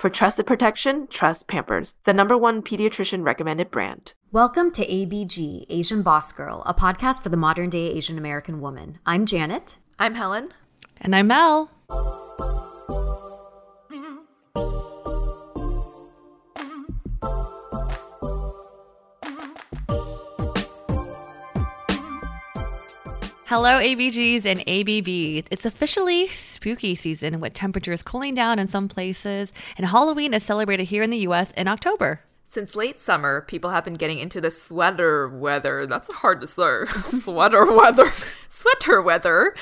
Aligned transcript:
For 0.00 0.08
trusted 0.08 0.46
protection, 0.46 1.08
trust 1.08 1.46
Pampers, 1.46 1.94
the 2.04 2.14
number 2.14 2.34
one 2.34 2.62
pediatrician 2.62 3.22
recommended 3.22 3.70
brand. 3.70 4.14
Welcome 4.32 4.70
to 4.70 4.86
ABG, 4.86 5.66
Asian 5.68 6.00
Boss 6.00 6.32
Girl, 6.32 6.62
a 6.64 6.72
podcast 6.72 7.22
for 7.22 7.28
the 7.28 7.36
modern 7.36 7.68
day 7.68 7.90
Asian 7.90 8.16
American 8.16 8.62
woman. 8.62 8.98
I'm 9.04 9.26
Janet. 9.26 9.76
I'm 9.98 10.14
Helen. 10.14 10.54
And 11.02 11.14
I'm 11.14 11.26
Mel. 11.26 11.70
Hello, 23.50 23.80
ABGs 23.80 24.44
and 24.44 24.60
ABBs. 24.60 25.48
It's 25.50 25.66
officially 25.66 26.28
spooky 26.28 26.94
season 26.94 27.40
with 27.40 27.52
temperatures 27.52 28.00
cooling 28.00 28.32
down 28.32 28.60
in 28.60 28.68
some 28.68 28.86
places, 28.86 29.52
and 29.76 29.88
Halloween 29.88 30.34
is 30.34 30.44
celebrated 30.44 30.84
here 30.84 31.02
in 31.02 31.10
the 31.10 31.26
US 31.26 31.50
in 31.56 31.66
October. 31.66 32.20
Since 32.46 32.76
late 32.76 33.00
summer, 33.00 33.40
people 33.40 33.70
have 33.70 33.82
been 33.82 33.94
getting 33.94 34.20
into 34.20 34.40
the 34.40 34.52
sweater 34.52 35.28
weather. 35.28 35.84
That's 35.84 36.08
hard 36.12 36.40
to 36.42 36.46
say. 36.46 36.84
sweater 37.04 37.74
weather. 37.74 38.06
Sweater 38.48 39.02
weather 39.02 39.56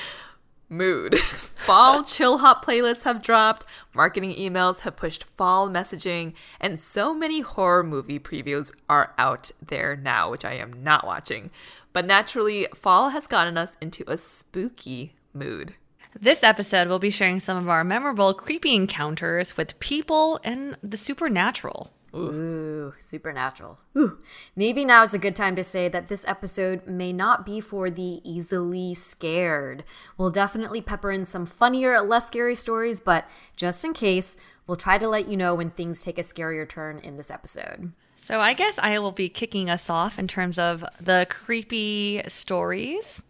mood. 0.69 1.17
fall 1.19 2.03
chill 2.03 2.39
hop 2.39 2.63
playlists 2.63 3.03
have 3.03 3.21
dropped, 3.21 3.65
marketing 3.93 4.33
emails 4.35 4.81
have 4.81 4.95
pushed 4.95 5.23
fall 5.23 5.69
messaging, 5.69 6.33
and 6.59 6.79
so 6.79 7.13
many 7.13 7.41
horror 7.41 7.83
movie 7.83 8.19
previews 8.19 8.71
are 8.87 9.13
out 9.17 9.51
there 9.65 9.95
now, 9.95 10.29
which 10.31 10.45
I 10.45 10.53
am 10.53 10.83
not 10.83 11.05
watching. 11.05 11.49
But 11.91 12.05
naturally, 12.05 12.67
fall 12.73 13.09
has 13.09 13.27
gotten 13.27 13.57
us 13.57 13.77
into 13.81 14.03
a 14.07 14.17
spooky 14.17 15.15
mood. 15.33 15.75
This 16.17 16.43
episode, 16.43 16.87
we'll 16.87 16.99
be 16.99 17.11
sharing 17.11 17.39
some 17.39 17.57
of 17.57 17.69
our 17.69 17.83
memorable 17.83 18.33
creepy 18.33 18.75
encounters 18.75 19.55
with 19.55 19.79
people 19.79 20.39
and 20.43 20.77
the 20.81 20.97
supernatural. 20.97 21.91
Ooh. 22.15 22.69
Ooh, 22.89 22.93
supernatural. 22.99 23.77
Ooh. 23.97 24.17
Maybe 24.55 24.83
now 24.83 25.03
is 25.03 25.13
a 25.13 25.19
good 25.19 25.35
time 25.35 25.55
to 25.55 25.63
say 25.63 25.87
that 25.87 26.07
this 26.07 26.25
episode 26.27 26.87
may 26.87 27.13
not 27.13 27.45
be 27.45 27.61
for 27.61 27.91
the 27.91 28.19
easily 28.23 28.95
scared. 28.95 29.83
We'll 30.17 30.31
definitely 30.31 30.81
pepper 30.81 31.11
in 31.11 31.25
some 31.25 31.45
funnier, 31.45 32.01
less 32.01 32.27
scary 32.27 32.55
stories, 32.55 32.99
but 32.99 33.29
just 33.55 33.85
in 33.85 33.93
case, 33.93 34.37
we'll 34.65 34.77
try 34.77 34.97
to 34.97 35.07
let 35.07 35.27
you 35.27 35.37
know 35.37 35.53
when 35.53 35.69
things 35.69 36.01
take 36.03 36.17
a 36.17 36.23
scarier 36.23 36.67
turn 36.67 36.99
in 36.99 37.17
this 37.17 37.29
episode. 37.29 37.91
So 38.17 38.39
I 38.39 38.53
guess 38.53 38.79
I 38.79 38.97
will 38.99 39.11
be 39.11 39.29
kicking 39.29 39.69
us 39.69 39.89
off 39.89 40.17
in 40.17 40.27
terms 40.27 40.57
of 40.57 40.83
the 40.99 41.27
creepy 41.29 42.23
stories. 42.27 43.21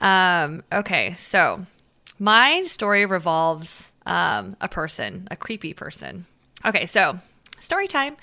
Um, 0.00 0.62
okay, 0.72 1.14
so 1.18 1.66
my 2.20 2.62
story 2.64 3.06
revolves 3.06 3.90
um, 4.06 4.54
a 4.60 4.68
person, 4.68 5.26
a 5.30 5.36
creepy 5.36 5.74
person. 5.74 6.26
Okay, 6.64 6.86
so 6.86 7.18
story 7.58 7.88
time. 7.88 8.16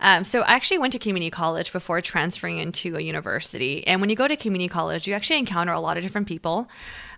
Um, 0.00 0.22
so 0.22 0.42
I 0.42 0.52
actually 0.52 0.78
went 0.78 0.92
to 0.92 0.98
community 0.98 1.30
college 1.30 1.72
before 1.72 2.00
transferring 2.00 2.58
into 2.58 2.96
a 2.96 3.00
university. 3.00 3.84
And 3.86 4.00
when 4.00 4.10
you 4.10 4.16
go 4.16 4.28
to 4.28 4.36
community 4.36 4.68
college, 4.68 5.08
you 5.08 5.14
actually 5.14 5.38
encounter 5.38 5.72
a 5.72 5.80
lot 5.80 5.96
of 5.96 6.04
different 6.04 6.28
people. 6.28 6.68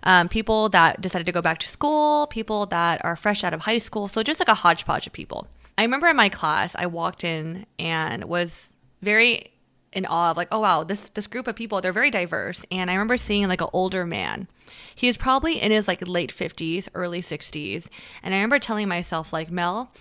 Um, 0.03 0.29
people 0.29 0.69
that 0.69 0.99
decided 0.99 1.25
to 1.25 1.31
go 1.31 1.41
back 1.41 1.59
to 1.59 1.67
school, 1.67 2.25
people 2.27 2.65
that 2.67 3.03
are 3.05 3.15
fresh 3.15 3.43
out 3.43 3.53
of 3.53 3.61
high 3.61 3.77
school. 3.77 4.07
So 4.07 4.23
just 4.23 4.39
like 4.39 4.49
a 4.49 4.55
hodgepodge 4.55 5.05
of 5.05 5.13
people. 5.13 5.47
I 5.77 5.83
remember 5.83 6.07
in 6.07 6.15
my 6.15 6.29
class, 6.29 6.75
I 6.77 6.87
walked 6.87 7.23
in 7.23 7.65
and 7.77 8.23
was 8.23 8.73
very 9.01 9.50
in 9.93 10.05
awe 10.05 10.31
of 10.31 10.37
like, 10.37 10.47
oh 10.51 10.59
wow, 10.59 10.83
this 10.83 11.09
this 11.09 11.27
group 11.27 11.47
of 11.47 11.55
people, 11.55 11.81
they're 11.81 11.91
very 11.91 12.11
diverse. 12.11 12.65
And 12.71 12.89
I 12.89 12.93
remember 12.93 13.17
seeing 13.17 13.47
like 13.47 13.61
an 13.61 13.69
older 13.73 14.05
man. 14.05 14.47
He 14.95 15.07
was 15.07 15.17
probably 15.17 15.61
in 15.61 15.71
his 15.71 15.87
like 15.87 16.07
late 16.07 16.31
50s, 16.31 16.87
early 16.93 17.21
60s. 17.21 17.87
And 18.23 18.33
I 18.33 18.37
remember 18.37 18.59
telling 18.59 18.87
myself, 18.87 19.33
like, 19.33 19.51
Mel, 19.51 19.91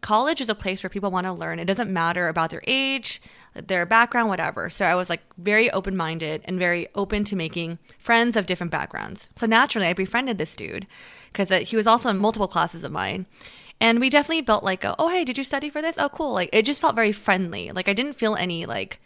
college 0.00 0.40
is 0.40 0.48
a 0.48 0.54
place 0.54 0.82
where 0.82 0.90
people 0.90 1.10
want 1.10 1.26
to 1.26 1.32
learn. 1.32 1.58
It 1.58 1.66
doesn't 1.66 1.92
matter 1.92 2.28
about 2.28 2.50
their 2.50 2.62
age, 2.66 3.20
their 3.54 3.86
background, 3.86 4.28
whatever. 4.28 4.70
So 4.70 4.84
I 4.84 4.94
was 4.94 5.08
like 5.08 5.22
very 5.38 5.70
open 5.70 5.96
minded 5.96 6.42
and 6.44 6.58
very 6.58 6.88
open 6.94 7.24
to 7.24 7.36
making 7.36 7.78
friends 7.98 8.36
of 8.36 8.46
different 8.46 8.72
backgrounds. 8.72 9.28
So 9.36 9.46
naturally, 9.46 9.86
I 9.86 9.92
befriended 9.92 10.38
this 10.38 10.56
dude 10.56 10.86
because 11.32 11.50
he 11.68 11.76
was 11.76 11.86
also 11.86 12.10
in 12.10 12.18
multiple 12.18 12.48
classes 12.48 12.82
of 12.82 12.92
mine. 12.92 13.26
And 13.80 13.98
we 13.98 14.10
definitely 14.10 14.42
built 14.42 14.62
like, 14.62 14.84
a, 14.84 14.94
oh, 14.98 15.08
hey, 15.08 15.24
did 15.24 15.38
you 15.38 15.44
study 15.44 15.70
for 15.70 15.80
this? 15.80 15.96
Oh, 15.98 16.10
cool. 16.10 16.34
Like, 16.34 16.50
it 16.52 16.66
just 16.66 16.82
felt 16.82 16.94
very 16.94 17.12
friendly. 17.12 17.70
Like, 17.70 17.88
I 17.88 17.94
didn't 17.94 18.12
feel 18.14 18.36
any 18.36 18.66
like 18.66 19.00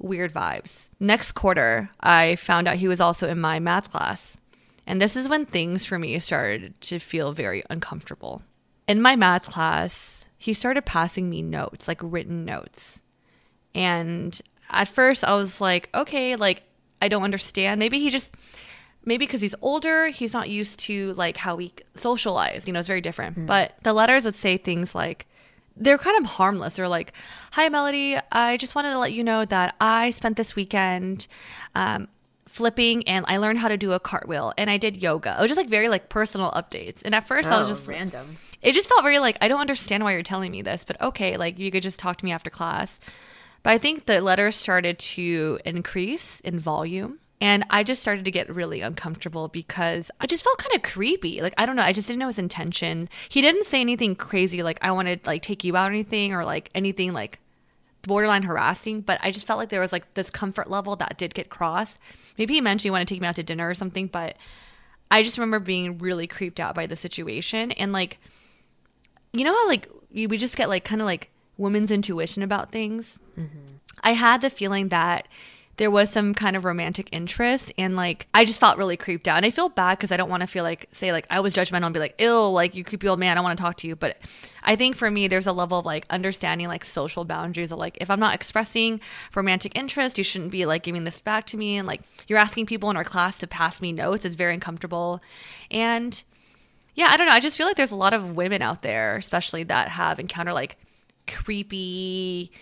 weird 0.00 0.32
vibes. 0.32 0.88
Next 0.98 1.32
quarter, 1.32 1.90
I 2.00 2.36
found 2.36 2.66
out 2.66 2.76
he 2.76 2.88
was 2.88 3.00
also 3.00 3.28
in 3.28 3.40
my 3.40 3.58
math 3.58 3.90
class. 3.90 4.36
And 4.86 5.00
this 5.00 5.14
is 5.14 5.28
when 5.28 5.46
things 5.46 5.84
for 5.84 5.98
me 5.98 6.18
started 6.18 6.80
to 6.82 6.98
feel 6.98 7.32
very 7.32 7.62
uncomfortable. 7.70 8.42
In 8.88 9.00
my 9.00 9.14
math 9.14 9.44
class, 9.44 10.28
he 10.36 10.52
started 10.54 10.84
passing 10.84 11.30
me 11.30 11.42
notes, 11.42 11.86
like 11.86 12.00
written 12.02 12.44
notes. 12.44 12.98
And 13.74 14.40
at 14.68 14.88
first 14.88 15.22
I 15.22 15.34
was 15.34 15.60
like, 15.60 15.88
okay, 15.94 16.34
like 16.34 16.62
I 17.00 17.08
don't 17.08 17.22
understand. 17.22 17.78
Maybe 17.78 18.00
he 18.00 18.10
just 18.10 18.34
maybe 19.04 19.26
because 19.26 19.40
he's 19.40 19.54
older, 19.62 20.08
he's 20.08 20.32
not 20.32 20.48
used 20.48 20.80
to 20.80 21.12
like 21.14 21.36
how 21.36 21.56
we 21.56 21.72
socialize, 21.94 22.66
you 22.66 22.72
know, 22.72 22.80
it's 22.80 22.88
very 22.88 23.00
different. 23.00 23.38
Mm. 23.38 23.46
But 23.46 23.74
the 23.82 23.92
letters 23.92 24.24
would 24.24 24.34
say 24.34 24.56
things 24.56 24.94
like 24.94 25.26
they're 25.80 25.98
kind 25.98 26.18
of 26.18 26.32
harmless. 26.32 26.76
They're 26.76 26.88
like, 26.88 27.12
"Hi, 27.52 27.68
Melody. 27.68 28.18
I 28.30 28.56
just 28.56 28.74
wanted 28.74 28.90
to 28.90 28.98
let 28.98 29.12
you 29.12 29.24
know 29.24 29.44
that 29.44 29.74
I 29.80 30.10
spent 30.10 30.36
this 30.36 30.54
weekend 30.54 31.26
um, 31.74 32.06
flipping, 32.46 33.08
and 33.08 33.24
I 33.28 33.38
learned 33.38 33.58
how 33.58 33.68
to 33.68 33.76
do 33.76 33.92
a 33.92 33.98
cartwheel, 34.00 34.52
and 34.56 34.70
I 34.70 34.76
did 34.76 35.02
yoga." 35.02 35.36
It 35.38 35.42
was 35.42 35.48
just 35.48 35.58
like 35.58 35.68
very 35.68 35.88
like 35.88 36.08
personal 36.08 36.52
updates. 36.52 37.02
And 37.04 37.14
at 37.14 37.26
first, 37.26 37.50
oh, 37.50 37.56
I 37.56 37.58
was 37.60 37.76
just 37.76 37.88
random 37.88 38.38
it 38.62 38.72
just 38.72 38.88
felt 38.88 39.02
very 39.02 39.18
like 39.18 39.38
I 39.40 39.48
don't 39.48 39.60
understand 39.60 40.04
why 40.04 40.12
you're 40.12 40.22
telling 40.22 40.52
me 40.52 40.62
this, 40.62 40.84
but 40.84 41.00
okay, 41.00 41.36
like 41.36 41.58
you 41.58 41.70
could 41.70 41.82
just 41.82 41.98
talk 41.98 42.18
to 42.18 42.24
me 42.24 42.32
after 42.32 42.50
class. 42.50 43.00
But 43.62 43.70
I 43.70 43.78
think 43.78 44.06
the 44.06 44.20
letters 44.20 44.56
started 44.56 44.98
to 44.98 45.60
increase 45.64 46.40
in 46.40 46.58
volume. 46.58 47.18
And 47.40 47.64
I 47.70 47.82
just 47.82 48.02
started 48.02 48.24
to 48.26 48.30
get 48.30 48.54
really 48.54 48.82
uncomfortable 48.82 49.48
because 49.48 50.10
I 50.20 50.26
just 50.26 50.44
felt 50.44 50.58
kind 50.58 50.76
of 50.76 50.82
creepy. 50.82 51.40
Like 51.40 51.54
I 51.56 51.64
don't 51.64 51.76
know, 51.76 51.82
I 51.82 51.92
just 51.92 52.06
didn't 52.06 52.20
know 52.20 52.28
his 52.28 52.38
intention. 52.38 53.08
He 53.28 53.40
didn't 53.40 53.66
say 53.66 53.80
anything 53.80 54.14
crazy 54.14 54.62
like 54.62 54.78
I 54.82 54.90
want 54.92 55.08
to 55.08 55.18
like 55.24 55.42
take 55.42 55.64
you 55.64 55.76
out 55.76 55.90
or 55.90 55.94
anything 55.94 56.34
or 56.34 56.44
like 56.44 56.70
anything 56.74 57.12
like 57.12 57.38
borderline 58.02 58.42
harassing, 58.42 59.00
but 59.00 59.18
I 59.22 59.30
just 59.30 59.46
felt 59.46 59.58
like 59.58 59.68
there 59.68 59.80
was 59.80 59.92
like 59.92 60.14
this 60.14 60.30
comfort 60.30 60.70
level 60.70 60.96
that 60.96 61.18
did 61.18 61.34
get 61.34 61.50
crossed. 61.50 61.98
Maybe 62.38 62.54
he 62.54 62.60
mentioned 62.60 62.84
he 62.84 62.90
wanted 62.90 63.08
to 63.08 63.14
take 63.14 63.20
me 63.20 63.28
out 63.28 63.36
to 63.36 63.42
dinner 63.42 63.68
or 63.68 63.74
something, 63.74 64.06
but 64.06 64.36
I 65.10 65.22
just 65.22 65.38
remember 65.38 65.58
being 65.58 65.98
really 65.98 66.26
creeped 66.26 66.60
out 66.60 66.74
by 66.74 66.86
the 66.86 66.96
situation 66.96 67.72
and 67.72 67.92
like 67.92 68.18
you 69.32 69.44
know 69.44 69.52
how 69.52 69.68
like 69.68 69.88
we 70.12 70.36
just 70.36 70.56
get 70.56 70.68
like 70.68 70.84
kind 70.84 71.00
of 71.00 71.06
like 71.06 71.30
women's 71.56 71.92
intuition 71.92 72.42
about 72.42 72.70
things. 72.70 73.18
Mm-hmm. 73.38 73.76
I 74.02 74.12
had 74.12 74.40
the 74.40 74.50
feeling 74.50 74.88
that 74.88 75.28
there 75.76 75.90
was 75.90 76.10
some 76.10 76.34
kind 76.34 76.56
of 76.56 76.64
romantic 76.64 77.08
interest 77.10 77.72
and 77.78 77.96
like 77.96 78.26
I 78.34 78.44
just 78.44 78.60
felt 78.60 78.76
really 78.76 78.98
creeped 78.98 79.26
out. 79.26 79.38
And 79.38 79.46
I 79.46 79.50
feel 79.50 79.70
bad 79.70 79.96
because 79.96 80.12
I 80.12 80.16
don't 80.16 80.28
want 80.28 80.42
to 80.42 80.46
feel 80.46 80.62
like 80.62 80.88
say 80.92 81.10
like 81.10 81.26
I 81.30 81.40
was 81.40 81.54
judgmental 81.54 81.84
and 81.84 81.94
be 81.94 82.00
like, 82.00 82.14
ill, 82.18 82.52
like 82.52 82.74
you 82.74 82.84
creepy 82.84 83.08
old 83.08 83.18
man, 83.18 83.38
I 83.38 83.40
want 83.40 83.56
to 83.56 83.62
talk 83.62 83.76
to 83.78 83.86
you. 83.88 83.96
But 83.96 84.18
I 84.62 84.76
think 84.76 84.94
for 84.94 85.10
me 85.10 85.26
there's 85.26 85.46
a 85.46 85.52
level 85.52 85.78
of 85.78 85.86
like 85.86 86.04
understanding 86.10 86.68
like 86.68 86.84
social 86.84 87.24
boundaries 87.24 87.72
of 87.72 87.78
like 87.78 87.96
if 88.00 88.10
I'm 88.10 88.20
not 88.20 88.34
expressing 88.34 89.00
romantic 89.34 89.76
interest, 89.76 90.18
you 90.18 90.24
shouldn't 90.24 90.50
be 90.50 90.66
like 90.66 90.82
giving 90.82 91.04
this 91.04 91.20
back 91.20 91.46
to 91.46 91.56
me. 91.56 91.78
And 91.78 91.88
like 91.88 92.02
you're 92.28 92.38
asking 92.38 92.66
people 92.66 92.90
in 92.90 92.96
our 92.96 93.04
class 93.04 93.38
to 93.38 93.46
pass 93.46 93.80
me 93.80 93.92
notes. 93.92 94.26
It's 94.26 94.36
very 94.36 94.52
uncomfortable. 94.52 95.22
And 95.70 96.22
yeah, 96.94 97.08
I 97.10 97.16
don't 97.16 97.26
know. 97.26 97.32
I 97.32 97.40
just 97.40 97.56
feel 97.56 97.66
like 97.66 97.76
there's 97.76 97.90
a 97.90 97.96
lot 97.96 98.12
of 98.12 98.36
women 98.36 98.60
out 98.60 98.82
there, 98.82 99.16
especially 99.16 99.62
that 99.64 99.88
have 99.88 100.18
encountered 100.18 100.54
like 100.54 100.76
creepy 101.26 102.52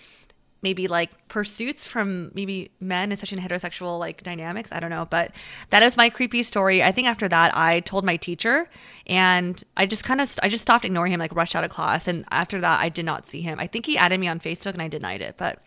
maybe 0.63 0.89
like 0.89 1.29
pursuits 1.29 1.87
from 1.87 2.31
maybe 2.35 2.71
men, 2.81 3.13
especially 3.13 3.39
in 3.39 3.45
heterosexual 3.45 3.99
like 3.99 4.23
dynamics. 4.23 4.71
I 4.73 4.81
don't 4.81 4.91
know, 4.91 5.07
but 5.09 5.33
that 5.71 5.83
is 5.83 5.97
my 5.97 6.09
creepy 6.09 6.43
story. 6.43 6.83
I 6.83 6.93
think 6.93 7.07
after 7.07 7.29
that, 7.29 7.57
I 7.57 7.81
told 7.81 8.05
my 8.05 8.17
teacher, 8.17 8.69
and 9.07 9.63
I 9.77 9.87
just 9.87 10.05
kind 10.05 10.21
of 10.21 10.39
I 10.43 10.49
just 10.49 10.63
stopped 10.63 10.85
ignoring 10.85 11.13
him, 11.13 11.21
like 11.21 11.35
rushed 11.35 11.55
out 11.55 11.65
of 11.65 11.71
class. 11.71 12.09
And 12.09 12.25
after 12.31 12.61
that, 12.61 12.81
I 12.81 12.89
did 12.89 13.05
not 13.05 13.29
see 13.29 13.41
him. 13.41 13.61
I 13.61 13.67
think 13.67 13.87
he 13.87 13.97
added 13.97 14.19
me 14.19 14.29
on 14.29 14.41
Facebook, 14.41 14.73
and 14.73 14.83
I 14.83 14.89
denied 14.89 15.23
it. 15.23 15.37
But 15.37 15.63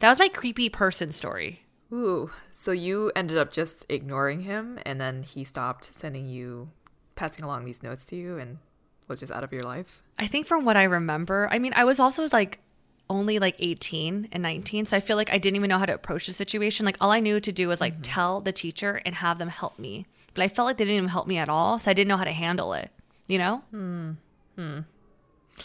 that 0.00 0.10
was 0.10 0.18
my 0.18 0.28
creepy 0.28 0.68
person 0.68 1.12
story. 1.12 1.60
Ooh, 1.92 2.30
so 2.50 2.72
you 2.72 3.12
ended 3.14 3.38
up 3.38 3.52
just 3.52 3.86
ignoring 3.88 4.40
him, 4.40 4.78
and 4.84 5.00
then 5.00 5.22
he 5.22 5.44
stopped 5.44 5.84
sending 5.84 6.26
you, 6.26 6.70
passing 7.14 7.44
along 7.44 7.64
these 7.64 7.82
notes 7.82 8.04
to 8.06 8.16
you, 8.16 8.38
and 8.38 8.58
was 9.06 9.20
just 9.20 9.32
out 9.32 9.44
of 9.44 9.52
your 9.52 9.62
life. 9.62 10.02
I 10.18 10.26
think 10.26 10.46
from 10.46 10.64
what 10.64 10.76
I 10.76 10.84
remember, 10.84 11.48
I 11.50 11.58
mean, 11.58 11.72
I 11.76 11.84
was 11.84 12.00
also 12.00 12.26
like 12.32 12.60
only 13.10 13.38
like 13.38 13.56
18 13.58 14.28
and 14.32 14.42
19 14.42 14.86
so 14.86 14.96
i 14.96 15.00
feel 15.00 15.16
like 15.16 15.32
i 15.32 15.38
didn't 15.38 15.56
even 15.56 15.68
know 15.68 15.78
how 15.78 15.86
to 15.86 15.94
approach 15.94 16.26
the 16.26 16.32
situation 16.32 16.86
like 16.86 16.96
all 17.00 17.10
i 17.10 17.20
knew 17.20 17.38
to 17.38 17.52
do 17.52 17.68
was 17.68 17.80
like 17.80 17.94
mm-hmm. 17.94 18.02
tell 18.02 18.40
the 18.40 18.52
teacher 18.52 19.00
and 19.04 19.16
have 19.16 19.38
them 19.38 19.48
help 19.48 19.78
me 19.78 20.06
but 20.32 20.42
i 20.42 20.48
felt 20.48 20.66
like 20.66 20.76
they 20.78 20.84
didn't 20.84 20.96
even 20.96 21.08
help 21.08 21.26
me 21.26 21.36
at 21.36 21.48
all 21.48 21.78
so 21.78 21.90
i 21.90 21.94
didn't 21.94 22.08
know 22.08 22.16
how 22.16 22.24
to 22.24 22.32
handle 22.32 22.72
it 22.72 22.90
you 23.26 23.38
know 23.38 23.62
hmm. 23.70 24.12
hmm. 24.56 24.80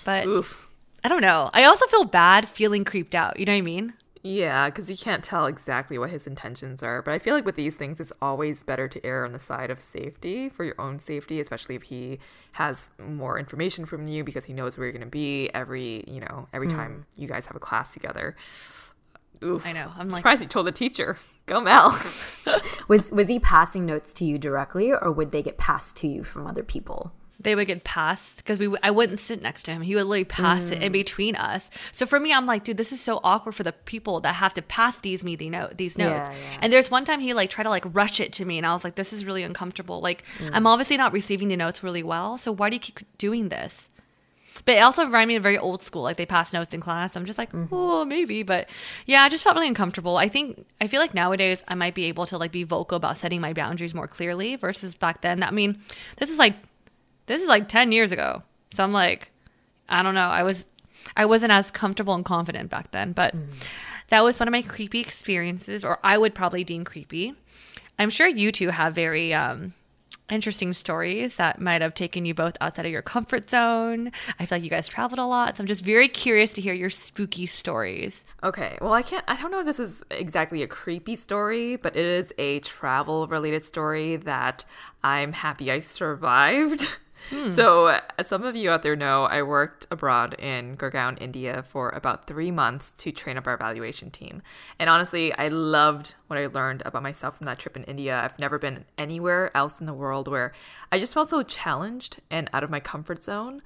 but 0.03 0.25
Oof. 0.25 0.69
i 1.03 1.07
don't 1.07 1.21
know 1.21 1.49
i 1.53 1.63
also 1.63 1.85
feel 1.87 2.03
bad 2.03 2.47
feeling 2.47 2.83
creeped 2.83 3.15
out 3.15 3.39
you 3.39 3.45
know 3.45 3.53
what 3.53 3.57
i 3.57 3.61
mean 3.61 3.93
yeah, 4.21 4.69
because 4.69 4.89
you 4.91 4.97
can't 4.97 5.23
tell 5.23 5.45
exactly 5.45 5.97
what 5.97 6.09
his 6.09 6.27
intentions 6.27 6.83
are. 6.83 7.01
But 7.01 7.13
I 7.13 7.19
feel 7.19 7.33
like 7.33 7.45
with 7.45 7.55
these 7.55 7.77
things, 7.77 8.01
it's 8.01 8.11
always 8.21 8.63
better 8.63 8.87
to 8.87 9.05
err 9.05 9.25
on 9.25 9.31
the 9.31 9.39
side 9.39 9.69
of 9.69 9.79
safety 9.79 10.49
for 10.49 10.65
your 10.65 10.79
own 10.79 10.99
safety, 10.99 11.39
especially 11.39 11.75
if 11.75 11.83
he 11.83 12.19
has 12.53 12.89
more 12.99 13.39
information 13.39 13.85
from 13.85 14.07
you 14.07 14.25
because 14.25 14.45
he 14.45 14.53
knows 14.53 14.77
where 14.77 14.87
you're 14.87 14.93
going 14.93 15.01
to 15.01 15.07
be 15.07 15.49
every, 15.53 16.03
you 16.05 16.19
know, 16.19 16.47
every 16.51 16.67
mm. 16.67 16.75
time 16.75 17.05
you 17.15 17.27
guys 17.27 17.45
have 17.45 17.55
a 17.55 17.61
class 17.61 17.93
together. 17.93 18.35
Oof. 19.41 19.65
I 19.65 19.71
know. 19.71 19.91
I'm 19.97 20.09
like, 20.09 20.17
surprised 20.17 20.41
you 20.41 20.49
told 20.49 20.67
the 20.67 20.73
teacher. 20.73 21.17
Go 21.45 21.61
Mel. 21.61 21.97
was 22.87 23.11
was 23.11 23.27
he 23.27 23.39
passing 23.39 23.85
notes 23.85 24.11
to 24.13 24.25
you 24.25 24.37
directly, 24.37 24.91
or 24.91 25.11
would 25.11 25.31
they 25.31 25.41
get 25.41 25.57
passed 25.57 25.95
to 25.97 26.07
you 26.07 26.23
from 26.23 26.45
other 26.45 26.61
people? 26.61 27.13
They 27.39 27.55
would 27.55 27.67
get 27.67 27.83
passed 27.83 28.37
because 28.37 28.59
we 28.59 28.75
I 28.83 28.91
wouldn't 28.91 29.19
sit 29.19 29.41
next 29.41 29.63
to 29.63 29.71
him. 29.71 29.81
He 29.81 29.95
would 29.95 30.05
literally 30.05 30.25
pass 30.25 30.63
mm. 30.63 30.71
it 30.73 30.83
in 30.83 30.89
mm. 30.89 30.93
between 30.93 31.35
us. 31.35 31.69
So 31.91 32.05
for 32.05 32.19
me, 32.19 32.33
I'm 32.33 32.45
like, 32.45 32.63
dude, 32.63 32.77
this 32.77 32.91
is 32.91 32.99
so 32.99 33.21
awkward 33.23 33.53
for 33.53 33.63
the 33.63 33.71
people 33.71 34.19
that 34.21 34.35
have 34.35 34.53
to 34.55 34.61
pass 34.61 34.97
these 34.99 35.23
me 35.23 35.35
the 35.35 35.49
note 35.49 35.77
these 35.77 35.97
notes. 35.97 36.29
Yeah, 36.29 36.31
yeah. 36.31 36.57
And 36.61 36.73
there's 36.73 36.91
one 36.91 37.05
time 37.05 37.19
he 37.19 37.33
like 37.33 37.49
tried 37.49 37.63
to 37.63 37.69
like 37.69 37.85
rush 37.93 38.19
it 38.19 38.33
to 38.33 38.45
me, 38.45 38.57
and 38.57 38.67
I 38.67 38.73
was 38.73 38.83
like, 38.83 38.95
this 38.95 39.13
is 39.13 39.25
really 39.25 39.43
uncomfortable. 39.43 40.01
Like 40.01 40.23
mm. 40.39 40.49
I'm 40.53 40.67
obviously 40.67 40.97
not 40.97 41.13
receiving 41.13 41.47
the 41.47 41.57
notes 41.57 41.83
really 41.83 42.03
well. 42.03 42.37
So 42.37 42.51
why 42.51 42.69
do 42.69 42.75
you 42.75 42.81
keep 42.81 42.99
doing 43.17 43.49
this? 43.49 43.89
But 44.65 44.75
it 44.75 44.79
also 44.79 45.05
reminded 45.05 45.27
me 45.27 45.35
of 45.35 45.43
very 45.43 45.57
old 45.57 45.83
school, 45.83 46.03
like 46.03 46.17
they 46.17 46.25
pass 46.25 46.53
notes 46.53 46.73
in 46.73 46.81
class. 46.81 47.15
I'm 47.15 47.25
just 47.25 47.37
like, 47.37 47.51
mm-hmm. 47.51 47.73
oh, 47.73 48.05
maybe. 48.05 48.43
But 48.43 48.69
yeah, 49.05 49.21
I 49.21 49.29
just 49.29 49.43
felt 49.43 49.55
really 49.55 49.67
uncomfortable. 49.67 50.17
I 50.17 50.27
think 50.27 50.65
I 50.81 50.87
feel 50.87 50.99
like 50.99 51.13
nowadays 51.13 51.63
I 51.67 51.75
might 51.75 51.95
be 51.95 52.05
able 52.05 52.25
to 52.27 52.37
like 52.37 52.51
be 52.51 52.63
vocal 52.63 52.97
about 52.97 53.17
setting 53.17 53.41
my 53.41 53.53
boundaries 53.53 53.93
more 53.93 54.07
clearly 54.07 54.55
versus 54.55 54.95
back 54.95 55.21
then. 55.21 55.43
I 55.43 55.51
mean, 55.51 55.81
this 56.17 56.29
is 56.29 56.39
like 56.39 56.55
this 57.29 57.41
is 57.41 57.47
like 57.47 57.69
10 57.69 57.91
years 57.91 58.11
ago. 58.11 58.43
So 58.71 58.83
I'm 58.83 58.91
like, 58.91 59.31
I 59.87 60.03
don't 60.03 60.15
know. 60.15 60.29
I 60.29 60.43
was 60.43 60.67
I 61.15 61.25
wasn't 61.25 61.51
as 61.51 61.71
comfortable 61.71 62.13
and 62.13 62.25
confident 62.25 62.69
back 62.69 62.91
then, 62.91 63.13
but 63.13 63.35
mm. 63.35 63.47
that 64.09 64.23
was 64.23 64.39
one 64.39 64.47
of 64.47 64.51
my 64.51 64.61
creepy 64.61 64.99
experiences 64.99 65.85
or 65.85 65.99
I 66.03 66.17
would 66.17 66.35
probably 66.35 66.63
deem 66.63 66.83
creepy. 66.83 67.35
I'm 67.97 68.09
sure 68.09 68.27
you 68.27 68.51
two 68.51 68.69
have 68.69 68.95
very 68.95 69.33
um 69.33 69.73
interesting 70.29 70.73
stories 70.73 71.35
that 71.37 71.59
might 71.59 71.81
have 71.81 71.93
taken 71.93 72.25
you 72.25 72.33
both 72.33 72.55
outside 72.61 72.85
of 72.85 72.91
your 72.91 73.01
comfort 73.01 73.49
zone. 73.49 74.11
I 74.39 74.45
feel 74.45 74.57
like 74.57 74.63
you 74.63 74.69
guys 74.69 74.87
traveled 74.87 75.19
a 75.19 75.25
lot, 75.25 75.57
so 75.57 75.61
I'm 75.61 75.67
just 75.67 75.83
very 75.83 76.07
curious 76.07 76.53
to 76.53 76.61
hear 76.61 76.73
your 76.73 76.89
spooky 76.89 77.47
stories. 77.47 78.23
Okay, 78.43 78.77
well, 78.79 78.93
I 78.93 79.01
can't, 79.01 79.25
I 79.27 79.41
don't 79.41 79.51
know 79.51 79.59
if 79.59 79.65
this 79.65 79.79
is 79.79 80.03
exactly 80.11 80.61
a 80.63 80.67
creepy 80.67 81.15
story, 81.15 81.75
but 81.75 81.95
it 81.95 82.05
is 82.05 82.33
a 82.37 82.59
travel 82.59 83.27
related 83.27 83.65
story 83.65 84.17
that 84.17 84.65
I'm 85.03 85.33
happy 85.33 85.71
I 85.71 85.79
survived. 85.79 86.87
Hmm. 87.29 87.53
So, 87.53 87.99
as 88.17 88.27
some 88.27 88.43
of 88.43 88.55
you 88.55 88.69
out 88.69 88.83
there 88.83 88.95
know, 88.95 89.25
I 89.25 89.43
worked 89.43 89.87
abroad 89.91 90.33
in 90.39 90.77
Gurgaon, 90.77 91.21
India 91.21 91.63
for 91.63 91.89
about 91.89 92.27
three 92.27 92.51
months 92.51 92.91
to 92.97 93.11
train 93.11 93.37
up 93.37 93.47
our 93.47 93.53
evaluation 93.53 94.09
team. 94.09 94.41
And 94.79 94.89
honestly, 94.89 95.33
I 95.33 95.49
loved 95.49 96.15
what 96.27 96.39
I 96.39 96.47
learned 96.47 96.81
about 96.85 97.03
myself 97.03 97.37
from 97.37 97.45
that 97.45 97.59
trip 97.59 97.75
in 97.75 97.83
India. 97.83 98.19
I've 98.19 98.39
never 98.39 98.57
been 98.57 98.85
anywhere 98.97 99.55
else 99.55 99.79
in 99.79 99.85
the 99.85 99.93
world 99.93 100.27
where 100.27 100.53
I 100.91 100.99
just 100.99 101.13
felt 101.13 101.29
so 101.29 101.43
challenged 101.43 102.21
and 102.31 102.49
out 102.53 102.63
of 102.63 102.69
my 102.69 102.79
comfort 102.79 103.23
zone 103.23 103.61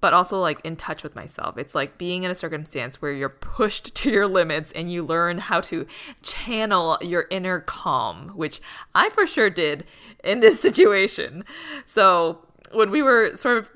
but 0.00 0.14
also 0.14 0.40
like 0.40 0.60
in 0.64 0.76
touch 0.76 1.02
with 1.02 1.14
myself. 1.14 1.58
It's 1.58 1.74
like 1.74 1.98
being 1.98 2.22
in 2.22 2.30
a 2.30 2.34
circumstance 2.34 3.00
where 3.00 3.12
you're 3.12 3.28
pushed 3.28 3.94
to 3.96 4.10
your 4.10 4.26
limits 4.26 4.72
and 4.72 4.90
you 4.90 5.04
learn 5.04 5.38
how 5.38 5.60
to 5.62 5.86
channel 6.22 6.98
your 7.00 7.26
inner 7.30 7.60
calm, 7.60 8.30
which 8.30 8.60
I 8.94 9.10
for 9.10 9.26
sure 9.26 9.50
did 9.50 9.86
in 10.24 10.40
this 10.40 10.60
situation. 10.68 11.44
So, 11.84 12.46
when 12.72 12.90
we 12.90 13.02
were 13.02 13.34
sort 13.36 13.58
of 13.58 13.70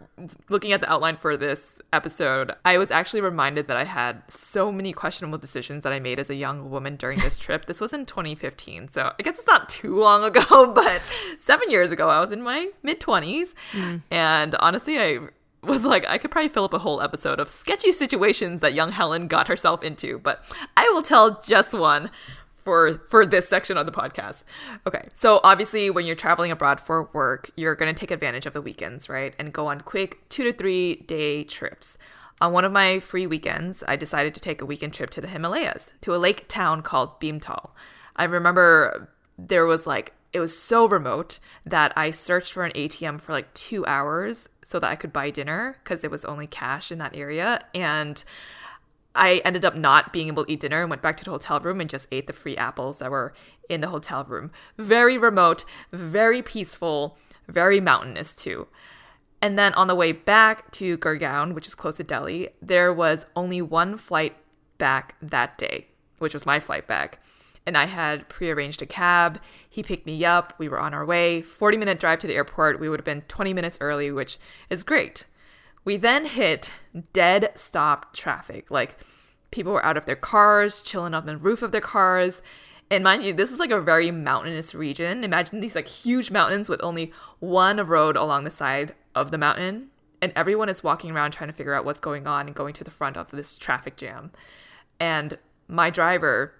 looking 0.48 0.72
at 0.72 0.80
the 0.80 0.90
outline 0.90 1.16
for 1.16 1.36
this 1.36 1.80
episode, 1.92 2.52
I 2.64 2.78
was 2.78 2.90
actually 2.90 3.20
reminded 3.20 3.66
that 3.68 3.76
I 3.76 3.84
had 3.84 4.22
so 4.28 4.70
many 4.70 4.92
questionable 4.92 5.38
decisions 5.38 5.84
that 5.84 5.92
I 5.92 6.00
made 6.00 6.18
as 6.18 6.30
a 6.30 6.34
young 6.34 6.70
woman 6.70 6.96
during 6.96 7.18
this 7.18 7.36
trip. 7.36 7.66
This 7.66 7.80
was 7.80 7.92
in 7.92 8.06
2015, 8.06 8.88
so 8.88 9.12
I 9.18 9.22
guess 9.22 9.38
it's 9.38 9.46
not 9.46 9.68
too 9.68 9.98
long 9.98 10.22
ago, 10.24 10.72
but 10.74 11.02
seven 11.38 11.70
years 11.70 11.90
ago, 11.90 12.08
I 12.08 12.20
was 12.20 12.30
in 12.30 12.42
my 12.42 12.70
mid 12.82 13.00
20s. 13.00 13.54
Mm. 13.72 14.02
And 14.10 14.54
honestly, 14.56 14.98
I 14.98 15.18
was 15.62 15.84
like, 15.84 16.06
I 16.06 16.18
could 16.18 16.30
probably 16.30 16.48
fill 16.48 16.64
up 16.64 16.74
a 16.74 16.78
whole 16.78 17.00
episode 17.00 17.40
of 17.40 17.48
sketchy 17.48 17.92
situations 17.92 18.60
that 18.60 18.74
young 18.74 18.92
Helen 18.92 19.28
got 19.28 19.48
herself 19.48 19.82
into, 19.82 20.18
but 20.18 20.44
I 20.76 20.88
will 20.94 21.02
tell 21.02 21.42
just 21.42 21.72
one 21.72 22.10
for 22.64 23.00
for 23.08 23.26
this 23.26 23.48
section 23.48 23.76
of 23.76 23.86
the 23.86 23.92
podcast. 23.92 24.44
Okay. 24.86 25.08
So 25.14 25.40
obviously 25.44 25.90
when 25.90 26.06
you're 26.06 26.16
traveling 26.16 26.50
abroad 26.50 26.80
for 26.80 27.10
work, 27.12 27.50
you're 27.56 27.74
going 27.74 27.94
to 27.94 27.98
take 27.98 28.10
advantage 28.10 28.46
of 28.46 28.54
the 28.54 28.62
weekends, 28.62 29.08
right? 29.08 29.34
And 29.38 29.52
go 29.52 29.66
on 29.66 29.82
quick 29.82 30.28
2 30.30 30.44
to 30.44 30.52
3 30.52 30.96
day 31.06 31.44
trips. 31.44 31.98
On 32.40 32.52
one 32.52 32.64
of 32.64 32.72
my 32.72 32.98
free 32.98 33.26
weekends, 33.26 33.84
I 33.86 33.96
decided 33.96 34.34
to 34.34 34.40
take 34.40 34.60
a 34.60 34.66
weekend 34.66 34.92
trip 34.92 35.10
to 35.10 35.20
the 35.20 35.28
Himalayas, 35.28 35.92
to 36.00 36.14
a 36.14 36.16
lake 36.16 36.48
town 36.48 36.82
called 36.82 37.20
Bhimtal. 37.20 37.70
I 38.16 38.24
remember 38.24 39.08
there 39.38 39.66
was 39.66 39.86
like 39.86 40.12
it 40.32 40.40
was 40.40 40.58
so 40.58 40.88
remote 40.88 41.38
that 41.64 41.92
I 41.96 42.10
searched 42.10 42.52
for 42.52 42.64
an 42.64 42.72
ATM 42.72 43.20
for 43.20 43.32
like 43.32 43.54
2 43.54 43.86
hours 43.86 44.48
so 44.64 44.80
that 44.80 44.90
I 44.90 44.96
could 44.96 45.12
buy 45.12 45.30
dinner 45.30 45.76
because 45.84 46.02
it 46.02 46.10
was 46.10 46.24
only 46.24 46.48
cash 46.48 46.90
in 46.90 46.98
that 46.98 47.14
area 47.14 47.60
and 47.72 48.24
I 49.14 49.42
ended 49.44 49.64
up 49.64 49.76
not 49.76 50.12
being 50.12 50.28
able 50.28 50.44
to 50.44 50.52
eat 50.52 50.60
dinner 50.60 50.80
and 50.80 50.90
went 50.90 51.02
back 51.02 51.16
to 51.18 51.24
the 51.24 51.30
hotel 51.30 51.60
room 51.60 51.80
and 51.80 51.88
just 51.88 52.08
ate 52.10 52.26
the 52.26 52.32
free 52.32 52.56
apples 52.56 52.98
that 52.98 53.10
were 53.10 53.32
in 53.68 53.80
the 53.80 53.88
hotel 53.88 54.24
room. 54.24 54.50
Very 54.76 55.16
remote, 55.16 55.64
very 55.92 56.42
peaceful, 56.42 57.16
very 57.48 57.80
mountainous 57.80 58.34
too. 58.34 58.68
And 59.40 59.58
then 59.58 59.74
on 59.74 59.88
the 59.88 59.94
way 59.94 60.12
back 60.12 60.70
to 60.72 60.96
Gurgaon, 60.98 61.54
which 61.54 61.66
is 61.66 61.74
close 61.74 61.96
to 61.98 62.04
Delhi, 62.04 62.48
there 62.62 62.92
was 62.92 63.26
only 63.36 63.60
one 63.60 63.98
flight 63.98 64.36
back 64.78 65.16
that 65.20 65.58
day, 65.58 65.88
which 66.18 66.34
was 66.34 66.46
my 66.46 66.58
flight 66.60 66.86
back. 66.86 67.20
And 67.66 67.78
I 67.78 67.86
had 67.86 68.28
prearranged 68.28 68.82
a 68.82 68.86
cab. 68.86 69.40
He 69.68 69.82
picked 69.82 70.06
me 70.06 70.24
up. 70.24 70.54
We 70.58 70.68
were 70.68 70.80
on 70.80 70.92
our 70.92 71.04
way. 71.04 71.40
40 71.40 71.78
minute 71.78 72.00
drive 72.00 72.18
to 72.20 72.26
the 72.26 72.34
airport. 72.34 72.80
We 72.80 72.88
would 72.88 73.00
have 73.00 73.04
been 73.04 73.22
20 73.22 73.54
minutes 73.54 73.78
early, 73.80 74.10
which 74.10 74.38
is 74.68 74.82
great. 74.82 75.26
We 75.84 75.96
then 75.96 76.24
hit 76.24 76.72
dead 77.12 77.52
stop 77.56 78.14
traffic. 78.14 78.70
Like 78.70 78.96
people 79.50 79.72
were 79.72 79.84
out 79.84 79.96
of 79.96 80.06
their 80.06 80.16
cars, 80.16 80.82
chilling 80.82 81.14
on 81.14 81.26
the 81.26 81.36
roof 81.36 81.62
of 81.62 81.72
their 81.72 81.80
cars. 81.80 82.42
And 82.90 83.04
mind 83.04 83.22
you, 83.22 83.32
this 83.32 83.50
is 83.50 83.58
like 83.58 83.70
a 83.70 83.80
very 83.80 84.10
mountainous 84.10 84.74
region. 84.74 85.24
Imagine 85.24 85.60
these 85.60 85.74
like 85.74 85.88
huge 85.88 86.30
mountains 86.30 86.68
with 86.68 86.82
only 86.82 87.12
one 87.38 87.78
road 87.86 88.16
along 88.16 88.44
the 88.44 88.50
side 88.50 88.94
of 89.14 89.30
the 89.30 89.38
mountain. 89.38 89.88
And 90.20 90.32
everyone 90.34 90.68
is 90.68 90.82
walking 90.82 91.10
around 91.10 91.32
trying 91.32 91.50
to 91.50 91.54
figure 91.54 91.74
out 91.74 91.84
what's 91.84 92.00
going 92.00 92.26
on 92.26 92.46
and 92.46 92.56
going 92.56 92.72
to 92.74 92.84
the 92.84 92.90
front 92.90 93.16
of 93.16 93.30
this 93.30 93.58
traffic 93.58 93.96
jam. 93.96 94.32
And 94.98 95.38
my 95.68 95.90
driver, 95.90 96.54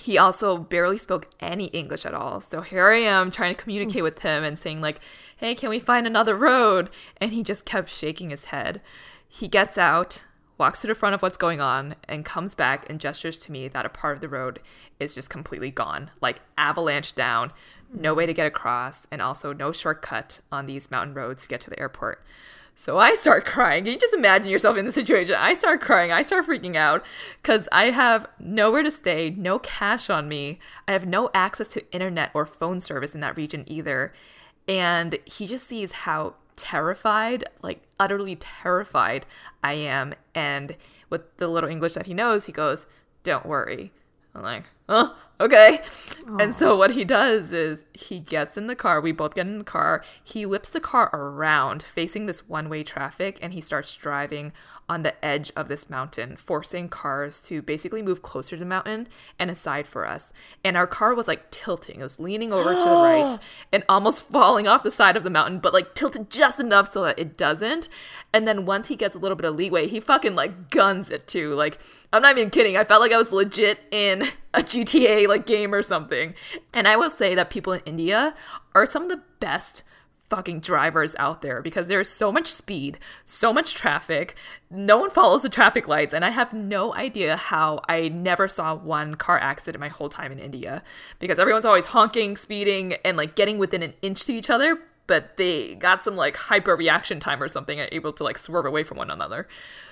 he 0.00 0.18
also 0.18 0.58
barely 0.58 0.98
spoke 0.98 1.28
any 1.40 1.66
English 1.66 2.04
at 2.04 2.14
all. 2.14 2.40
So 2.40 2.60
here 2.60 2.88
I 2.88 2.98
am 2.98 3.30
trying 3.30 3.54
to 3.54 3.60
communicate 3.60 4.02
with 4.02 4.20
him 4.20 4.44
and 4.44 4.58
saying, 4.58 4.80
like, 4.80 5.00
hey, 5.36 5.54
can 5.54 5.70
we 5.70 5.80
find 5.80 6.06
another 6.06 6.36
road? 6.36 6.90
And 7.20 7.32
he 7.32 7.42
just 7.42 7.64
kept 7.64 7.90
shaking 7.90 8.30
his 8.30 8.46
head. 8.46 8.80
He 9.28 9.48
gets 9.48 9.76
out, 9.76 10.24
walks 10.56 10.80
to 10.80 10.86
the 10.86 10.94
front 10.94 11.14
of 11.14 11.22
what's 11.22 11.36
going 11.36 11.60
on, 11.60 11.96
and 12.08 12.24
comes 12.24 12.54
back 12.54 12.88
and 12.88 13.00
gestures 13.00 13.38
to 13.40 13.52
me 13.52 13.68
that 13.68 13.86
a 13.86 13.90
part 13.90 14.16
of 14.16 14.20
the 14.20 14.28
road 14.28 14.60
is 14.98 15.14
just 15.14 15.30
completely 15.30 15.70
gone, 15.70 16.10
like 16.20 16.40
avalanche 16.56 17.14
down, 17.14 17.52
no 17.92 18.14
way 18.14 18.26
to 18.26 18.34
get 18.34 18.46
across, 18.46 19.06
and 19.10 19.22
also 19.22 19.52
no 19.52 19.72
shortcut 19.72 20.40
on 20.52 20.66
these 20.66 20.90
mountain 20.90 21.14
roads 21.14 21.42
to 21.42 21.48
get 21.48 21.60
to 21.62 21.70
the 21.70 21.78
airport. 21.80 22.22
So 22.80 22.96
I 22.96 23.14
start 23.14 23.44
crying. 23.44 23.82
Can 23.82 23.94
you 23.94 23.98
just 23.98 24.14
imagine 24.14 24.50
yourself 24.50 24.78
in 24.78 24.84
the 24.84 24.92
situation? 24.92 25.34
I 25.36 25.54
start 25.54 25.80
crying. 25.80 26.12
I 26.12 26.22
start 26.22 26.46
freaking 26.46 26.76
out 26.76 27.04
because 27.42 27.68
I 27.72 27.90
have 27.90 28.28
nowhere 28.38 28.84
to 28.84 28.90
stay, 28.92 29.30
no 29.30 29.58
cash 29.58 30.08
on 30.08 30.28
me. 30.28 30.60
I 30.86 30.92
have 30.92 31.04
no 31.04 31.28
access 31.34 31.66
to 31.68 31.92
internet 31.92 32.30
or 32.34 32.46
phone 32.46 32.78
service 32.78 33.16
in 33.16 33.20
that 33.20 33.36
region 33.36 33.64
either. 33.66 34.12
And 34.68 35.18
he 35.24 35.48
just 35.48 35.66
sees 35.66 35.90
how 35.90 36.34
terrified, 36.54 37.46
like 37.62 37.82
utterly 37.98 38.36
terrified 38.36 39.26
I 39.64 39.72
am. 39.72 40.14
And 40.32 40.76
with 41.10 41.36
the 41.38 41.48
little 41.48 41.68
English 41.68 41.94
that 41.94 42.06
he 42.06 42.14
knows, 42.14 42.46
he 42.46 42.52
goes, 42.52 42.86
don't 43.24 43.44
worry. 43.44 43.90
I'm 44.36 44.42
like, 44.42 44.66
oh, 44.88 45.16
okay. 45.40 45.80
And 46.26 46.52
oh. 46.52 46.56
so 46.56 46.76
what 46.76 46.92
he 46.92 47.04
does 47.04 47.52
is 47.52 47.84
he 47.92 48.18
gets 48.18 48.56
in 48.56 48.66
the 48.66 48.76
car. 48.76 49.00
We 49.00 49.12
both 49.12 49.34
get 49.34 49.46
in 49.46 49.58
the 49.58 49.64
car. 49.64 50.04
He 50.22 50.44
whips 50.44 50.68
the 50.68 50.80
car 50.80 51.10
around 51.12 51.82
facing 51.82 52.26
this 52.26 52.48
one 52.48 52.68
way 52.68 52.82
traffic 52.82 53.38
and 53.40 53.52
he 53.52 53.60
starts 53.60 53.94
driving 53.94 54.52
on 54.88 55.02
the 55.02 55.22
edge 55.24 55.52
of 55.54 55.68
this 55.68 55.90
mountain, 55.90 56.36
forcing 56.36 56.88
cars 56.88 57.42
to 57.42 57.60
basically 57.60 58.00
move 58.00 58.22
closer 58.22 58.56
to 58.56 58.60
the 58.60 58.66
mountain 58.66 59.06
and 59.38 59.50
aside 59.50 59.86
for 59.86 60.06
us. 60.06 60.32
And 60.64 60.76
our 60.76 60.86
car 60.86 61.14
was 61.14 61.28
like 61.28 61.50
tilting. 61.50 62.00
It 62.00 62.02
was 62.02 62.18
leaning 62.18 62.52
over 62.52 62.70
to 62.70 62.78
the 62.78 62.84
right 62.84 63.38
and 63.72 63.84
almost 63.88 64.28
falling 64.30 64.66
off 64.66 64.82
the 64.82 64.90
side 64.90 65.16
of 65.16 65.24
the 65.24 65.30
mountain, 65.30 65.58
but 65.58 65.74
like 65.74 65.94
tilted 65.94 66.30
just 66.30 66.58
enough 66.58 66.88
so 66.90 67.04
that 67.04 67.18
it 67.18 67.36
doesn't. 67.36 67.88
And 68.32 68.48
then 68.48 68.64
once 68.66 68.88
he 68.88 68.96
gets 68.96 69.14
a 69.14 69.18
little 69.18 69.36
bit 69.36 69.46
of 69.46 69.56
leeway, 69.56 69.88
he 69.88 70.00
fucking 70.00 70.34
like 70.34 70.70
guns 70.70 71.10
it 71.10 71.26
too. 71.26 71.54
Like, 71.54 71.78
I'm 72.12 72.22
not 72.22 72.36
even 72.36 72.50
kidding. 72.50 72.76
I 72.76 72.84
felt 72.84 73.02
like 73.02 73.12
I 73.12 73.18
was 73.18 73.32
legit 73.32 73.80
in 73.90 74.24
a 74.54 74.60
GTA 74.60 75.28
like 75.28 75.46
game 75.46 75.74
or 75.74 75.82
something. 75.82 76.34
And 76.72 76.88
I 76.88 76.96
will 76.96 77.10
say 77.10 77.34
that 77.34 77.50
people 77.50 77.72
in 77.72 77.80
India 77.84 78.34
are 78.74 78.88
some 78.88 79.02
of 79.02 79.08
the 79.08 79.22
best 79.40 79.82
fucking 80.28 80.60
drivers 80.60 81.16
out 81.18 81.42
there 81.42 81.62
because 81.62 81.88
there's 81.88 82.08
so 82.08 82.30
much 82.30 82.52
speed, 82.52 82.98
so 83.24 83.52
much 83.52 83.74
traffic. 83.74 84.34
No 84.70 84.98
one 84.98 85.10
follows 85.10 85.42
the 85.42 85.48
traffic 85.48 85.88
lights, 85.88 86.12
and 86.12 86.24
I 86.24 86.30
have 86.30 86.52
no 86.52 86.94
idea 86.94 87.36
how 87.36 87.80
I 87.88 88.08
never 88.08 88.46
saw 88.48 88.74
one 88.74 89.14
car 89.14 89.38
accident 89.38 89.80
my 89.80 89.88
whole 89.88 90.08
time 90.08 90.32
in 90.32 90.38
India 90.38 90.82
because 91.18 91.38
everyone's 91.38 91.64
always 91.64 91.86
honking, 91.86 92.36
speeding, 92.36 92.94
and 93.04 93.16
like 93.16 93.34
getting 93.34 93.58
within 93.58 93.82
an 93.82 93.94
inch 94.02 94.24
to 94.26 94.34
each 94.34 94.50
other. 94.50 94.78
But 95.06 95.38
they 95.38 95.74
got 95.76 96.02
some 96.02 96.16
like 96.16 96.36
hyper 96.36 96.76
reaction 96.76 97.18
time 97.18 97.42
or 97.42 97.48
something 97.48 97.80
and 97.80 97.88
able 97.92 98.12
to 98.12 98.24
like 98.24 98.36
swerve 98.36 98.66
away 98.66 98.84
from 98.84 98.98
one 98.98 99.10
another. 99.10 99.48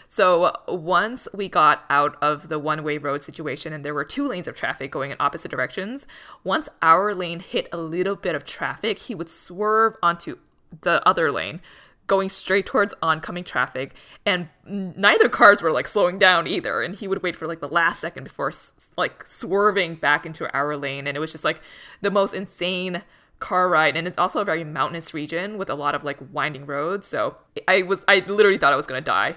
So 0.09 0.53
once 0.69 1.27
we 1.35 1.49
got 1.49 1.85
out 1.91 2.17
of 2.23 2.49
the 2.49 2.59
one 2.59 2.83
way 2.85 2.99
road 2.99 3.23
situation 3.23 3.73
and 3.73 3.85
there 3.85 3.95
were 3.95 4.05
two 4.05 4.29
lanes 4.29 4.49
of 4.49 4.55
traffic 4.55 4.91
going 4.91 5.11
in 5.11 5.17
opposite 5.21 5.51
directions, 5.51 6.07
once 6.45 6.69
our 6.83 7.15
lane 7.15 7.41
hit 7.41 7.69
a 7.73 7.77
little 7.77 8.17
bit 8.17 8.35
of 8.35 8.45
traffic, 8.45 8.99
he 8.99 9.15
would 9.15 9.29
swerve 9.29 9.97
onto 10.03 10.39
the 10.83 11.07
other 11.07 11.31
lane. 11.33 11.61
Going 12.07 12.29
straight 12.29 12.67
towards 12.67 12.95
oncoming 13.03 13.43
traffic, 13.43 13.93
and 14.25 14.49
neither 14.65 15.29
cars 15.29 15.61
were 15.61 15.73
like 15.73 15.89
slowing 15.89 16.21
down 16.21 16.47
either. 16.47 16.81
And 16.81 16.95
he 16.95 17.09
would 17.09 17.21
wait 17.21 17.35
for 17.35 17.47
like 17.47 17.59
the 17.59 17.67
last 17.67 17.99
second 17.99 18.23
before 18.23 18.53
like 18.97 19.27
swerving 19.27 19.97
back 19.97 20.25
into 20.25 20.49
our 20.57 20.77
lane, 20.77 21.09
and 21.09 21.17
it 21.17 21.21
was 21.21 21.33
just 21.33 21.43
like 21.43 21.61
the 22.03 22.11
most 22.13 22.33
insane 22.33 23.03
car 23.39 23.69
ride 23.69 23.97
and 23.99 24.09
it's 24.09 24.17
also 24.17 24.41
a 24.41 24.45
very 24.47 24.65
mountainous 24.65 25.13
region 25.13 25.59
with 25.59 25.69
a 25.69 25.75
lot 25.75 25.95
of 25.95 26.05
like 26.05 26.19
winding 26.33 26.65
roads 26.65 27.07
so 27.07 27.37
i 27.69 27.83
was 27.83 28.03
i 28.09 28.21
literally 28.21 28.57
thought 28.57 28.73
i 28.73 28.77
was 28.77 28.87
gonna 28.87 28.99
die 28.99 29.37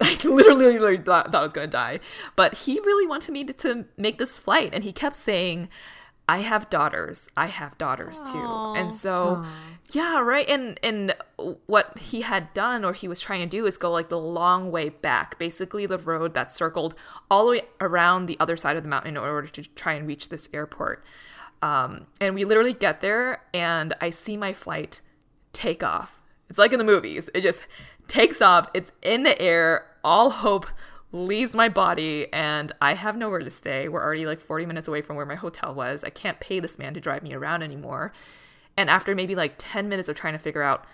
I 0.02 0.16
literally, 0.24 0.78
literally 0.78 0.98
thought, 0.98 1.30
thought 1.30 1.40
I 1.40 1.44
was 1.44 1.52
gonna 1.52 1.66
die. 1.66 2.00
But 2.36 2.54
he 2.58 2.80
really 2.80 3.06
wanted 3.06 3.32
me 3.32 3.44
to, 3.44 3.52
to 3.52 3.84
make 3.96 4.18
this 4.18 4.38
flight, 4.38 4.70
and 4.72 4.82
he 4.84 4.92
kept 4.92 5.16
saying, 5.16 5.68
"I 6.28 6.38
have 6.38 6.70
daughters. 6.70 7.28
I 7.36 7.46
have 7.46 7.76
daughters 7.78 8.20
too." 8.20 8.38
And 8.76 8.94
so, 8.94 9.44
yeah, 9.90 10.20
right. 10.20 10.48
And 10.48 10.80
and 10.82 11.14
what 11.66 11.98
he 11.98 12.22
had 12.22 12.52
done, 12.54 12.84
or 12.84 12.92
he 12.92 13.08
was 13.08 13.20
trying 13.20 13.40
to 13.40 13.46
do, 13.46 13.66
is 13.66 13.76
go 13.76 13.90
like 13.90 14.08
the 14.08 14.18
long 14.18 14.70
way 14.70 14.88
back, 14.88 15.38
basically 15.38 15.86
the 15.86 15.98
road 15.98 16.34
that 16.34 16.50
circled 16.50 16.94
all 17.30 17.44
the 17.44 17.50
way 17.52 17.62
around 17.80 18.26
the 18.26 18.38
other 18.40 18.56
side 18.56 18.76
of 18.76 18.82
the 18.82 18.88
mountain 18.88 19.16
in 19.16 19.22
order 19.22 19.48
to 19.48 19.62
try 19.74 19.92
and 19.94 20.06
reach 20.06 20.28
this 20.28 20.48
airport. 20.54 21.04
Um, 21.62 22.06
and 22.20 22.34
we 22.34 22.44
literally 22.44 22.72
get 22.72 23.00
there, 23.00 23.42
and 23.52 23.94
I 24.00 24.10
see 24.10 24.36
my 24.36 24.52
flight 24.52 25.02
take 25.52 25.82
off. 25.82 26.22
It's 26.48 26.58
like 26.58 26.72
in 26.72 26.78
the 26.78 26.84
movies. 26.84 27.28
It 27.34 27.42
just 27.42 27.66
takes 28.08 28.40
off. 28.40 28.68
It's 28.74 28.92
in 29.02 29.22
the 29.22 29.40
air. 29.40 29.84
All 30.02 30.30
hope 30.30 30.66
leaves 31.12 31.54
my 31.54 31.68
body, 31.68 32.32
and 32.32 32.72
I 32.80 32.94
have 32.94 33.16
nowhere 33.16 33.40
to 33.40 33.50
stay. 33.50 33.88
We're 33.88 34.02
already 34.02 34.26
like 34.26 34.40
40 34.40 34.66
minutes 34.66 34.88
away 34.88 35.02
from 35.02 35.16
where 35.16 35.26
my 35.26 35.34
hotel 35.34 35.74
was. 35.74 36.04
I 36.04 36.10
can't 36.10 36.40
pay 36.40 36.60
this 36.60 36.78
man 36.78 36.94
to 36.94 37.00
drive 37.00 37.22
me 37.22 37.34
around 37.34 37.62
anymore. 37.62 38.12
And 38.76 38.88
after 38.88 39.14
maybe 39.14 39.34
like 39.34 39.54
10 39.58 39.88
minutes 39.88 40.08
of 40.08 40.16
trying 40.16 40.34
to 40.34 40.38
figure 40.38 40.62
out 40.62 40.86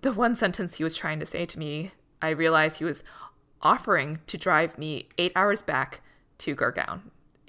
the 0.00 0.12
one 0.12 0.34
sentence 0.34 0.78
he 0.78 0.84
was 0.84 0.96
trying 0.96 1.20
to 1.20 1.26
say 1.26 1.44
to 1.46 1.58
me, 1.58 1.92
I 2.22 2.30
realized 2.30 2.78
he 2.78 2.84
was 2.84 3.04
offering 3.62 4.20
to 4.26 4.38
drive 4.38 4.78
me 4.78 5.08
eight 5.18 5.32
hours 5.36 5.62
back 5.62 6.00
to 6.38 6.54
Gurgaon, 6.54 7.02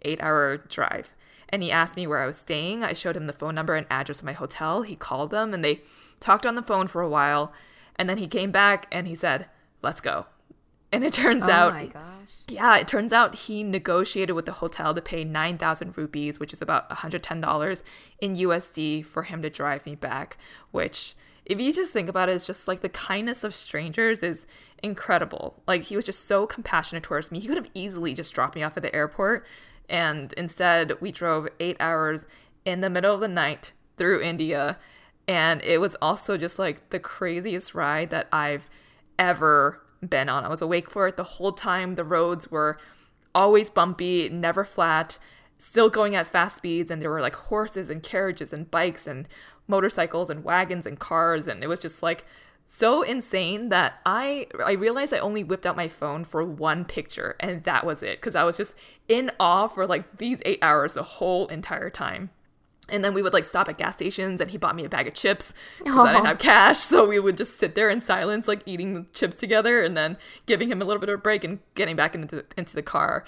eight 0.03 0.21
hour 0.21 0.57
drive. 0.57 1.15
And 1.49 1.63
he 1.63 1.71
asked 1.71 1.95
me 1.95 2.05
where 2.05 2.21
I 2.21 2.25
was 2.25 2.37
staying. 2.37 2.83
I 2.83 2.93
showed 2.93 3.17
him 3.17 3.27
the 3.27 3.33
phone 3.33 3.55
number 3.55 3.75
and 3.75 3.87
address 3.89 4.19
of 4.19 4.25
my 4.25 4.33
hotel. 4.33 4.83
He 4.83 4.95
called 4.95 5.31
them 5.31 5.53
and 5.53 5.63
they 5.63 5.81
talked 6.19 6.45
on 6.45 6.55
the 6.55 6.61
phone 6.61 6.87
for 6.87 7.01
a 7.01 7.09
while. 7.09 7.53
And 7.95 8.09
then 8.09 8.17
he 8.17 8.27
came 8.27 8.51
back 8.51 8.87
and 8.91 9.07
he 9.07 9.15
said, 9.15 9.47
Let's 9.81 10.01
go. 10.01 10.27
And 10.91 11.03
it 11.03 11.13
turns 11.13 11.43
Oh 11.43 11.51
out 11.51 11.73
my 11.73 11.85
gosh. 11.85 12.37
yeah, 12.47 12.77
it 12.77 12.87
turns 12.87 13.13
out 13.13 13.35
he 13.35 13.63
negotiated 13.63 14.35
with 14.35 14.45
the 14.45 14.53
hotel 14.53 14.93
to 14.93 15.01
pay 15.01 15.23
9,000 15.23 15.95
rupees, 15.97 16.39
which 16.39 16.51
is 16.51 16.61
about 16.61 16.89
$110 16.89 17.83
in 18.19 18.35
USD 18.35 19.05
for 19.05 19.23
him 19.23 19.41
to 19.43 19.49
drive 19.51 19.85
me 19.85 19.93
back, 19.95 20.37
which 20.71 21.15
if 21.45 21.59
you 21.59 21.71
just 21.73 21.93
think 21.93 22.09
about 22.09 22.29
it's 22.29 22.45
just 22.47 22.67
like 22.67 22.81
the 22.81 22.89
kindness 22.89 23.43
of 23.43 23.53
strangers 23.55 24.23
is 24.23 24.47
incredible. 24.81 25.61
Like 25.67 25.83
he 25.83 25.95
was 25.95 26.05
just 26.05 26.25
so 26.25 26.47
compassionate 26.47 27.03
towards 27.03 27.31
me. 27.31 27.39
He 27.39 27.47
could 27.47 27.57
have 27.57 27.69
easily 27.73 28.13
just 28.15 28.33
dropped 28.33 28.55
me 28.55 28.63
off 28.63 28.77
at 28.77 28.83
the 28.83 28.93
airport 28.95 29.45
and 29.87 30.33
instead 30.33 30.99
we 31.01 31.11
drove 31.11 31.47
8 31.59 31.77
hours 31.79 32.25
in 32.65 32.81
the 32.81 32.89
middle 32.89 33.13
of 33.13 33.19
the 33.21 33.27
night 33.27 33.73
through 33.97 34.21
India 34.21 34.77
and 35.27 35.61
it 35.63 35.79
was 35.79 35.95
also 36.01 36.37
just 36.37 36.57
like 36.57 36.89
the 36.89 36.99
craziest 36.99 37.75
ride 37.75 38.09
that 38.09 38.27
I've 38.31 38.67
ever 39.17 39.81
been 40.07 40.29
on. 40.29 40.45
I 40.45 40.49
was 40.49 40.61
awake 40.61 40.89
for 40.89 41.07
it 41.07 41.17
the 41.17 41.23
whole 41.23 41.51
time. 41.51 41.95
The 41.95 42.03
roads 42.03 42.49
were 42.49 42.77
always 43.33 43.69
bumpy, 43.69 44.29
never 44.29 44.63
flat, 44.63 45.19
still 45.57 45.89
going 45.89 46.15
at 46.15 46.27
fast 46.27 46.57
speeds, 46.57 46.89
and 46.89 47.01
there 47.01 47.09
were 47.09 47.21
like 47.21 47.35
horses 47.35 47.89
and 47.89 48.01
carriages 48.01 48.53
and 48.53 48.69
bikes 48.69 49.07
and 49.07 49.27
motorcycles 49.67 50.29
and 50.29 50.43
wagons 50.43 50.85
and 50.85 50.99
cars, 50.99 51.47
and 51.47 51.63
it 51.63 51.67
was 51.67 51.79
just 51.79 52.01
like 52.01 52.25
so 52.65 53.01
insane 53.01 53.69
that 53.69 53.95
I 54.05 54.47
I 54.63 54.73
realized 54.73 55.13
I 55.13 55.19
only 55.19 55.43
whipped 55.43 55.65
out 55.65 55.75
my 55.75 55.87
phone 55.87 56.23
for 56.23 56.43
one 56.43 56.85
picture, 56.85 57.35
and 57.39 57.63
that 57.63 57.85
was 57.85 58.03
it 58.03 58.19
because 58.19 58.35
I 58.35 58.43
was 58.43 58.57
just 58.57 58.73
in 59.07 59.31
awe 59.39 59.67
for 59.67 59.87
like 59.87 60.17
these 60.17 60.41
eight 60.45 60.59
hours 60.61 60.93
the 60.93 61.03
whole 61.03 61.47
entire 61.47 61.89
time. 61.89 62.29
And 62.91 63.03
then 63.03 63.13
we 63.13 63.21
would 63.21 63.33
like 63.33 63.45
stop 63.45 63.69
at 63.69 63.77
gas 63.77 63.93
stations 63.93 64.41
and 64.41 64.49
he 64.49 64.57
bought 64.57 64.75
me 64.75 64.85
a 64.85 64.89
bag 64.89 65.07
of 65.07 65.13
chips 65.13 65.53
because 65.77 66.07
I 66.07 66.13
didn't 66.13 66.25
have 66.25 66.39
cash. 66.39 66.77
So 66.79 67.07
we 67.07 67.19
would 67.19 67.37
just 67.37 67.59
sit 67.59 67.75
there 67.75 67.89
in 67.89 68.01
silence, 68.01 68.47
like 68.47 68.61
eating 68.65 68.93
the 68.93 69.05
chips 69.13 69.35
together 69.35 69.83
and 69.83 69.95
then 69.95 70.17
giving 70.45 70.69
him 70.69 70.81
a 70.81 70.85
little 70.85 70.99
bit 70.99 71.09
of 71.09 71.15
a 71.15 71.21
break 71.21 71.43
and 71.43 71.59
getting 71.75 71.95
back 71.95 72.15
into 72.15 72.37
the, 72.37 72.45
into 72.57 72.75
the 72.75 72.81
car. 72.81 73.25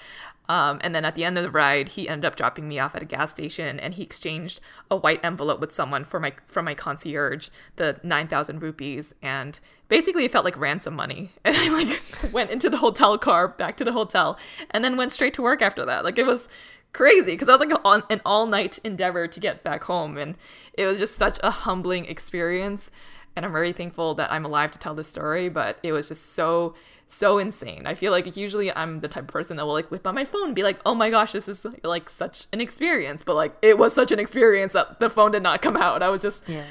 Um, 0.48 0.80
and 0.82 0.94
then 0.94 1.04
at 1.04 1.14
the 1.14 1.24
end 1.24 1.38
of 1.38 1.44
the 1.44 1.50
ride, 1.50 1.90
he 1.90 2.08
ended 2.08 2.24
up 2.24 2.36
dropping 2.36 2.68
me 2.68 2.78
off 2.78 2.94
at 2.94 3.02
a 3.02 3.06
gas 3.06 3.30
station 3.30 3.78
and 3.78 3.94
he 3.94 4.02
exchanged 4.02 4.60
a 4.90 4.96
white 4.96 5.24
envelope 5.24 5.60
with 5.60 5.72
someone 5.72 6.04
for 6.04 6.18
my 6.18 6.32
from 6.46 6.64
my 6.64 6.74
concierge, 6.74 7.48
the 7.76 8.00
9,000 8.02 8.60
rupees. 8.60 9.14
And 9.22 9.58
basically 9.88 10.24
it 10.24 10.32
felt 10.32 10.44
like 10.44 10.58
ransom 10.58 10.94
money. 10.94 11.30
And 11.44 11.56
I 11.56 11.68
like 11.68 12.02
went 12.32 12.50
into 12.50 12.68
the 12.68 12.78
hotel 12.78 13.16
car, 13.18 13.48
back 13.48 13.76
to 13.78 13.84
the 13.84 13.92
hotel, 13.92 14.38
and 14.70 14.84
then 14.84 14.96
went 14.96 15.12
straight 15.12 15.34
to 15.34 15.42
work 15.42 15.62
after 15.62 15.84
that. 15.84 16.04
Like 16.04 16.18
it 16.18 16.26
was 16.26 16.48
crazy 16.92 17.32
because 17.32 17.48
I 17.48 17.56
was 17.56 17.60
like 17.66 17.80
on 17.84 18.02
an 18.10 18.20
all 18.24 18.46
night 18.46 18.78
endeavor 18.84 19.26
to 19.26 19.40
get 19.40 19.62
back 19.62 19.84
home, 19.84 20.16
and 20.16 20.36
it 20.74 20.86
was 20.86 20.98
just 20.98 21.16
such 21.16 21.38
a 21.42 21.50
humbling 21.50 22.06
experience. 22.06 22.90
And 23.34 23.46
I'm 23.46 23.52
very 23.52 23.72
thankful 23.72 24.14
that 24.16 24.30
I'm 24.30 24.44
alive 24.44 24.70
to 24.72 24.78
tell 24.78 24.94
this 24.94 25.08
story, 25.08 25.48
but 25.48 25.78
it 25.82 25.92
was 25.92 26.08
just 26.08 26.34
so 26.34 26.74
so 27.08 27.36
insane. 27.38 27.86
I 27.86 27.94
feel 27.94 28.10
like 28.10 28.36
usually 28.38 28.74
I'm 28.74 29.00
the 29.00 29.08
type 29.08 29.24
of 29.24 29.28
person 29.28 29.58
that 29.58 29.66
will 29.66 29.74
like 29.74 29.90
whip 29.90 30.06
on 30.06 30.14
my 30.14 30.24
phone 30.24 30.46
and 30.46 30.54
be 30.54 30.62
like, 30.62 30.80
"Oh 30.86 30.94
my 30.94 31.10
gosh, 31.10 31.32
this 31.32 31.48
is 31.48 31.66
like 31.82 32.08
such 32.10 32.46
an 32.52 32.60
experience." 32.60 33.22
But 33.22 33.36
like 33.36 33.54
it 33.62 33.78
was 33.78 33.92
such 33.94 34.12
an 34.12 34.18
experience 34.18 34.72
that 34.72 35.00
the 35.00 35.10
phone 35.10 35.30
did 35.32 35.42
not 35.42 35.60
come 35.62 35.76
out. 35.76 36.02
I 36.02 36.08
was 36.08 36.22
just 36.22 36.48
Yeah. 36.48 36.64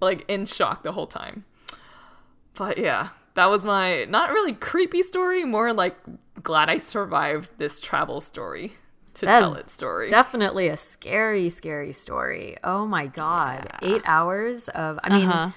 like 0.00 0.24
in 0.28 0.44
shock 0.46 0.82
the 0.82 0.92
whole 0.92 1.06
time. 1.06 1.44
But 2.54 2.78
yeah, 2.78 3.08
that 3.34 3.46
was 3.46 3.64
my 3.64 4.04
not 4.06 4.30
really 4.30 4.52
creepy 4.52 5.02
story, 5.02 5.44
more 5.44 5.72
like 5.72 5.96
glad 6.42 6.68
I 6.68 6.78
survived 6.78 7.50
this 7.58 7.80
travel 7.80 8.20
story 8.20 8.72
to 9.18 9.26
That 9.26 9.40
tell 9.40 9.54
its 9.54 9.72
story. 9.72 10.08
Definitely 10.08 10.68
a 10.68 10.76
scary, 10.76 11.48
scary 11.50 11.92
story. 11.92 12.56
Oh 12.64 12.86
my 12.86 13.06
god, 13.06 13.70
eight 13.82 14.02
hours 14.04 14.68
of. 14.70 14.98
I 15.04 15.18
mean, 15.18 15.28
Uh-huh. 15.28 15.50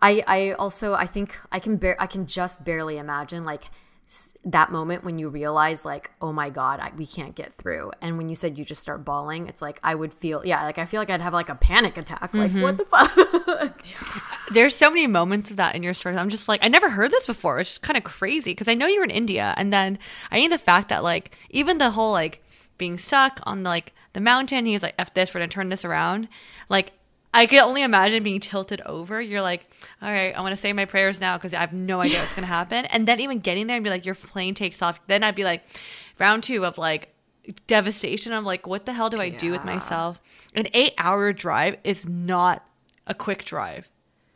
I 0.00 0.22
I 0.26 0.52
also 0.52 0.94
I 0.94 1.06
think 1.06 1.36
I 1.50 1.58
can 1.58 1.76
bear 1.76 1.96
I 2.00 2.06
can 2.06 2.26
just 2.26 2.64
barely 2.64 2.98
imagine 2.98 3.44
like 3.44 3.64
that 4.44 4.70
moment 4.72 5.04
when 5.04 5.18
you 5.18 5.28
realize 5.28 5.84
like 5.84 6.10
oh 6.22 6.32
my 6.32 6.48
god 6.48 6.80
I, 6.80 6.92
we 6.96 7.06
can't 7.06 7.34
get 7.34 7.52
through 7.52 7.92
and 8.00 8.16
when 8.16 8.30
you 8.30 8.34
said 8.34 8.56
you 8.56 8.64
just 8.64 8.80
start 8.80 9.04
bawling 9.04 9.48
it's 9.48 9.60
like 9.60 9.78
I 9.82 9.94
would 9.94 10.14
feel 10.14 10.40
yeah 10.46 10.64
like 10.64 10.78
I 10.78 10.86
feel 10.86 10.98
like 10.98 11.10
I'd 11.10 11.20
have 11.20 11.34
like 11.34 11.50
a 11.50 11.54
panic 11.54 11.98
attack 11.98 12.32
like 12.32 12.52
what 12.52 12.78
the 12.78 12.86
fuck 12.86 13.82
There's 14.50 14.74
so 14.74 14.88
many 14.88 15.06
moments 15.06 15.50
of 15.50 15.56
that 15.58 15.74
in 15.74 15.82
your 15.82 15.92
story. 15.92 16.16
I'm 16.16 16.30
just 16.30 16.48
like, 16.48 16.60
I 16.64 16.68
never 16.68 16.88
heard 16.88 17.10
this 17.10 17.26
before. 17.26 17.58
It's 17.58 17.68
just 17.70 17.82
kind 17.82 17.98
of 17.98 18.04
crazy 18.04 18.52
because 18.52 18.66
I 18.68 18.72
know 18.72 18.86
you 18.86 19.00
were 19.00 19.04
in 19.04 19.10
India, 19.10 19.52
and 19.58 19.70
then 19.70 19.98
I 20.30 20.36
need 20.40 20.50
the 20.52 20.56
fact 20.58 20.88
that 20.88 21.02
like 21.04 21.36
even 21.50 21.76
the 21.76 21.90
whole 21.90 22.12
like 22.12 22.42
being 22.78 22.96
stuck 22.98 23.40
on 23.44 23.62
like 23.62 23.92
the 24.14 24.20
mountain. 24.20 24.64
He 24.66 24.72
was 24.72 24.82
like, 24.82 24.94
"F 24.98 25.12
this, 25.14 25.34
we're 25.34 25.40
gonna 25.40 25.48
turn 25.50 25.68
this 25.68 25.84
around." 25.84 26.28
Like 26.68 26.92
I 27.34 27.44
can 27.46 27.62
only 27.62 27.82
imagine 27.82 28.22
being 28.22 28.40
tilted 28.40 28.80
over. 28.86 29.20
You're 29.20 29.42
like, 29.42 29.66
"All 30.00 30.10
right, 30.10 30.34
I 30.34 30.40
want 30.40 30.52
to 30.52 30.56
say 30.56 30.72
my 30.72 30.86
prayers 30.86 31.20
now 31.20 31.36
because 31.36 31.52
I 31.52 31.60
have 31.60 31.72
no 31.74 32.00
idea 32.00 32.20
what's 32.20 32.34
gonna 32.34 32.46
happen." 32.46 32.86
And 32.86 33.06
then 33.06 33.20
even 33.20 33.38
getting 33.40 33.66
there 33.66 33.76
and 33.76 33.84
be 33.84 33.90
like, 33.90 34.06
your 34.06 34.14
plane 34.14 34.54
takes 34.54 34.80
off. 34.80 34.98
Then 35.08 35.22
I'd 35.22 35.34
be 35.34 35.44
like, 35.44 35.62
round 36.18 36.42
two 36.44 36.64
of 36.64 36.78
like 36.78 37.14
devastation 37.66 38.32
of 38.32 38.44
like, 38.44 38.66
what 38.66 38.86
the 38.86 38.92
hell 38.92 39.10
do 39.10 39.18
I 39.20 39.28
do 39.30 39.52
with 39.52 39.64
myself? 39.64 40.20
An 40.54 40.66
eight 40.74 40.94
hour 40.98 41.32
drive 41.32 41.76
is 41.84 42.06
not 42.08 42.64
a 43.06 43.14
quick 43.14 43.44
drive. 43.44 43.88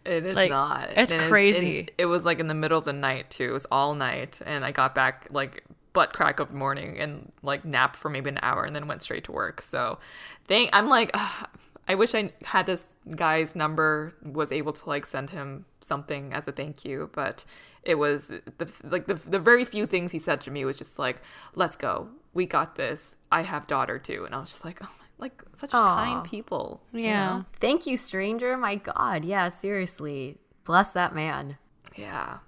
It 0.04 0.26
is 0.26 0.34
Like, 0.34 0.50
not. 0.50 0.88
it's 0.96 1.12
crazy. 1.28 1.88
it 1.96 2.06
was 2.06 2.24
like 2.24 2.40
in 2.40 2.48
the 2.48 2.54
middle 2.54 2.78
of 2.78 2.84
the 2.84 2.92
night 2.92 3.30
too. 3.30 3.44
It 3.44 3.52
was 3.52 3.66
all 3.70 3.94
night, 3.94 4.40
and 4.44 4.64
I 4.64 4.72
got 4.72 4.94
back 4.94 5.28
like 5.30 5.62
butt 5.92 6.12
crack 6.12 6.40
of 6.40 6.52
morning 6.52 6.98
and 6.98 7.30
like 7.42 7.64
nap 7.64 7.96
for 7.96 8.08
maybe 8.08 8.28
an 8.30 8.38
hour, 8.42 8.64
and 8.64 8.74
then 8.74 8.86
went 8.86 9.02
straight 9.02 9.24
to 9.24 9.32
work. 9.32 9.60
So, 9.60 9.98
thing 10.46 10.68
I'm 10.72 10.88
like, 10.88 11.10
ugh, 11.14 11.48
I 11.88 11.96
wish 11.96 12.14
I 12.14 12.32
had 12.44 12.66
this 12.66 12.94
guy's 13.16 13.56
number, 13.56 14.14
was 14.22 14.52
able 14.52 14.72
to 14.72 14.88
like 14.88 15.04
send 15.04 15.30
him 15.30 15.64
something 15.80 16.32
as 16.32 16.46
a 16.46 16.52
thank 16.52 16.84
you, 16.84 17.10
but 17.12 17.44
it 17.82 17.96
was 17.96 18.26
the 18.26 18.68
like 18.84 19.06
the 19.06 19.14
the 19.14 19.40
very 19.40 19.64
few 19.64 19.86
things 19.86 20.12
he 20.12 20.18
said 20.20 20.40
to 20.42 20.50
me 20.50 20.64
was 20.64 20.76
just 20.76 20.98
like, 20.98 21.20
"Let's 21.56 21.76
go, 21.76 22.08
we 22.34 22.46
got 22.46 22.76
this. 22.76 23.16
I 23.32 23.42
have 23.42 23.66
daughter 23.66 23.98
too," 23.98 24.24
and 24.24 24.34
I 24.34 24.38
was 24.40 24.50
just 24.50 24.64
like, 24.64 24.78
oh. 24.82 24.88
Like 25.18 25.44
such 25.54 25.70
Aw. 25.72 25.94
kind 25.94 26.24
people, 26.28 26.82
you 26.92 27.02
Yeah. 27.02 27.26
know? 27.26 27.44
Thank 27.60 27.86
you, 27.86 27.96
stranger. 27.96 28.56
My 28.56 28.74
God. 28.74 29.24
Yeah, 29.24 29.50
seriously. 29.50 30.38
Bless 30.64 30.92
that 30.94 31.14
man. 31.14 31.58
Yeah. 31.94 32.38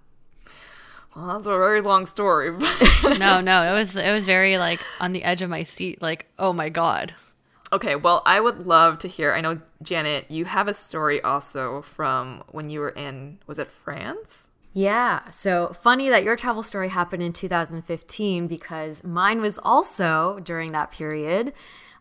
Well, 1.17 1.27
that's 1.35 1.47
a 1.47 1.51
very 1.51 1.81
long 1.81 2.07
story. 2.07 2.51
but- 2.51 3.19
No, 3.19 3.41
no, 3.41 3.63
it 3.63 3.73
was 3.79 3.97
it 3.97 4.13
was 4.13 4.25
very 4.27 4.59
like 4.59 4.81
on 5.01 5.13
the 5.13 5.23
edge 5.25 5.43
of 5.43 5.51
my 5.51 5.63
seat, 5.63 6.03
like, 6.03 6.27
oh 6.39 6.53
my 6.53 6.69
god. 6.69 7.15
okay, 7.73 7.97
well, 7.97 8.23
I 8.27 8.41
would 8.41 8.67
love 8.67 8.99
to 8.99 9.09
hear. 9.09 9.33
I 9.33 9.41
know, 9.41 9.61
Janet, 9.83 10.31
you 10.31 10.45
have 10.45 10.69
a 10.69 10.75
story 10.75 11.21
also 11.23 11.83
from 11.83 12.43
when 12.53 12.69
you 12.71 12.81
were 12.81 12.91
in, 12.91 13.39
was 13.47 13.59
it 13.59 13.69
France? 13.69 14.49
Yeah. 14.73 15.29
So 15.31 15.69
funny 15.73 16.09
that 16.09 16.25
your 16.25 16.35
travel 16.37 16.63
story 16.65 16.89
happened 16.89 17.23
in 17.23 17.33
2015 17.33 18.47
because 18.49 19.05
mine 19.05 19.41
was 19.41 19.59
also 19.63 20.41
during 20.43 20.73
that 20.73 20.91
period. 20.91 21.53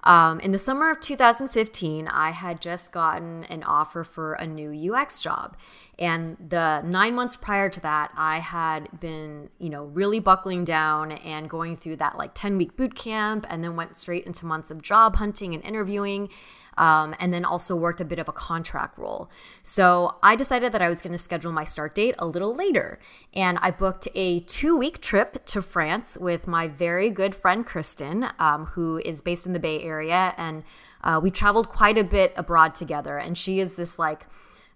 Um, 0.03 0.39
in 0.41 0.51
the 0.51 0.57
summer 0.57 0.91
of 0.91 0.99
2015, 0.99 2.07
I 2.07 2.31
had 2.31 2.61
just 2.61 2.91
gotten 2.91 3.45
an 3.45 3.63
offer 3.63 4.03
for 4.03 4.33
a 4.33 4.45
new 4.45 4.93
UX 4.93 5.21
job. 5.21 5.55
And 5.97 6.35
the 6.49 6.81
nine 6.81 7.15
months 7.15 7.37
prior 7.37 7.69
to 7.69 7.79
that, 7.81 8.11
I 8.17 8.39
had 8.39 8.99
been, 8.99 9.49
you 9.59 9.69
know, 9.69 9.85
really 9.85 10.19
buckling 10.19 10.65
down 10.65 11.13
and 11.13 11.49
going 11.49 11.77
through 11.77 11.97
that 11.97 12.17
like 12.17 12.31
10 12.33 12.57
week 12.57 12.75
boot 12.75 12.95
camp 12.95 13.45
and 13.49 13.63
then 13.63 13.75
went 13.75 13.95
straight 13.95 14.25
into 14.25 14.45
months 14.45 14.71
of 14.71 14.81
job 14.81 15.15
hunting 15.15 15.53
and 15.53 15.63
interviewing 15.63 16.29
um, 16.77 17.15
and 17.19 17.33
then 17.33 17.45
also 17.45 17.75
worked 17.75 18.01
a 18.01 18.05
bit 18.05 18.19
of 18.19 18.27
a 18.27 18.31
contract 18.31 18.97
role. 18.97 19.29
So 19.61 20.15
I 20.23 20.35
decided 20.35 20.71
that 20.71 20.81
I 20.81 20.89
was 20.89 21.01
going 21.01 21.11
to 21.11 21.17
schedule 21.17 21.51
my 21.51 21.63
start 21.63 21.95
date 21.95 22.15
a 22.19 22.25
little 22.25 22.53
later. 22.53 22.99
And 23.33 23.57
I 23.61 23.71
booked 23.71 24.07
a 24.15 24.41
two 24.41 24.77
week 24.77 25.01
trip 25.01 25.45
to 25.47 25.61
France 25.61 26.17
with 26.19 26.47
my 26.47 26.67
very 26.67 27.09
good 27.09 27.35
friend 27.35 27.65
Kristen, 27.65 28.27
um, 28.39 28.65
who 28.65 28.99
is 29.05 29.21
based 29.21 29.45
in 29.45 29.53
the 29.53 29.59
Bay 29.59 29.81
Area. 29.81 30.33
And 30.37 30.63
uh, 31.03 31.19
we 31.21 31.31
traveled 31.31 31.69
quite 31.69 31.97
a 31.97 32.03
bit 32.03 32.33
abroad 32.35 32.75
together. 32.75 33.17
And 33.17 33.37
she 33.37 33.59
is 33.59 33.75
this 33.75 33.99
like, 33.99 34.25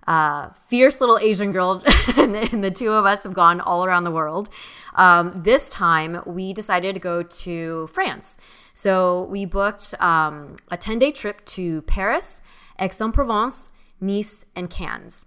uh, 0.08 0.50
fierce 0.68 1.02
little 1.02 1.20
Asian 1.20 1.52
girl, 1.52 1.84
and, 2.18 2.34
the, 2.34 2.50
and 2.52 2.64
the 2.64 2.72
two 2.72 2.92
of 2.92 3.06
us 3.06 3.24
have 3.24 3.34
gone 3.34 3.60
all 3.60 3.84
around 3.84 4.06
the 4.06 4.12
world. 4.12 4.50
Um, 4.96 5.34
this 5.36 5.70
time, 5.70 6.24
we 6.26 6.54
decided 6.54 6.94
to 6.94 7.00
go 7.00 7.24
to 7.24 7.88
France. 7.88 8.38
So 8.78 9.24
we 9.24 9.46
booked 9.46 9.96
um, 10.00 10.56
a 10.70 10.78
10 10.78 11.00
day 11.00 11.12
trip 11.12 11.44
to 11.46 11.82
Paris, 11.82 12.42
Aix 12.78 13.02
en 13.02 13.12
Provence, 13.12 13.72
Nice, 14.00 14.46
and 14.56 14.70
Cannes. 14.70 15.26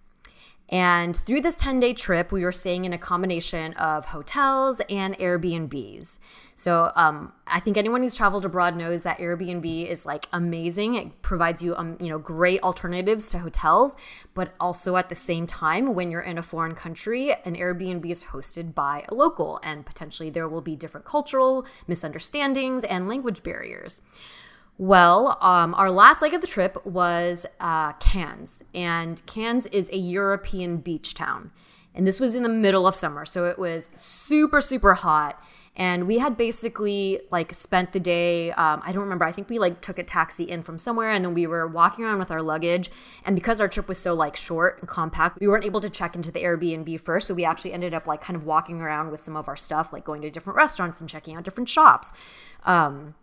And 0.70 1.16
through 1.16 1.40
this 1.40 1.56
10 1.56 1.80
day 1.80 1.92
trip, 1.92 2.30
we 2.30 2.44
were 2.44 2.52
staying 2.52 2.84
in 2.84 2.92
a 2.92 2.98
combination 2.98 3.74
of 3.74 4.04
hotels 4.04 4.80
and 4.88 5.18
Airbnbs. 5.18 6.18
So 6.54 6.92
um, 6.94 7.32
I 7.46 7.58
think 7.58 7.76
anyone 7.76 8.02
who's 8.02 8.14
traveled 8.14 8.44
abroad 8.44 8.76
knows 8.76 9.02
that 9.02 9.18
Airbnb 9.18 9.88
is 9.88 10.06
like 10.06 10.26
amazing. 10.32 10.94
It 10.94 11.22
provides 11.22 11.62
you, 11.62 11.74
um, 11.74 11.96
you 12.00 12.08
know, 12.08 12.18
great 12.18 12.62
alternatives 12.62 13.30
to 13.30 13.38
hotels, 13.38 13.96
but 14.34 14.54
also 14.60 14.96
at 14.96 15.08
the 15.08 15.14
same 15.16 15.46
time, 15.46 15.94
when 15.94 16.10
you're 16.10 16.20
in 16.20 16.38
a 16.38 16.42
foreign 16.42 16.74
country, 16.74 17.32
an 17.32 17.56
Airbnb 17.56 18.08
is 18.08 18.24
hosted 18.24 18.74
by 18.74 19.04
a 19.08 19.14
local, 19.14 19.58
and 19.64 19.84
potentially 19.84 20.30
there 20.30 20.48
will 20.48 20.60
be 20.60 20.76
different 20.76 21.06
cultural 21.06 21.66
misunderstandings 21.88 22.84
and 22.84 23.08
language 23.08 23.42
barriers. 23.42 24.02
Well, 24.80 25.36
um, 25.42 25.74
our 25.74 25.90
last 25.90 26.22
leg 26.22 26.32
of 26.32 26.40
the 26.40 26.46
trip 26.46 26.86
was 26.86 27.44
uh, 27.60 27.92
Cannes, 27.94 28.62
and 28.74 29.20
Cannes 29.26 29.66
is 29.66 29.90
a 29.90 29.98
European 29.98 30.78
beach 30.78 31.12
town. 31.12 31.50
And 31.94 32.06
this 32.06 32.18
was 32.18 32.34
in 32.34 32.44
the 32.44 32.48
middle 32.48 32.86
of 32.86 32.94
summer, 32.94 33.26
so 33.26 33.44
it 33.44 33.58
was 33.58 33.90
super, 33.94 34.62
super 34.62 34.94
hot. 34.94 35.38
And 35.76 36.06
we 36.06 36.16
had 36.16 36.38
basically 36.38 37.20
like 37.30 37.52
spent 37.52 37.92
the 37.92 38.00
day. 38.00 38.52
Um, 38.52 38.80
I 38.82 38.92
don't 38.92 39.02
remember. 39.02 39.26
I 39.26 39.32
think 39.32 39.50
we 39.50 39.58
like 39.58 39.82
took 39.82 39.98
a 39.98 40.02
taxi 40.02 40.44
in 40.44 40.62
from 40.62 40.78
somewhere, 40.78 41.10
and 41.10 41.22
then 41.22 41.34
we 41.34 41.46
were 41.46 41.66
walking 41.66 42.06
around 42.06 42.18
with 42.18 42.30
our 42.30 42.40
luggage. 42.40 42.90
And 43.26 43.36
because 43.36 43.60
our 43.60 43.68
trip 43.68 43.86
was 43.86 43.98
so 43.98 44.14
like 44.14 44.34
short 44.34 44.78
and 44.80 44.88
compact, 44.88 45.40
we 45.40 45.46
weren't 45.46 45.66
able 45.66 45.80
to 45.80 45.90
check 45.90 46.16
into 46.16 46.32
the 46.32 46.42
Airbnb 46.42 46.98
first. 47.02 47.26
So 47.26 47.34
we 47.34 47.44
actually 47.44 47.74
ended 47.74 47.92
up 47.92 48.06
like 48.06 48.22
kind 48.22 48.34
of 48.34 48.44
walking 48.44 48.80
around 48.80 49.10
with 49.10 49.22
some 49.22 49.36
of 49.36 49.46
our 49.46 49.56
stuff, 49.56 49.92
like 49.92 50.06
going 50.06 50.22
to 50.22 50.30
different 50.30 50.56
restaurants 50.56 51.02
and 51.02 51.10
checking 51.10 51.36
out 51.36 51.42
different 51.42 51.68
shops. 51.68 52.14
Um, 52.64 53.14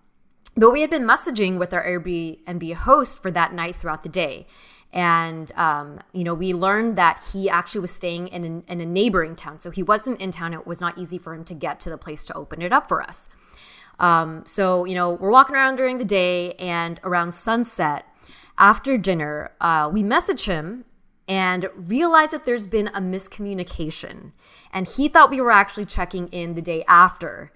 but 0.57 0.71
we 0.71 0.81
had 0.81 0.89
been 0.89 1.03
messaging 1.03 1.57
with 1.57 1.73
our 1.73 1.85
Airbnb 1.85 2.73
host 2.73 3.21
for 3.21 3.31
that 3.31 3.53
night 3.53 3.75
throughout 3.75 4.03
the 4.03 4.09
day. 4.09 4.47
And, 4.93 5.51
um, 5.55 5.99
you 6.13 6.23
know, 6.23 6.33
we 6.33 6.53
learned 6.53 6.97
that 6.97 7.29
he 7.33 7.49
actually 7.49 7.81
was 7.81 7.93
staying 7.93 8.29
in, 8.29 8.63
a, 8.67 8.71
in 8.71 8.81
a 8.81 8.85
neighboring 8.85 9.35
town. 9.35 9.59
So 9.59 9.69
he 9.69 9.83
wasn't 9.83 10.19
in 10.21 10.31
town. 10.31 10.53
It 10.53 10.65
was 10.65 10.81
not 10.81 10.97
easy 10.97 11.17
for 11.17 11.33
him 11.33 11.43
to 11.45 11.53
get 11.53 11.79
to 11.81 11.89
the 11.89 11.97
place 11.97 12.25
to 12.25 12.33
open 12.35 12.61
it 12.61 12.73
up 12.73 12.87
for 12.87 13.01
us. 13.01 13.29
Um, 13.99 14.43
so, 14.45 14.85
you 14.85 14.95
know, 14.95 15.11
we're 15.11 15.31
walking 15.31 15.55
around 15.55 15.75
during 15.75 15.97
the 15.97 16.05
day 16.05 16.53
and 16.53 16.99
around 17.03 17.33
sunset 17.33 18.05
after 18.57 18.97
dinner, 18.97 19.51
uh, 19.61 19.89
we 19.91 20.03
message 20.03 20.45
him 20.45 20.85
and 21.27 21.69
realize 21.75 22.31
that 22.31 22.45
there's 22.45 22.67
been 22.67 22.87
a 22.87 23.01
miscommunication. 23.01 24.31
And 24.71 24.87
he 24.87 25.07
thought 25.07 25.29
we 25.29 25.41
were 25.41 25.51
actually 25.51 25.85
checking 25.85 26.27
in 26.29 26.55
the 26.55 26.61
day 26.61 26.83
after. 26.87 27.51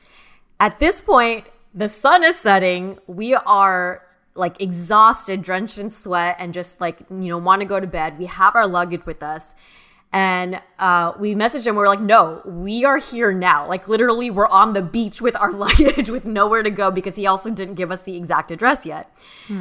At 0.59 0.79
this 0.79 1.01
point, 1.01 1.45
the 1.73 1.87
sun 1.87 2.23
is 2.23 2.37
setting. 2.37 2.99
We 3.07 3.33
are 3.33 4.03
like 4.35 4.61
exhausted, 4.61 5.41
drenched 5.41 5.77
in 5.77 5.91
sweat, 5.91 6.35
and 6.39 6.53
just 6.53 6.79
like, 6.79 6.99
you 7.09 7.27
know, 7.27 7.37
want 7.37 7.61
to 7.61 7.67
go 7.67 7.79
to 7.79 7.87
bed. 7.87 8.17
We 8.17 8.25
have 8.25 8.55
our 8.55 8.67
luggage 8.67 9.05
with 9.05 9.21
us. 9.21 9.53
And 10.13 10.61
uh, 10.77 11.13
we 11.17 11.35
messaged 11.35 11.65
him. 11.65 11.75
We're 11.77 11.87
like, 11.87 12.01
no, 12.01 12.41
we 12.45 12.83
are 12.83 12.97
here 12.97 13.31
now. 13.31 13.65
Like, 13.65 13.87
literally, 13.87 14.29
we're 14.29 14.47
on 14.47 14.73
the 14.73 14.81
beach 14.81 15.21
with 15.21 15.37
our 15.37 15.51
luggage 15.65 16.09
with 16.09 16.25
nowhere 16.25 16.63
to 16.63 16.69
go 16.69 16.91
because 16.91 17.15
he 17.15 17.25
also 17.25 17.49
didn't 17.49 17.75
give 17.75 17.91
us 17.91 18.01
the 18.01 18.17
exact 18.17 18.51
address 18.51 18.85
yet. 18.85 19.09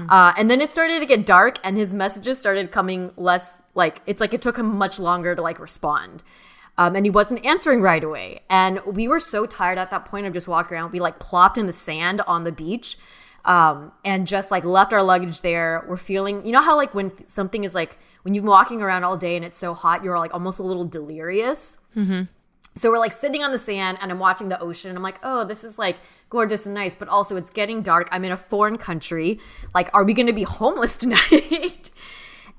Uh, 0.09 0.33
and 0.37 0.51
then 0.51 0.61
it 0.61 0.73
started 0.73 0.99
to 0.99 1.07
get 1.07 1.25
dark, 1.25 1.59
and 1.63 1.77
his 1.77 1.95
messages 1.95 2.39
started 2.39 2.73
coming 2.73 3.13
less 3.17 3.63
like 3.77 4.01
it's 4.07 4.21
like 4.21 4.35
it 4.35 4.43
took 4.43 4.59
him 4.59 4.77
much 4.77 4.99
longer 4.99 5.37
to 5.37 5.43
like 5.43 5.61
respond. 5.61 6.25
Um, 6.81 6.97
and 6.97 7.05
he 7.05 7.11
wasn't 7.11 7.45
answering 7.45 7.83
right 7.83 8.03
away. 8.03 8.41
And 8.49 8.81
we 8.87 9.07
were 9.07 9.21
so 9.21 9.45
tired 9.45 9.77
at 9.77 9.91
that 9.91 10.07
point 10.07 10.27
of 10.27 10.33
just 10.33 10.49
walking 10.49 10.79
around. 10.79 10.93
We 10.93 10.99
like 10.99 11.19
plopped 11.19 11.59
in 11.59 11.67
the 11.67 11.75
sand 11.75 12.23
on 12.27 12.45
the 12.45 12.53
beach 12.53 12.97
um, 13.45 13.93
and 14.03 14.27
just 14.27 14.51
like 14.51 14.65
left 14.65 14.95
our 14.95 15.03
luggage 15.03 15.43
there. 15.43 15.85
We're 15.87 15.99
feeling, 15.99 16.43
you 16.47 16.53
know, 16.53 16.63
how 16.63 16.77
like 16.77 16.95
when 16.95 17.29
something 17.29 17.65
is 17.65 17.75
like, 17.75 17.99
when 18.23 18.33
you've 18.33 18.45
been 18.45 18.51
walking 18.51 18.81
around 18.81 19.05
all 19.05 19.19
day 19.19 19.37
and 19.37 19.45
it's 19.45 19.59
so 19.59 19.75
hot, 19.75 20.03
you're 20.03 20.19
like 20.19 20.33
almost 20.33 20.59
a 20.59 20.63
little 20.63 20.87
delirious. 20.87 21.77
So 22.77 22.91
we're 22.91 22.99
like 22.99 23.13
sitting 23.13 23.43
on 23.43 23.53
the 23.53 23.59
sand 23.59 23.99
and 24.01 24.11
I'm 24.11 24.19
watching 24.19 24.49
the 24.49 24.59
ocean 24.59 24.89
and 24.89 24.97
I'm 24.97 25.03
like, 25.03 25.19
oh, 25.23 25.45
this 25.45 25.65
is 25.65 25.79
like 25.79 25.99
gorgeous 26.31 26.65
and 26.65 26.75
nice, 26.75 26.97
but 26.97 27.09
also 27.09 27.37
it's 27.37 27.51
getting 27.51 27.83
dark. 27.83 28.09
I'm 28.11 28.25
in 28.25 28.33
a 28.33 28.39
foreign 28.39 28.79
country. 28.79 29.39
Like, 29.75 29.91
are 29.93 30.05
we 30.05 30.15
going 30.15 30.29
to 30.29 30.33
be 30.33 30.45
homeless 30.45 30.97
tonight? 31.05 31.91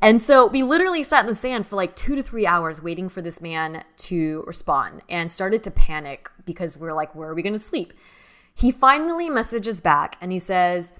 And 0.01 0.19
so 0.19 0.47
we 0.47 0.63
literally 0.63 1.03
sat 1.03 1.21
in 1.21 1.27
the 1.27 1.35
sand 1.35 1.67
for 1.67 1.75
like 1.75 1.95
two 1.95 2.15
to 2.15 2.23
three 2.23 2.47
hours 2.47 2.81
waiting 2.81 3.07
for 3.07 3.21
this 3.21 3.39
man 3.39 3.83
to 3.97 4.43
respond 4.47 5.01
and 5.07 5.31
started 5.31 5.63
to 5.63 5.71
panic 5.71 6.29
because 6.43 6.77
we're 6.77 6.93
like, 6.93 7.13
where 7.13 7.29
are 7.29 7.35
we 7.35 7.43
going 7.43 7.53
to 7.53 7.59
sleep? 7.59 7.93
He 8.53 8.71
finally 8.71 9.29
messages 9.29 9.79
back 9.79 10.17
and 10.19 10.31
he 10.31 10.39
says, 10.39 10.91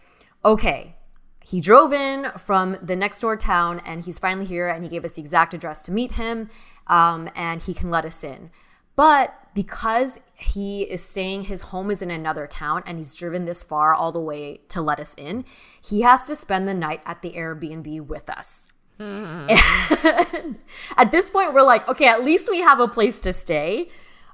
okay, 0.46 0.96
he 1.44 1.60
drove 1.60 1.92
in 1.92 2.30
from 2.38 2.78
the 2.82 2.96
next 2.96 3.22
door 3.22 3.36
town 3.36 3.82
and 3.86 4.06
he's 4.06 4.20
finally 4.20 4.46
here 4.46 4.68
and 4.70 4.84
he 4.84 4.90
gave 4.90 5.04
us 5.04 5.14
the 5.14 5.22
exact 5.22 5.56
address 5.56 5.82
to 5.84 5.92
meet 5.92 6.14
him 6.14 6.50
um, 6.86 7.28
and 7.36 7.64
he 7.64 7.74
can 7.74 7.90
let 7.90 8.06
us 8.06 8.24
in. 8.24 8.52
But 8.96 9.36
because 9.56 10.20
he 10.36 10.84
is 10.84 11.04
staying, 11.04 11.44
his 11.44 11.62
home 11.62 11.90
is 11.90 12.04
in 12.04 12.12
another 12.12 12.46
town 12.46 12.84
and 12.86 13.00
he's 13.00 13.16
driven 13.16 13.46
this 13.46 13.64
far 13.64 13.96
all 13.96 14.12
the 14.12 14.20
way 14.20 14.62
to 14.70 14.82
let 14.82 15.00
us 15.00 15.16
in, 15.16 15.44
he 15.84 16.02
has 16.02 16.28
to 16.28 16.36
spend 16.36 16.68
the 16.68 16.74
night 16.76 17.02
at 17.06 17.24
the 17.24 17.32
Airbnb 17.32 18.06
with 18.06 18.30
us. 18.30 18.68
And 19.02 20.58
at 20.98 21.12
this 21.12 21.30
point, 21.30 21.54
we're 21.54 21.62
like, 21.62 21.88
okay, 21.90 22.08
at 22.08 22.24
least 22.24 22.50
we 22.50 22.60
have 22.60 22.80
a 22.80 22.88
place 22.88 23.20
to 23.22 23.34
stay. 23.34 23.90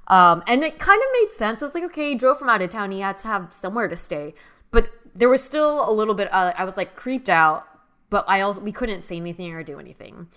Um, 0.07 0.43
and 0.47 0.63
it 0.63 0.79
kind 0.79 1.01
of 1.01 1.07
made 1.21 1.33
sense. 1.33 1.61
It's 1.61 1.75
like, 1.75 1.83
okay, 1.85 2.09
he 2.09 2.15
drove 2.15 2.39
from 2.39 2.49
out 2.49 2.61
of 2.61 2.69
town. 2.69 2.91
He 2.91 3.01
had 3.01 3.17
to 3.17 3.27
have 3.27 3.51
somewhere 3.53 3.87
to 3.87 3.97
stay. 3.97 4.33
But 4.71 4.89
there 5.13 5.29
was 5.29 5.43
still 5.43 5.89
a 5.89 5.91
little 5.91 6.13
bit, 6.13 6.31
uh, 6.33 6.53
I 6.57 6.63
was 6.63 6.77
like 6.77 6.95
creeped 6.95 7.29
out, 7.29 7.67
but 8.09 8.23
I 8.27 8.41
also, 8.41 8.61
we 8.61 8.71
couldn't 8.71 9.03
say 9.03 9.17
anything 9.17 9.53
or 9.53 9.63
do 9.63 9.79
anything. 9.79 10.27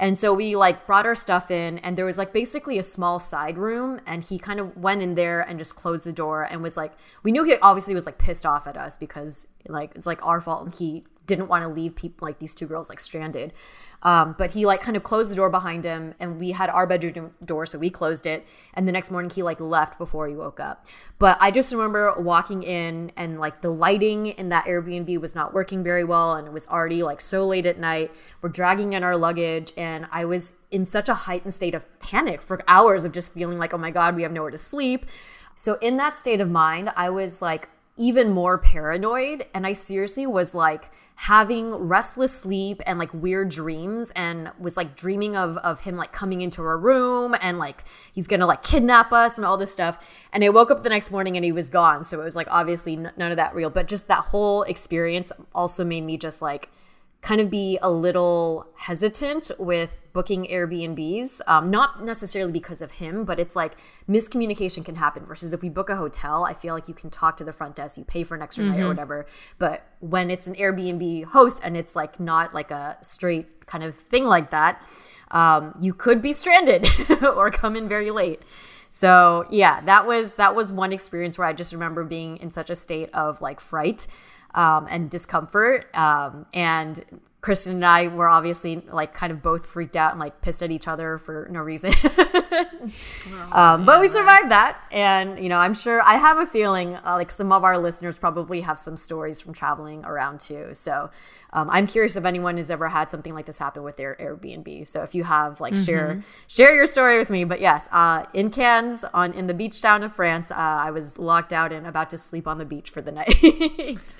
And 0.00 0.16
so 0.16 0.32
we 0.32 0.56
like 0.56 0.86
brought 0.86 1.04
our 1.04 1.14
stuff 1.14 1.50
in, 1.50 1.76
and 1.78 1.96
there 1.96 2.06
was 2.06 2.16
like 2.16 2.32
basically 2.32 2.78
a 2.78 2.82
small 2.82 3.18
side 3.18 3.58
room, 3.58 4.00
and 4.06 4.22
he 4.22 4.38
kind 4.38 4.58
of 4.58 4.74
went 4.74 5.02
in 5.02 5.14
there 5.14 5.42
and 5.42 5.58
just 5.58 5.76
closed 5.76 6.04
the 6.04 6.12
door 6.12 6.42
and 6.42 6.62
was 6.62 6.74
like, 6.74 6.94
we 7.22 7.30
knew 7.30 7.44
he 7.44 7.56
obviously 7.60 7.94
was 7.94 8.06
like 8.06 8.16
pissed 8.16 8.46
off 8.46 8.66
at 8.66 8.78
us 8.78 8.96
because 8.96 9.46
like 9.68 9.92
it's 9.94 10.06
like 10.06 10.24
our 10.24 10.40
fault, 10.40 10.64
and 10.64 10.74
he 10.74 11.04
didn't 11.30 11.48
want 11.48 11.62
to 11.62 11.68
leave 11.68 11.96
people 11.96 12.26
like 12.26 12.38
these 12.38 12.54
two 12.54 12.66
girls 12.66 12.88
like 12.90 13.00
stranded. 13.00 13.52
Um, 14.02 14.34
but 14.38 14.52
he 14.52 14.64
like 14.64 14.80
kind 14.80 14.96
of 14.96 15.02
closed 15.02 15.30
the 15.30 15.36
door 15.36 15.50
behind 15.50 15.84
him, 15.84 16.14
and 16.18 16.40
we 16.40 16.52
had 16.52 16.70
our 16.70 16.86
bedroom 16.86 17.32
door, 17.44 17.66
so 17.66 17.78
we 17.78 17.90
closed 17.90 18.26
it. 18.26 18.46
And 18.72 18.88
the 18.88 18.92
next 18.92 19.10
morning, 19.10 19.30
he 19.30 19.42
like 19.42 19.60
left 19.60 19.98
before 19.98 20.26
he 20.26 20.34
woke 20.34 20.58
up. 20.58 20.86
But 21.18 21.36
I 21.40 21.50
just 21.50 21.72
remember 21.72 22.14
walking 22.18 22.62
in, 22.62 23.12
and 23.16 23.38
like 23.38 23.60
the 23.60 23.70
lighting 23.70 24.28
in 24.28 24.48
that 24.48 24.64
Airbnb 24.64 25.20
was 25.20 25.34
not 25.34 25.52
working 25.52 25.84
very 25.84 26.04
well, 26.04 26.34
and 26.34 26.46
it 26.46 26.52
was 26.52 26.66
already 26.68 27.02
like 27.02 27.20
so 27.20 27.46
late 27.46 27.66
at 27.66 27.78
night. 27.78 28.10
We're 28.40 28.48
dragging 28.48 28.94
in 28.94 29.04
our 29.04 29.16
luggage, 29.16 29.72
and 29.76 30.06
I 30.10 30.24
was 30.24 30.54
in 30.70 30.86
such 30.86 31.08
a 31.08 31.14
heightened 31.14 31.52
state 31.52 31.74
of 31.74 31.84
panic 32.00 32.40
for 32.40 32.60
hours 32.66 33.04
of 33.04 33.12
just 33.12 33.34
feeling 33.34 33.58
like, 33.58 33.74
oh 33.74 33.78
my 33.78 33.90
god, 33.90 34.16
we 34.16 34.22
have 34.22 34.32
nowhere 34.32 34.50
to 34.50 34.58
sleep. 34.58 35.04
So 35.56 35.76
in 35.82 35.98
that 35.98 36.16
state 36.16 36.40
of 36.40 36.50
mind, 36.50 36.90
I 36.96 37.10
was 37.10 37.42
like 37.42 37.68
even 38.00 38.30
more 38.30 38.56
paranoid, 38.56 39.44
and 39.52 39.66
I 39.66 39.74
seriously 39.74 40.26
was 40.26 40.54
like 40.54 40.90
having 41.16 41.74
restless 41.74 42.32
sleep 42.32 42.80
and 42.86 42.98
like 42.98 43.12
weird 43.12 43.50
dreams 43.50 44.10
and 44.16 44.50
was 44.58 44.74
like 44.74 44.96
dreaming 44.96 45.36
of 45.36 45.58
of 45.58 45.80
him 45.80 45.98
like 45.98 46.10
coming 46.10 46.40
into 46.40 46.62
our 46.62 46.78
room 46.78 47.36
and 47.42 47.58
like 47.58 47.84
he's 48.10 48.26
gonna 48.26 48.46
like 48.46 48.62
kidnap 48.62 49.12
us 49.12 49.36
and 49.36 49.44
all 49.44 49.58
this 49.58 49.70
stuff. 49.70 50.02
And 50.32 50.42
i 50.42 50.48
woke 50.48 50.70
up 50.70 50.82
the 50.82 50.88
next 50.88 51.10
morning 51.10 51.36
and 51.36 51.44
he 51.44 51.52
was 51.52 51.68
gone. 51.68 52.04
So 52.04 52.22
it 52.22 52.24
was 52.24 52.34
like 52.34 52.48
obviously 52.50 52.94
n- 52.94 53.12
none 53.18 53.30
of 53.30 53.36
that 53.36 53.54
real. 53.54 53.68
But 53.68 53.86
just 53.86 54.08
that 54.08 54.24
whole 54.24 54.62
experience 54.62 55.30
also 55.54 55.84
made 55.84 56.04
me 56.04 56.16
just 56.16 56.40
like 56.40 56.70
kind 57.22 57.40
of 57.40 57.50
be 57.50 57.78
a 57.82 57.90
little 57.90 58.66
hesitant 58.76 59.50
with 59.58 60.00
booking 60.12 60.46
Airbnbs. 60.46 61.40
Um, 61.46 61.70
not 61.70 62.02
necessarily 62.02 62.50
because 62.50 62.80
of 62.80 62.92
him, 62.92 63.24
but 63.24 63.38
it's 63.38 63.54
like 63.54 63.76
miscommunication 64.08 64.84
can 64.84 64.96
happen. 64.96 65.26
Versus 65.26 65.52
if 65.52 65.62
we 65.62 65.68
book 65.68 65.90
a 65.90 65.96
hotel, 65.96 66.44
I 66.44 66.54
feel 66.54 66.74
like 66.74 66.88
you 66.88 66.94
can 66.94 67.10
talk 67.10 67.36
to 67.36 67.44
the 67.44 67.52
front 67.52 67.76
desk, 67.76 67.98
you 67.98 68.04
pay 68.04 68.24
for 68.24 68.34
an 68.34 68.42
extra 68.42 68.64
night 68.64 68.80
or 68.80 68.88
whatever. 68.88 69.26
But 69.58 69.84
when 70.00 70.30
it's 70.30 70.46
an 70.46 70.54
Airbnb 70.54 71.24
host 71.26 71.60
and 71.62 71.76
it's 71.76 71.94
like 71.94 72.18
not 72.18 72.54
like 72.54 72.70
a 72.70 72.96
straight 73.02 73.66
kind 73.66 73.84
of 73.84 73.94
thing 73.94 74.24
like 74.24 74.50
that, 74.50 74.82
um, 75.30 75.74
you 75.80 75.92
could 75.92 76.22
be 76.22 76.32
stranded 76.32 76.88
or 77.22 77.50
come 77.50 77.76
in 77.76 77.88
very 77.88 78.10
late. 78.10 78.42
So 78.90 79.46
yeah, 79.50 79.80
that 79.82 80.06
was 80.06 80.34
that 80.34 80.56
was 80.56 80.72
one 80.72 80.92
experience 80.92 81.38
where 81.38 81.46
I 81.46 81.52
just 81.52 81.72
remember 81.72 82.02
being 82.02 82.38
in 82.38 82.50
such 82.50 82.70
a 82.70 82.74
state 82.74 83.08
of 83.14 83.40
like 83.40 83.60
fright 83.60 84.08
um, 84.54 84.86
and 84.90 85.10
discomfort. 85.10 85.94
Um, 85.94 86.46
and 86.52 87.04
Kristen 87.40 87.76
and 87.76 87.86
I 87.86 88.08
were 88.08 88.28
obviously 88.28 88.82
like 88.92 89.14
kind 89.14 89.32
of 89.32 89.42
both 89.42 89.64
freaked 89.64 89.96
out 89.96 90.10
and 90.10 90.20
like 90.20 90.42
pissed 90.42 90.62
at 90.62 90.70
each 90.70 90.86
other 90.86 91.16
for 91.16 91.48
no 91.50 91.60
reason. 91.60 91.92
um, 93.52 93.86
but 93.86 94.00
we 94.00 94.10
survived 94.10 94.50
that. 94.50 94.78
And, 94.90 95.42
you 95.42 95.48
know, 95.48 95.56
I'm 95.56 95.72
sure 95.72 96.02
I 96.02 96.16
have 96.16 96.36
a 96.36 96.46
feeling 96.46 96.96
uh, 96.96 97.14
like 97.14 97.30
some 97.30 97.50
of 97.50 97.64
our 97.64 97.78
listeners 97.78 98.18
probably 98.18 98.60
have 98.60 98.78
some 98.78 98.96
stories 98.96 99.40
from 99.40 99.54
traveling 99.54 100.04
around 100.04 100.40
too. 100.40 100.70
So 100.74 101.10
um, 101.52 101.68
I'm 101.70 101.86
curious 101.86 102.16
if 102.16 102.24
anyone 102.24 102.56
has 102.58 102.70
ever 102.70 102.88
had 102.88 103.10
something 103.10 103.34
like 103.34 103.46
this 103.46 103.58
happen 103.58 103.82
with 103.82 103.96
their 103.96 104.16
Airbnb. 104.20 104.86
So 104.86 105.02
if 105.02 105.14
you 105.14 105.24
have, 105.24 105.60
like, 105.60 105.76
share 105.76 106.22
share 106.46 106.74
your 106.74 106.86
story 106.86 107.18
with 107.18 107.30
me. 107.30 107.44
But 107.44 107.60
yes, 107.60 107.88
uh, 107.92 108.26
in 108.34 108.50
Cannes, 108.50 109.04
on 109.12 109.32
in 109.32 109.46
the 109.46 109.54
beach 109.54 109.80
town 109.80 110.02
of 110.02 110.14
France, 110.14 110.50
uh, 110.50 110.54
I 110.56 110.90
was 110.90 111.18
locked 111.18 111.52
out 111.52 111.72
and 111.72 111.86
about 111.86 112.10
to 112.10 112.18
sleep 112.18 112.46
on 112.46 112.58
the 112.58 112.64
beach 112.64 112.90
for 112.90 113.00
the 113.02 113.12
night. 113.20 114.14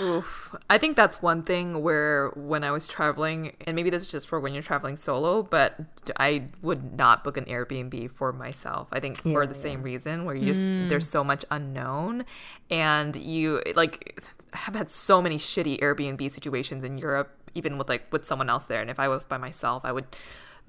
Oof. 0.00 0.54
I 0.70 0.78
think 0.78 0.96
that's 0.96 1.20
one 1.20 1.42
thing 1.42 1.82
where 1.82 2.30
when 2.36 2.64
I 2.64 2.70
was 2.70 2.86
traveling, 2.86 3.54
and 3.66 3.74
maybe 3.74 3.90
this 3.90 4.04
is 4.04 4.10
just 4.10 4.28
for 4.28 4.38
when 4.40 4.54
you're 4.54 4.62
traveling 4.62 4.96
solo, 4.96 5.42
but 5.42 5.74
I 6.18 6.44
would 6.62 6.96
not 6.96 7.24
book 7.24 7.36
an 7.36 7.44
Airbnb 7.46 8.10
for 8.10 8.32
myself. 8.32 8.88
I 8.92 9.00
think 9.00 9.20
for 9.22 9.42
Yeah, 9.42 9.46
the 9.48 9.54
same 9.54 9.82
reason 9.82 10.24
where 10.24 10.34
you 10.34 10.46
just 10.46 10.62
there's 10.88 11.08
so 11.08 11.24
much 11.24 11.44
unknown 11.50 12.24
and 12.70 13.16
you 13.16 13.62
like 13.74 14.20
have 14.56 14.74
had 14.74 14.90
so 14.90 15.20
many 15.22 15.38
shitty 15.38 15.80
Airbnb 15.80 16.30
situations 16.30 16.82
in 16.84 16.98
Europe, 16.98 17.30
even 17.54 17.78
with 17.78 17.88
like 17.88 18.10
with 18.12 18.24
someone 18.24 18.48
else 18.50 18.64
there. 18.64 18.80
And 18.80 18.90
if 18.90 18.98
I 18.98 19.08
was 19.08 19.24
by 19.24 19.38
myself, 19.38 19.84
I 19.84 19.92
would 19.92 20.06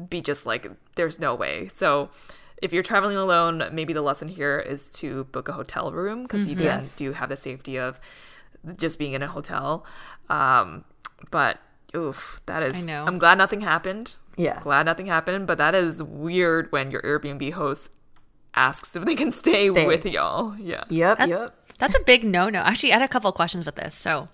be 0.10 0.22
just 0.22 0.46
like, 0.46 0.70
there's 0.96 1.20
no 1.20 1.34
way. 1.36 1.70
So 1.74 2.10
if 2.62 2.74
you're 2.74 2.84
traveling 2.84 3.18
alone, 3.18 3.64
maybe 3.72 3.94
the 3.94 4.02
lesson 4.02 4.28
here 4.28 4.60
is 4.60 4.90
to 4.90 5.26
book 5.26 5.48
a 5.48 5.54
hotel 5.54 5.92
room 5.92 6.24
because 6.24 6.48
you 6.48 6.56
Yes. 6.60 6.96
do 6.96 7.12
have 7.14 7.30
the 7.30 7.38
safety 7.38 7.78
of 7.78 8.00
just 8.76 8.98
being 9.00 9.14
in 9.14 9.22
a 9.24 9.28
hotel. 9.28 9.86
Um, 10.30 10.84
but 11.32 11.60
oof, 11.96 12.42
that 12.46 12.64
is. 12.64 12.76
I 12.78 12.82
know. 12.82 13.06
I'm 13.06 13.18
glad 13.18 13.38
nothing 13.38 13.62
happened. 13.62 14.16
Yeah. 14.38 14.60
Glad 14.62 14.86
nothing 14.86 15.06
happened, 15.08 15.48
but 15.48 15.58
that 15.58 15.74
is 15.76 16.02
weird 16.04 16.72
when 16.72 16.92
your 16.92 17.02
Airbnb 17.02 17.54
host 17.54 17.90
asks 18.54 18.96
if 18.96 19.06
they 19.06 19.16
can 19.16 19.32
stay, 19.32 19.68
Stay. 19.68 19.86
with 19.86 20.06
y'all. 20.06 20.56
Yeah. 20.58 20.84
yep, 20.90 21.18
That's, 21.20 21.30
yep. 21.30 21.67
That's 21.78 21.96
a 21.96 22.00
big 22.00 22.24
no 22.24 22.50
no. 22.50 22.60
Actually, 22.60 22.92
I 22.92 22.96
had 22.96 23.02
a 23.04 23.08
couple 23.08 23.30
of 23.30 23.36
questions 23.36 23.66
with 23.66 23.76
this. 23.76 23.96
So, 23.96 24.30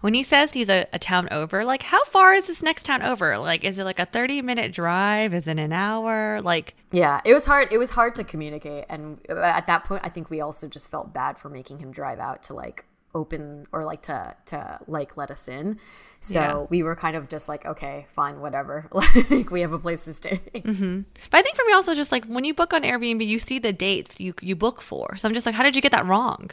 when 0.00 0.14
he 0.14 0.22
says 0.22 0.52
he's 0.52 0.68
a, 0.68 0.86
a 0.92 0.98
town 0.98 1.28
over, 1.30 1.64
like 1.64 1.84
how 1.84 2.04
far 2.04 2.34
is 2.34 2.46
this 2.46 2.62
next 2.62 2.84
town 2.84 3.02
over? 3.02 3.38
Like, 3.38 3.64
is 3.64 3.78
it 3.78 3.84
like 3.84 3.98
a 3.98 4.06
30 4.06 4.42
minute 4.42 4.72
drive? 4.72 5.32
Is 5.32 5.46
it 5.46 5.58
an 5.58 5.72
hour? 5.72 6.40
Like, 6.42 6.74
Yeah, 6.92 7.20
it 7.24 7.34
was 7.34 7.46
hard. 7.46 7.68
It 7.72 7.78
was 7.78 7.92
hard 7.92 8.14
to 8.16 8.24
communicate, 8.24 8.84
and 8.88 9.18
uh, 9.28 9.40
at 9.40 9.66
that 9.66 9.84
point, 9.84 10.02
I 10.04 10.08
think 10.08 10.30
we 10.30 10.40
also 10.40 10.68
just 10.68 10.90
felt 10.90 11.12
bad 11.12 11.38
for 11.38 11.48
making 11.48 11.78
him 11.78 11.90
drive 11.90 12.18
out 12.18 12.42
to 12.44 12.54
like 12.54 12.84
open 13.14 13.64
or 13.72 13.84
like 13.84 14.02
to 14.02 14.34
to 14.46 14.80
like 14.86 15.16
let 15.16 15.30
us 15.30 15.48
in. 15.48 15.78
So 16.20 16.40
Yeah. 16.40 16.66
we 16.70 16.82
were 16.82 16.96
kind 16.96 17.16
of 17.16 17.28
just 17.28 17.48
like, 17.48 17.66
okay, 17.66 18.06
fine, 18.08 18.40
whatever. 18.40 18.88
Like 18.92 19.50
we 19.50 19.60
have 19.60 19.72
a 19.72 19.78
place 19.78 20.04
to 20.06 20.12
stay. 20.14 20.40
Mm-hmm. 20.54 21.00
but 21.30 21.38
I 21.38 21.42
think 21.42 21.56
for 21.56 21.64
me 21.66 21.72
also 21.72 21.94
just 21.94 22.12
like 22.12 22.24
when 22.26 22.44
you 22.44 22.54
book 22.54 22.72
on 22.72 22.82
Airbnb, 22.82 23.26
you 23.26 23.38
see 23.38 23.58
the 23.58 23.72
dates 23.72 24.18
you 24.18 24.34
you 24.40 24.56
book 24.56 24.80
for. 24.82 25.16
So 25.16 25.28
I'm 25.28 25.34
just 25.34 25.46
like, 25.46 25.54
how 25.54 25.62
did 25.62 25.76
you 25.76 25.82
get 25.82 25.92
that 25.92 26.06
wrong? 26.06 26.50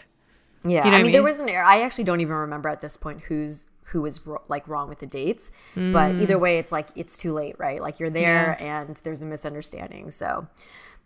Yeah, 0.64 0.86
You 0.86 0.92
know 0.92 0.98
I 0.98 1.00
I 1.00 1.04
mean, 1.04 1.12
there 1.12 1.24
was 1.24 1.40
an 1.40 1.50
error. 1.50 1.64
I 1.66 1.82
actually 1.82 2.04
don't 2.04 2.22
even 2.22 2.36
remember 2.36 2.70
at 2.70 2.82
this 2.82 2.96
point 2.98 3.22
who's 3.22 3.66
who 3.86 4.04
was 4.04 4.26
ro- 4.26 4.44
like 4.48 4.68
wrong 4.68 4.88
with 4.88 5.00
the 5.00 5.08
dates. 5.08 5.52
But 5.76 6.12
mm. 6.14 6.22
either 6.22 6.38
way, 6.40 6.60
it's 6.60 6.72
like 6.72 6.90
it's 6.96 7.18
too 7.18 7.34
late, 7.34 7.56
right? 7.58 7.82
Like 7.82 8.00
you're 8.00 8.10
there 8.12 8.62
and 8.62 8.96
there's 9.04 9.22
a 9.22 9.26
misunderstanding. 9.26 10.12
So, 10.12 10.48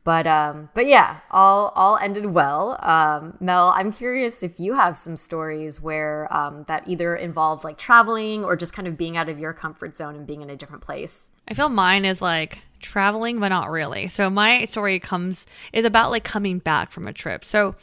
but 0.05 0.27
um, 0.27 0.69
but 0.75 0.85
yeah, 0.85 1.17
all 1.31 1.73
all 1.75 1.97
ended 1.97 2.27
well. 2.27 2.77
Um, 2.81 3.37
Mel, 3.39 3.73
I'm 3.75 3.91
curious 3.91 4.43
if 4.43 4.59
you 4.59 4.75
have 4.75 4.95
some 4.95 5.17
stories 5.17 5.81
where 5.81 6.31
um, 6.31 6.63
that 6.67 6.87
either 6.87 7.15
involved 7.15 7.63
like 7.63 7.79
traveling 7.79 8.45
or 8.45 8.55
just 8.55 8.71
kind 8.71 8.87
of 8.87 8.97
being 8.97 9.17
out 9.17 9.29
of 9.29 9.39
your 9.39 9.51
comfort 9.51 9.97
zone 9.97 10.15
and 10.15 10.27
being 10.27 10.43
in 10.43 10.49
a 10.51 10.55
different 10.55 10.83
place. 10.83 11.31
I 11.47 11.55
feel 11.55 11.69
mine 11.69 12.05
is 12.05 12.21
like 12.21 12.59
traveling, 12.79 13.39
but 13.39 13.49
not 13.49 13.71
really. 13.71 14.07
So 14.07 14.29
my 14.29 14.65
story 14.65 14.99
comes 14.99 15.43
is 15.73 15.85
about 15.85 16.11
like 16.11 16.23
coming 16.23 16.59
back 16.59 16.91
from 16.91 17.07
a 17.07 17.13
trip. 17.13 17.43
So 17.43 17.75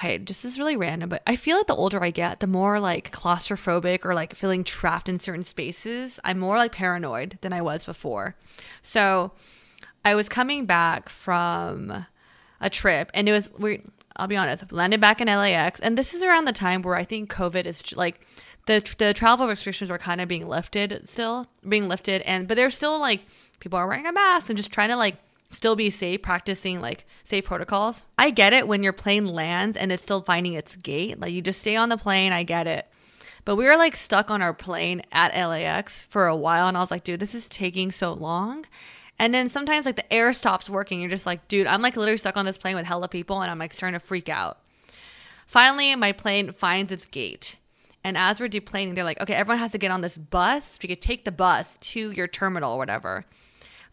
I 0.00 0.18
just 0.18 0.44
is 0.44 0.60
really 0.60 0.76
random, 0.76 1.08
but 1.08 1.22
I 1.26 1.34
feel 1.34 1.56
like 1.56 1.66
the 1.66 1.74
older 1.74 2.00
I 2.00 2.10
get, 2.10 2.38
the 2.38 2.46
more 2.46 2.78
like 2.78 3.10
claustrophobic 3.10 4.04
or 4.04 4.14
like 4.14 4.36
feeling 4.36 4.62
trapped 4.62 5.08
in 5.08 5.18
certain 5.18 5.44
spaces. 5.44 6.20
I'm 6.22 6.38
more 6.38 6.56
like 6.56 6.70
paranoid 6.70 7.38
than 7.40 7.52
I 7.52 7.62
was 7.62 7.84
before. 7.84 8.36
So 8.80 9.32
I 10.04 10.14
was 10.14 10.28
coming 10.28 10.66
back 10.66 11.08
from 11.08 12.06
a 12.60 12.70
trip 12.70 13.10
and 13.14 13.28
it 13.28 13.32
was 13.32 13.50
we 13.58 13.82
I'll 14.16 14.26
be 14.26 14.36
honest, 14.36 14.62
I've 14.62 14.72
landed 14.72 15.00
back 15.00 15.20
in 15.20 15.28
LAX 15.28 15.80
and 15.80 15.96
this 15.96 16.12
is 16.12 16.22
around 16.22 16.44
the 16.44 16.52
time 16.52 16.82
where 16.82 16.96
I 16.96 17.04
think 17.04 17.32
COVID 17.32 17.66
is 17.66 17.94
like 17.96 18.20
the 18.66 18.82
the 18.98 19.14
travel 19.14 19.46
restrictions 19.48 19.90
were 19.90 19.98
kind 19.98 20.20
of 20.20 20.28
being 20.28 20.48
lifted 20.48 21.08
still, 21.08 21.46
being 21.66 21.88
lifted 21.88 22.22
and 22.22 22.46
but 22.46 22.56
there's 22.56 22.74
still 22.74 22.98
like 22.98 23.22
people 23.60 23.78
are 23.78 23.86
wearing 23.86 24.06
a 24.06 24.12
mask 24.12 24.48
and 24.48 24.56
just 24.56 24.72
trying 24.72 24.90
to 24.90 24.96
like 24.96 25.16
still 25.50 25.76
be 25.76 25.90
safe, 25.90 26.22
practicing 26.22 26.80
like 26.80 27.06
safe 27.24 27.44
protocols. 27.44 28.04
I 28.18 28.30
get 28.30 28.52
it 28.52 28.68
when 28.68 28.82
your 28.82 28.92
plane 28.92 29.26
lands 29.26 29.76
and 29.76 29.90
it's 29.90 30.02
still 30.02 30.22
finding 30.22 30.54
its 30.54 30.76
gate. 30.76 31.18
Like 31.18 31.32
you 31.32 31.42
just 31.42 31.60
stay 31.60 31.76
on 31.76 31.88
the 31.88 31.96
plane, 31.96 32.32
I 32.32 32.42
get 32.42 32.66
it. 32.66 32.86
But 33.44 33.56
we 33.56 33.64
were 33.64 33.76
like 33.76 33.96
stuck 33.96 34.30
on 34.30 34.42
our 34.42 34.54
plane 34.54 35.02
at 35.12 35.34
LAX 35.34 36.02
for 36.02 36.26
a 36.26 36.36
while 36.36 36.68
and 36.68 36.76
I 36.76 36.80
was 36.80 36.90
like, 36.90 37.04
dude, 37.04 37.20
this 37.20 37.34
is 37.34 37.48
taking 37.48 37.90
so 37.90 38.12
long. 38.12 38.66
And 39.20 39.34
then 39.34 39.50
sometimes 39.50 39.84
like 39.84 39.96
the 39.96 40.10
air 40.10 40.32
stops 40.32 40.70
working. 40.70 40.98
You're 40.98 41.10
just 41.10 41.26
like, 41.26 41.46
dude, 41.46 41.66
I'm 41.66 41.82
like 41.82 41.94
literally 41.94 42.16
stuck 42.16 42.38
on 42.38 42.46
this 42.46 42.56
plane 42.56 42.74
with 42.74 42.86
hella 42.86 43.06
people 43.06 43.42
and 43.42 43.50
I'm 43.50 43.58
like 43.58 43.74
starting 43.74 44.00
to 44.00 44.04
freak 44.04 44.30
out. 44.30 44.58
Finally, 45.46 45.94
my 45.96 46.12
plane 46.12 46.52
finds 46.52 46.90
its 46.90 47.04
gate. 47.04 47.56
And 48.02 48.16
as 48.16 48.40
we're 48.40 48.48
deplaning, 48.48 48.94
they're 48.94 49.04
like, 49.04 49.20
okay, 49.20 49.34
everyone 49.34 49.58
has 49.58 49.72
to 49.72 49.78
get 49.78 49.90
on 49.90 50.00
this 50.00 50.16
bus. 50.16 50.78
We 50.82 50.88
could 50.88 51.02
take 51.02 51.26
the 51.26 51.32
bus 51.32 51.76
to 51.76 52.12
your 52.12 52.28
terminal 52.28 52.72
or 52.72 52.78
whatever. 52.78 53.26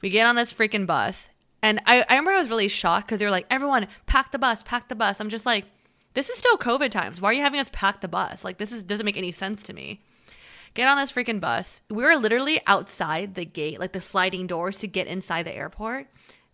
We 0.02 0.10
get 0.10 0.26
on 0.26 0.38
this 0.38 0.54
freaking 0.54 0.88
bus. 0.88 1.28
And 1.62 1.82
I, 1.86 2.06
I 2.08 2.14
remember 2.14 2.32
I 2.32 2.38
was 2.38 2.50
really 2.50 2.70
shocked 2.70 3.08
because 3.08 3.20
they 3.20 3.26
were 3.26 3.32
like, 3.32 3.48
everyone, 3.50 3.88
pack 4.06 4.32
the 4.32 4.40
bus, 4.40 4.64
pack 4.64 4.88
the 4.88 4.96
bus. 4.96 5.20
I'm 5.20 5.30
just 5.30 5.46
like, 5.46 5.66
this 6.14 6.30
is 6.30 6.38
still 6.38 6.58
COVID 6.58 6.90
times. 6.90 7.20
Why 7.20 7.32
are 7.32 7.34
you 7.34 7.42
having 7.42 7.60
us 7.60 7.70
pack 7.74 8.00
the 8.00 8.08
bus? 8.08 8.46
Like, 8.46 8.60
this 8.60 8.72
is, 8.72 8.82
doesn't 8.82 9.06
make 9.06 9.18
any 9.18 9.34
sense 9.34 9.62
to 9.64 9.74
me. 9.74 10.00
Get 10.78 10.88
on 10.88 10.98
this 10.98 11.12
freaking 11.12 11.40
bus. 11.40 11.82
We 11.90 12.04
were 12.04 12.16
literally 12.18 12.62
outside 12.68 13.34
the 13.34 13.46
gate, 13.46 13.80
like 13.80 13.94
the 13.94 14.00
sliding 14.00 14.46
doors 14.46 14.78
to 14.78 14.88
get 14.88 15.08
inside 15.08 15.48
the 15.48 15.56
airport. 15.56 16.06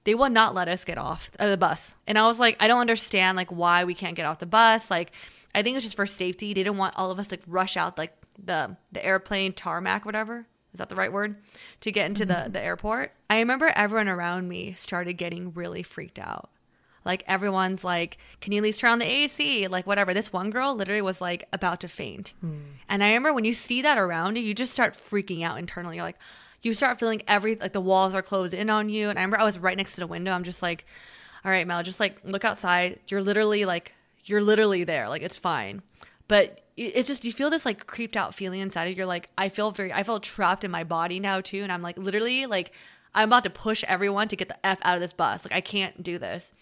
They 0.06 0.16
will 0.16 0.30
not 0.30 0.56
let 0.56 0.70
us 0.70 0.86
get 0.86 0.98
off 0.98 1.30
uh, 1.40 1.50
the 1.50 1.58
bus. 1.58 1.96
And 2.08 2.18
I 2.18 2.26
was 2.26 2.40
like, 2.40 2.56
I 2.62 2.70
don't 2.70 2.80
understand 2.80 3.36
like 3.36 3.52
why 3.52 3.84
we 3.84 3.94
can't 3.94 4.16
get 4.16 4.26
off 4.26 4.40
the 4.40 4.46
bus. 4.46 4.90
Like, 4.90 5.12
I 5.54 5.62
think 5.62 5.76
it's 5.76 5.84
just 5.84 5.98
for 5.98 6.06
safety. 6.06 6.54
They 6.54 6.64
didn't 6.64 6.78
want 6.78 6.96
all 6.96 7.12
of 7.12 7.20
us 7.20 7.28
to 7.28 7.40
rush 7.48 7.76
out 7.76 7.98
like 7.98 8.16
the 8.42 8.78
the 8.94 9.06
airplane 9.06 9.52
tarmac, 9.52 10.06
whatever. 10.06 10.48
Is 10.74 10.78
that 10.78 10.88
the 10.88 10.96
right 10.96 11.12
word? 11.12 11.36
To 11.82 11.92
get 11.92 12.06
into 12.06 12.26
the, 12.26 12.48
the 12.50 12.62
airport. 12.62 13.12
I 13.30 13.40
remember 13.40 13.74
everyone 13.76 14.08
around 14.08 14.48
me 14.48 14.72
started 14.72 15.16
getting 15.16 15.54
really 15.54 15.84
freaked 15.84 16.18
out. 16.18 16.50
Like 17.06 17.24
everyone's 17.28 17.84
like, 17.84 18.18
can 18.42 18.54
you 18.54 18.58
at 18.60 18.63
least 18.63 18.80
turn 18.80 18.92
on 18.92 19.00
the 19.00 19.10
AC? 19.10 19.68
Like 19.68 19.86
whatever. 19.86 20.13
This 20.13 20.32
one 20.32 20.50
girl 20.50 20.76
literally 20.76 21.02
was 21.02 21.22
like 21.22 21.48
about 21.52 21.80
to 21.82 21.88
faint. 21.88 22.34
Hmm. 22.42 22.60
And 22.88 23.04
I 23.04 23.08
remember 23.08 23.34
when 23.34 23.46
you 23.46 23.54
see 23.54 23.82
that 23.82 23.98
around 23.98 24.38
you, 24.38 24.44
you 24.44 24.54
just 24.54 24.74
start 24.74 24.96
freaking 24.96 25.44
out 25.44 25.58
internally. 25.58 25.98
You're 25.98 26.06
like, 26.06 26.20
you 26.62 26.74
start 26.74 27.00
feeling 27.00 27.22
every 27.28 27.56
like 27.56 27.74
the 27.74 27.82
walls 27.82 28.16
are 28.16 28.22
closed 28.22 28.54
in 28.54 28.70
on 28.70 28.89
you. 28.89 29.10
And 29.10 29.20
I 29.20 29.22
remember 29.22 29.39
I 29.39 29.44
was 29.44 29.60
right 29.60 29.78
next 29.78 29.96
to 29.96 30.00
the 30.00 30.08
window. 30.08 30.32
I'm 30.32 30.44
just 30.44 30.62
like, 30.62 30.86
all 31.44 31.52
right, 31.52 31.68
Mel, 31.68 31.84
just 31.84 32.00
like 32.00 32.20
look 32.24 32.46
outside. 32.46 33.00
You're 33.08 33.22
literally 33.22 33.66
like, 33.66 33.94
you're 34.26 34.42
literally 34.42 34.84
there. 34.84 35.10
Like 35.10 35.22
it's 35.22 35.38
fine. 35.38 35.82
But 36.28 36.62
it's 36.76 37.08
just 37.08 37.26
you 37.26 37.34
feel 37.34 37.50
this 37.50 37.66
like 37.66 37.86
creeped 37.86 38.18
out 38.18 38.34
feeling 38.34 38.62
inside 38.62 38.86
of 38.86 38.92
you. 38.92 38.96
You're 38.96 39.06
like, 39.06 39.30
I 39.38 39.50
feel 39.50 39.72
very, 39.72 39.92
I 39.92 40.04
feel 40.04 40.20
trapped 40.20 40.63
in 40.63 40.72
my 40.72 40.84
body 40.84 41.20
now 41.20 41.42
too. 41.42 41.62
And 41.63 41.72
I'm 41.72 41.82
like, 41.82 41.98
literally 41.98 42.46
like, 42.46 42.72
I'm 43.13 43.30
about 43.30 43.44
to 43.44 43.50
push 43.50 43.84
everyone 43.88 44.28
to 44.30 44.36
get 44.36 44.48
the 44.48 44.66
f 44.66 44.80
out 44.84 44.96
of 44.96 45.02
this 45.02 45.13
bus. 45.13 45.46
Like 45.46 45.54
I 45.54 45.62
can't 45.62 46.02
do 46.02 46.18
this. 46.18 46.54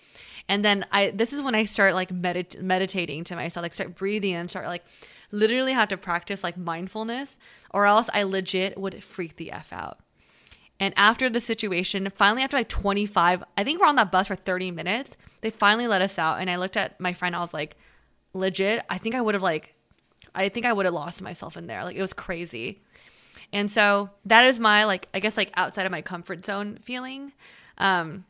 And 0.52 0.66
then 0.66 0.86
I, 0.92 1.12
this 1.12 1.32
is 1.32 1.42
when 1.42 1.56
I 1.56 1.64
start 1.64 1.94
like 1.94 2.10
medit- 2.10 2.62
meditating 2.62 3.24
to 3.24 3.38
myself, 3.38 3.62
like 3.62 3.74
start 3.74 3.96
breathing 3.96 4.34
and 4.34 4.50
start 4.50 4.68
like 4.68 4.84
literally 5.32 5.72
have 5.72 5.88
to 5.88 5.98
practice 5.98 6.44
like 6.44 6.58
mindfulness, 6.58 7.38
or 7.70 7.86
else 7.86 8.10
I 8.14 8.24
legit 8.24 8.78
would 8.78 9.02
freak 9.02 9.38
the 9.38 9.50
f 9.50 9.72
out. 9.72 10.00
And 10.78 10.94
after 10.98 11.30
the 11.30 11.40
situation, 11.40 12.10
finally 12.14 12.44
after 12.44 12.58
like 12.58 12.68
25, 12.68 13.46
I 13.58 13.64
think 13.64 13.80
we're 13.80 13.88
on 13.88 13.96
that 13.96 14.12
bus 14.12 14.28
for 14.28 14.36
30 14.36 14.72
minutes, 14.72 15.16
they 15.40 15.52
finally 15.52 15.88
let 15.88 16.02
us 16.02 16.20
out. 16.20 16.42
And 16.42 16.50
I 16.50 16.58
looked 16.58 16.76
at 16.76 17.00
my 17.00 17.14
friend, 17.14 17.34
I 17.34 17.40
was 17.40 17.54
like, 17.54 17.78
legit, 18.34 18.84
I 18.90 18.98
think 18.98 19.16
I 19.16 19.22
would 19.22 19.36
have 19.36 19.44
like, 19.44 19.74
I 20.36 20.50
think 20.50 20.66
I 20.66 20.74
would 20.74 20.86
have 20.86 20.94
lost 20.94 21.22
myself 21.22 21.56
in 21.56 21.68
there. 21.68 21.86
Like 21.86 21.96
it 21.96 22.02
was 22.02 22.12
crazy. 22.12 22.82
And 23.54 23.72
so 23.72 24.10
that 24.26 24.46
is 24.48 24.60
my 24.60 24.84
like, 24.84 25.08
I 25.14 25.22
guess 25.22 25.38
like 25.38 25.54
outside 25.56 25.86
of 25.86 25.94
my 25.94 26.02
comfort 26.02 26.44
zone 26.44 26.78
feeling. 26.82 27.32
Um, 27.78 28.26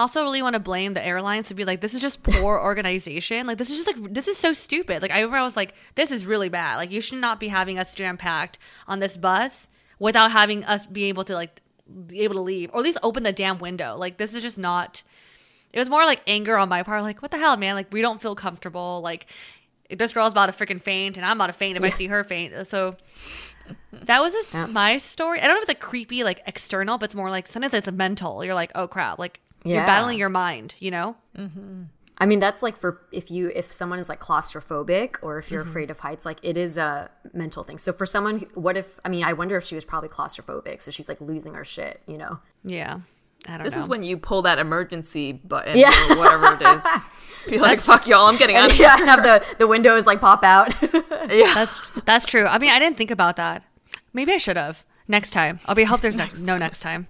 also 0.00 0.22
really 0.22 0.42
want 0.42 0.54
to 0.54 0.60
blame 0.60 0.94
the 0.94 1.04
airlines 1.04 1.48
to 1.48 1.54
be 1.54 1.64
like 1.64 1.80
this 1.80 1.94
is 1.94 2.00
just 2.00 2.22
poor 2.22 2.58
organization. 2.62 3.46
Like 3.46 3.58
this 3.58 3.70
is 3.70 3.84
just 3.84 3.86
like 3.86 4.12
this 4.12 4.28
is 4.28 4.36
so 4.36 4.52
stupid. 4.52 5.02
Like 5.02 5.10
i 5.10 5.18
remember 5.18 5.36
i 5.38 5.44
was 5.44 5.56
like 5.56 5.74
this 5.94 6.10
is 6.10 6.26
really 6.26 6.48
bad. 6.48 6.76
Like 6.76 6.90
you 6.90 7.00
should 7.00 7.20
not 7.20 7.38
be 7.38 7.48
having 7.48 7.78
us 7.78 7.94
jam 7.94 8.16
packed 8.16 8.58
on 8.88 9.00
this 9.00 9.16
bus 9.16 9.68
without 9.98 10.32
having 10.32 10.64
us 10.64 10.86
be 10.86 11.04
able 11.04 11.24
to 11.24 11.34
like 11.34 11.60
be 12.06 12.20
able 12.20 12.34
to 12.34 12.40
leave 12.40 12.70
or 12.72 12.78
at 12.78 12.84
least 12.84 12.98
open 13.02 13.22
the 13.22 13.32
damn 13.32 13.58
window. 13.58 13.96
Like 13.96 14.16
this 14.16 14.32
is 14.32 14.42
just 14.42 14.58
not 14.58 15.02
it 15.72 15.78
was 15.78 15.90
more 15.90 16.04
like 16.04 16.22
anger 16.26 16.56
on 16.56 16.68
my 16.68 16.82
part 16.82 17.02
like 17.02 17.20
what 17.20 17.30
the 17.30 17.38
hell 17.38 17.56
man? 17.56 17.74
Like 17.74 17.92
we 17.92 18.00
don't 18.00 18.22
feel 18.22 18.34
comfortable. 18.34 19.00
Like 19.02 19.26
this 19.90 20.14
girl's 20.14 20.32
about 20.32 20.50
to 20.50 20.64
freaking 20.64 20.80
faint 20.80 21.18
and 21.18 21.26
i'm 21.26 21.36
about 21.36 21.48
to 21.48 21.52
faint 21.52 21.76
if 21.76 21.84
i 21.84 21.90
see 21.90 22.06
her 22.06 22.24
faint. 22.24 22.66
So 22.66 22.96
that 23.92 24.22
was 24.22 24.32
just 24.32 24.54
my 24.70 24.96
story. 24.96 25.38
I 25.40 25.42
don't 25.42 25.56
know 25.56 25.58
if 25.58 25.64
it's 25.64 25.68
like 25.68 25.80
creepy 25.80 26.24
like 26.24 26.40
external 26.46 26.96
but 26.96 27.06
it's 27.06 27.14
more 27.14 27.28
like 27.28 27.46
sometimes 27.46 27.74
it's 27.74 27.92
mental. 27.92 28.42
You're 28.42 28.54
like 28.54 28.72
oh 28.74 28.88
crap. 28.88 29.18
Like 29.18 29.40
you're 29.64 29.84
battling 29.86 30.18
your 30.18 30.28
mind 30.28 30.74
you 30.78 30.90
know 30.90 31.16
I 32.18 32.26
mean, 32.26 32.38
that's 32.38 32.62
like 32.62 32.76
for 32.76 33.00
if 33.10 33.30
you 33.32 33.50
if 33.52 33.64
someone 33.72 33.98
is 33.98 34.08
like 34.08 34.20
claustrophobic 34.20 35.16
or 35.22 35.38
if 35.38 35.50
you're 35.50 35.62
Mm-hmm. 35.62 35.70
afraid 35.70 35.90
of 35.90 35.98
heights, 36.00 36.24
like 36.24 36.38
it 36.42 36.56
is 36.56 36.78
a 36.78 37.10
mental 37.32 37.64
thing. 37.64 37.78
So 37.78 37.92
for 37.92 38.06
someone, 38.06 38.38
who- 38.40 38.60
what 38.60 38.76
if? 38.76 39.00
I 39.04 39.08
mean, 39.08 39.24
I 39.24 39.32
wonder 39.32 39.56
if 39.56 39.64
she 39.64 39.74
was 39.74 39.84
probably 39.84 40.08
claustrophobic, 40.10 40.82
so 40.82 40.92
she's 40.92 41.08
like 41.08 41.20
losing 41.20 41.54
her 41.54 41.64
shit. 41.64 42.00
You 42.06 42.18
know? 42.18 42.38
yeah 42.64 43.00
i 43.48 43.56
don't 43.56 43.64
This 43.64 43.74
know 43.74 43.80
is 43.80 43.88
when 43.88 44.04
you 44.04 44.18
pull 44.18 44.42
that 44.42 44.60
emergency 44.60 45.32
button 45.32 45.76
Yeah. 45.76 45.90
or 46.12 46.18
whatever 46.18 46.54
it 46.54 46.76
is. 46.76 46.84
Be 47.50 47.58
like, 47.58 47.80
fuck 47.80 48.06
y'all, 48.06 48.28
I'm 48.28 48.36
getting 48.36 48.54
out 48.60 48.70
of 48.70 48.76
here. 48.76 48.86
yeah, 48.86 48.96
and 49.00 49.08
have 49.08 49.24
the 49.24 49.42
the 49.58 49.66
windows 49.66 50.06
like 50.06 50.20
pop 50.20 50.44
out. 50.44 50.72
Yeah. 51.28 51.52
that's 51.54 51.80
that's 52.04 52.24
true 52.26 52.44
i 52.46 52.58
mean 52.58 52.70
i 52.70 52.78
didn't 52.78 52.96
think 52.96 53.10
about 53.10 53.36
that 53.36 53.64
maybe 54.12 54.32
i 54.32 54.36
should 54.36 54.56
have 54.56 54.84
next 55.08 55.30
time 55.30 55.58
i'll 55.66 55.74
be 55.74 55.84
hope 55.84 56.00
there's 56.02 56.16
next, 56.16 56.40
no 56.40 56.56
next 56.58 56.80
time 56.80 57.08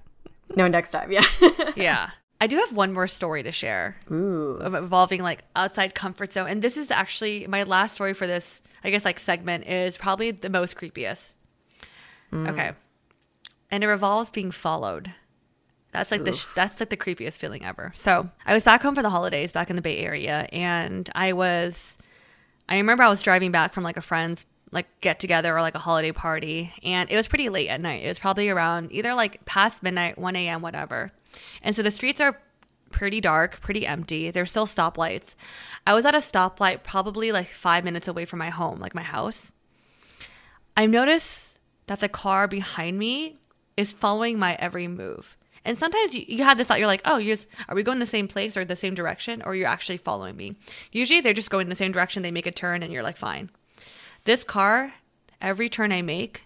no, 0.56 0.68
next 0.68 0.92
time. 0.92 1.10
Yeah. 1.10 1.24
yeah 1.76 2.10
i 2.42 2.46
do 2.48 2.56
have 2.56 2.72
one 2.72 2.92
more 2.92 3.06
story 3.06 3.42
to 3.44 3.52
share 3.52 3.96
Ooh. 4.10 4.60
involving 4.60 5.22
like 5.22 5.44
outside 5.54 5.94
comfort 5.94 6.32
zone 6.32 6.48
and 6.48 6.60
this 6.60 6.76
is 6.76 6.90
actually 6.90 7.46
my 7.46 7.62
last 7.62 7.94
story 7.94 8.14
for 8.14 8.26
this 8.26 8.60
i 8.82 8.90
guess 8.90 9.04
like 9.04 9.20
segment 9.20 9.64
is 9.66 9.96
probably 9.96 10.32
the 10.32 10.50
most 10.50 10.76
creepiest. 10.76 11.34
Mm. 12.32 12.48
Okay. 12.50 12.72
And 13.70 13.84
it 13.84 13.86
revolves 13.86 14.30
being 14.30 14.50
followed. 14.50 15.12
That's 15.92 16.10
like 16.10 16.24
the 16.24 16.48
that's 16.54 16.80
like 16.80 16.88
the 16.88 16.96
creepiest 16.96 17.38
feeling 17.38 17.64
ever. 17.64 17.92
So 17.94 18.30
i 18.46 18.54
was 18.54 18.64
back 18.64 18.82
home 18.82 18.94
for 18.94 19.02
the 19.02 19.10
holidays 19.10 19.52
back 19.52 19.70
in 19.70 19.76
the 19.76 19.82
bay 19.82 19.98
area 19.98 20.48
and 20.52 21.08
i 21.14 21.32
was 21.32 21.98
i 22.68 22.76
remember 22.76 23.02
i 23.04 23.08
was 23.08 23.22
driving 23.22 23.52
back 23.52 23.74
from 23.74 23.84
like 23.84 23.98
a 23.98 24.02
friend's 24.02 24.46
like 24.72 24.86
get 25.00 25.20
together 25.20 25.56
or 25.56 25.60
like 25.60 25.74
a 25.74 25.80
holiday 25.80 26.12
party 26.12 26.72
and 26.82 27.10
it 27.10 27.16
was 27.16 27.28
pretty 27.28 27.48
late 27.48 27.68
at 27.68 27.80
night 27.80 28.02
it 28.02 28.08
was 28.08 28.18
probably 28.18 28.48
around 28.48 28.92
either 28.92 29.14
like 29.14 29.44
past 29.44 29.82
midnight 29.82 30.18
1 30.18 30.34
a.m 30.34 30.60
whatever 30.62 31.10
and 31.62 31.76
so 31.76 31.82
the 31.82 31.90
streets 31.90 32.20
are 32.20 32.40
pretty 32.90 33.20
dark 33.20 33.60
pretty 33.60 33.86
empty 33.86 34.30
there's 34.30 34.50
still 34.50 34.66
stoplights 34.66 35.34
i 35.86 35.94
was 35.94 36.04
at 36.04 36.14
a 36.14 36.18
stoplight 36.18 36.82
probably 36.82 37.32
like 37.32 37.48
five 37.48 37.84
minutes 37.84 38.08
away 38.08 38.24
from 38.24 38.38
my 38.38 38.50
home 38.50 38.78
like 38.80 38.94
my 38.94 39.02
house 39.02 39.52
I 40.76 40.86
notice 40.86 41.58
that 41.86 42.00
the 42.00 42.08
car 42.08 42.48
behind 42.48 42.98
me 42.98 43.38
is 43.76 43.92
following 43.92 44.38
my 44.38 44.54
every 44.54 44.88
move. 44.88 45.36
And 45.64 45.78
sometimes 45.78 46.14
you, 46.14 46.24
you 46.26 46.44
have 46.44 46.58
this 46.58 46.66
thought, 46.66 46.78
you're 46.78 46.88
like, 46.88 47.02
oh, 47.04 47.18
you're 47.18 47.36
just, 47.36 47.46
are 47.68 47.76
we 47.76 47.82
going 47.82 47.98
the 47.98 48.06
same 48.06 48.26
place 48.26 48.56
or 48.56 48.64
the 48.64 48.74
same 48.74 48.94
direction? 48.94 49.42
Or 49.44 49.54
you're 49.54 49.68
actually 49.68 49.98
following 49.98 50.36
me. 50.36 50.56
Usually 50.90 51.20
they're 51.20 51.32
just 51.32 51.50
going 51.50 51.68
the 51.68 51.74
same 51.74 51.92
direction, 51.92 52.22
they 52.22 52.30
make 52.30 52.46
a 52.46 52.50
turn, 52.50 52.82
and 52.82 52.92
you're 52.92 53.02
like, 53.02 53.16
fine. 53.16 53.50
This 54.24 54.44
car, 54.44 54.94
every 55.40 55.68
turn 55.68 55.92
I 55.92 56.02
make, 56.02 56.44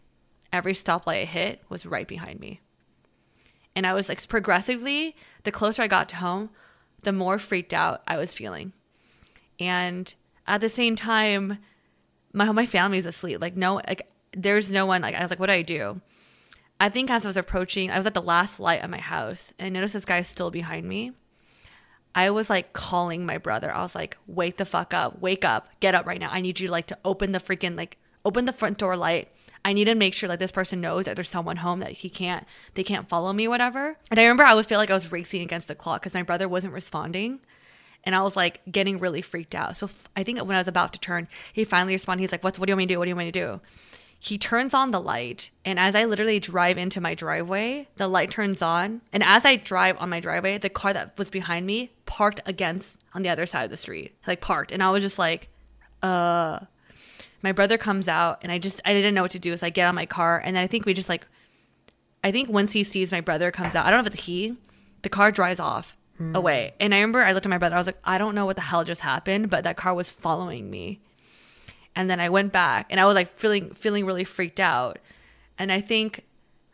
every 0.52 0.72
stoplight 0.72 1.22
I 1.22 1.24
hit 1.24 1.62
was 1.68 1.86
right 1.86 2.08
behind 2.08 2.40
me. 2.40 2.60
And 3.74 3.86
I 3.86 3.92
was 3.92 4.08
like, 4.08 4.26
progressively, 4.26 5.14
the 5.44 5.52
closer 5.52 5.82
I 5.82 5.86
got 5.86 6.08
to 6.10 6.16
home, 6.16 6.50
the 7.02 7.12
more 7.12 7.38
freaked 7.38 7.74
out 7.74 8.02
I 8.06 8.16
was 8.16 8.32
feeling. 8.32 8.72
And 9.60 10.14
at 10.46 10.60
the 10.60 10.68
same 10.68 10.96
time, 10.96 11.58
my 12.32 12.50
my 12.52 12.66
family's 12.66 13.06
asleep. 13.06 13.40
Like 13.40 13.56
no, 13.56 13.74
like 13.74 14.10
there's 14.32 14.70
no 14.70 14.86
one. 14.86 15.02
Like 15.02 15.14
I 15.14 15.22
was 15.22 15.30
like, 15.30 15.40
what 15.40 15.46
do 15.46 15.52
I 15.52 15.62
do? 15.62 16.00
I 16.78 16.88
think 16.88 17.10
as 17.10 17.24
I 17.24 17.28
was 17.28 17.36
approaching, 17.36 17.90
I 17.90 17.96
was 17.96 18.06
at 18.06 18.14
the 18.14 18.22
last 18.22 18.60
light 18.60 18.82
of 18.82 18.90
my 18.90 19.00
house, 19.00 19.52
and 19.58 19.66
I 19.66 19.70
noticed 19.70 19.94
this 19.94 20.04
guy 20.04 20.18
is 20.18 20.28
still 20.28 20.50
behind 20.50 20.86
me. 20.86 21.12
I 22.16 22.30
was 22.30 22.48
like 22.48 22.72
calling 22.72 23.26
my 23.26 23.36
brother. 23.36 23.72
I 23.72 23.82
was 23.82 23.94
like, 23.94 24.16
wake 24.26 24.56
the 24.56 24.64
fuck 24.64 24.94
up, 24.94 25.20
wake 25.20 25.44
up, 25.44 25.68
get 25.80 25.94
up 25.94 26.06
right 26.06 26.18
now. 26.18 26.30
I 26.32 26.40
need 26.40 26.58
you 26.58 26.68
like 26.68 26.86
to 26.86 26.98
open 27.04 27.32
the 27.32 27.38
freaking 27.38 27.76
like 27.76 27.98
open 28.24 28.46
the 28.46 28.52
front 28.52 28.78
door 28.78 28.96
light. 28.96 29.28
I 29.64 29.74
need 29.74 29.84
to 29.84 29.94
make 29.94 30.14
sure 30.14 30.28
like 30.28 30.38
this 30.38 30.50
person 30.50 30.80
knows 30.80 31.04
that 31.04 31.16
there's 31.16 31.28
someone 31.28 31.58
home 31.58 31.80
that 31.80 31.92
he 31.92 32.08
can't 32.08 32.46
they 32.74 32.82
can't 32.82 33.08
follow 33.08 33.34
me 33.34 33.46
whatever. 33.46 33.98
And 34.10 34.18
I 34.18 34.22
remember 34.22 34.44
I 34.44 34.54
would 34.54 34.64
feel 34.64 34.78
like 34.78 34.90
I 34.90 34.94
was 34.94 35.12
racing 35.12 35.42
against 35.42 35.68
the 35.68 35.74
clock 35.74 36.00
because 36.00 36.14
my 36.14 36.22
brother 36.22 36.48
wasn't 36.48 36.72
responding 36.72 37.40
and 38.02 38.14
I 38.14 38.22
was 38.22 38.34
like 38.34 38.62
getting 38.70 38.98
really 38.98 39.20
freaked 39.20 39.54
out. 39.54 39.76
So 39.76 39.86
f- 39.86 40.08
I 40.16 40.22
think 40.22 40.38
when 40.38 40.56
I 40.56 40.60
was 40.60 40.68
about 40.68 40.94
to 40.94 41.00
turn, 41.00 41.28
he 41.52 41.64
finally 41.64 41.94
responded. 41.94 42.22
He's 42.22 42.32
like, 42.32 42.44
"What's 42.44 42.58
what 42.58 42.66
do 42.66 42.70
you 42.70 42.76
want 42.76 42.78
me 42.78 42.86
to 42.86 42.94
do? 42.94 42.98
What 42.98 43.04
do 43.04 43.08
you 43.10 43.16
want 43.16 43.26
me 43.26 43.32
to 43.32 43.40
do?" 43.40 43.60
He 44.18 44.38
turns 44.38 44.74
on 44.74 44.90
the 44.90 45.00
light, 45.00 45.50
and 45.64 45.78
as 45.78 45.94
I 45.94 46.04
literally 46.04 46.40
drive 46.40 46.78
into 46.78 47.00
my 47.00 47.14
driveway, 47.14 47.88
the 47.96 48.08
light 48.08 48.30
turns 48.30 48.62
on, 48.62 49.02
and 49.12 49.22
as 49.22 49.44
I 49.44 49.56
drive 49.56 49.96
on 49.98 50.10
my 50.10 50.20
driveway, 50.20 50.58
the 50.58 50.70
car 50.70 50.92
that 50.92 51.16
was 51.18 51.30
behind 51.30 51.66
me 51.66 51.92
parked 52.06 52.40
against 52.46 52.98
on 53.14 53.22
the 53.22 53.28
other 53.28 53.46
side 53.46 53.64
of 53.64 53.70
the 53.70 53.76
street, 53.76 54.14
like 54.26 54.40
parked, 54.40 54.72
and 54.72 54.82
I 54.82 54.90
was 54.90 55.02
just 55.02 55.18
like, 55.18 55.48
"Uh." 56.02 56.60
My 57.42 57.52
brother 57.52 57.78
comes 57.78 58.08
out, 58.08 58.38
and 58.42 58.50
I 58.50 58.58
just 58.58 58.80
I 58.84 58.92
didn't 58.92 59.14
know 59.14 59.22
what 59.22 59.30
to 59.32 59.38
do. 59.38 59.56
So 59.56 59.66
I 59.66 59.70
get 59.70 59.86
on 59.86 59.94
my 59.94 60.06
car, 60.06 60.42
and 60.44 60.56
then 60.56 60.64
I 60.64 60.66
think 60.66 60.84
we 60.84 60.94
just 60.94 61.08
like 61.08 61.28
I 62.26 62.32
think 62.32 62.48
once 62.48 62.72
he 62.72 62.82
sees 62.82 63.12
my 63.12 63.20
brother 63.20 63.52
comes 63.52 63.76
out, 63.76 63.86
I 63.86 63.90
don't 63.90 63.98
know 63.98 64.06
if 64.08 64.14
it's 64.14 64.24
he, 64.24 64.56
the 65.02 65.08
car 65.08 65.30
drives 65.30 65.60
off 65.60 65.96
away. 66.34 66.74
And 66.80 66.92
I 66.92 66.98
remember 66.98 67.22
I 67.22 67.30
looked 67.32 67.46
at 67.46 67.50
my 67.50 67.58
brother, 67.58 67.76
I 67.76 67.78
was 67.78 67.86
like, 67.86 68.00
I 68.02 68.18
don't 68.18 68.34
know 68.34 68.46
what 68.46 68.56
the 68.56 68.62
hell 68.62 68.82
just 68.82 69.02
happened, 69.02 69.48
but 69.48 69.62
that 69.62 69.76
car 69.76 69.94
was 69.94 70.10
following 70.10 70.68
me. 70.68 70.98
And 71.96 72.08
then 72.08 72.20
I 72.20 72.28
went 72.28 72.52
back 72.52 72.86
and 72.90 73.00
I 73.00 73.06
was 73.06 73.14
like 73.14 73.28
feeling 73.28 73.70
feeling 73.70 74.06
really 74.06 74.24
freaked 74.24 74.60
out. 74.60 74.98
And 75.58 75.72
I 75.72 75.80
think 75.80 76.24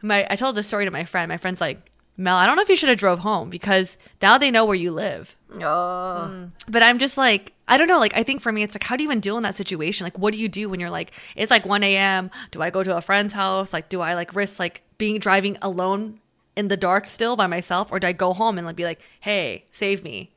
my 0.02 0.26
I 0.28 0.36
told 0.36 0.56
this 0.56 0.66
story 0.66 0.84
to 0.84 0.90
my 0.90 1.04
friend. 1.04 1.28
My 1.28 1.36
friend's 1.36 1.60
like, 1.60 1.88
Mel, 2.16 2.36
I 2.36 2.44
don't 2.44 2.56
know 2.56 2.62
if 2.62 2.68
you 2.68 2.76
should 2.76 2.90
have 2.90 2.98
drove 2.98 3.20
home 3.20 3.48
because 3.48 3.96
now 4.20 4.36
they 4.36 4.50
know 4.50 4.64
where 4.64 4.74
you 4.74 4.92
live. 4.92 5.36
Oh. 5.60 6.26
Hmm. 6.26 6.44
But 6.68 6.82
I'm 6.82 6.98
just 6.98 7.16
like, 7.16 7.54
I 7.68 7.78
don't 7.78 7.88
know. 7.88 7.98
Like, 7.98 8.16
I 8.16 8.22
think 8.22 8.42
for 8.42 8.52
me, 8.52 8.62
it's 8.62 8.74
like, 8.74 8.82
how 8.82 8.96
do 8.96 9.02
you 9.02 9.08
even 9.08 9.20
deal 9.20 9.36
in 9.38 9.42
that 9.44 9.54
situation? 9.54 10.04
Like, 10.04 10.18
what 10.18 10.32
do 10.32 10.38
you 10.38 10.48
do 10.48 10.68
when 10.68 10.78
you're 10.78 10.90
like, 10.90 11.12
it's 11.36 11.50
like 11.50 11.64
1 11.64 11.82
a.m. 11.82 12.30
Do 12.50 12.60
I 12.60 12.68
go 12.68 12.82
to 12.82 12.96
a 12.96 13.00
friend's 13.00 13.32
house? 13.32 13.72
Like, 13.72 13.88
do 13.88 14.02
I 14.02 14.14
like 14.14 14.34
risk 14.34 14.58
like 14.58 14.82
being 14.98 15.18
driving 15.18 15.56
alone 15.62 16.20
in 16.54 16.68
the 16.68 16.76
dark 16.76 17.06
still 17.06 17.34
by 17.34 17.46
myself? 17.46 17.90
Or 17.90 17.98
do 17.98 18.06
I 18.06 18.12
go 18.12 18.34
home 18.34 18.58
and 18.58 18.66
like 18.66 18.76
be 18.76 18.84
like, 18.84 19.00
hey, 19.20 19.64
save 19.72 20.04
me, 20.04 20.32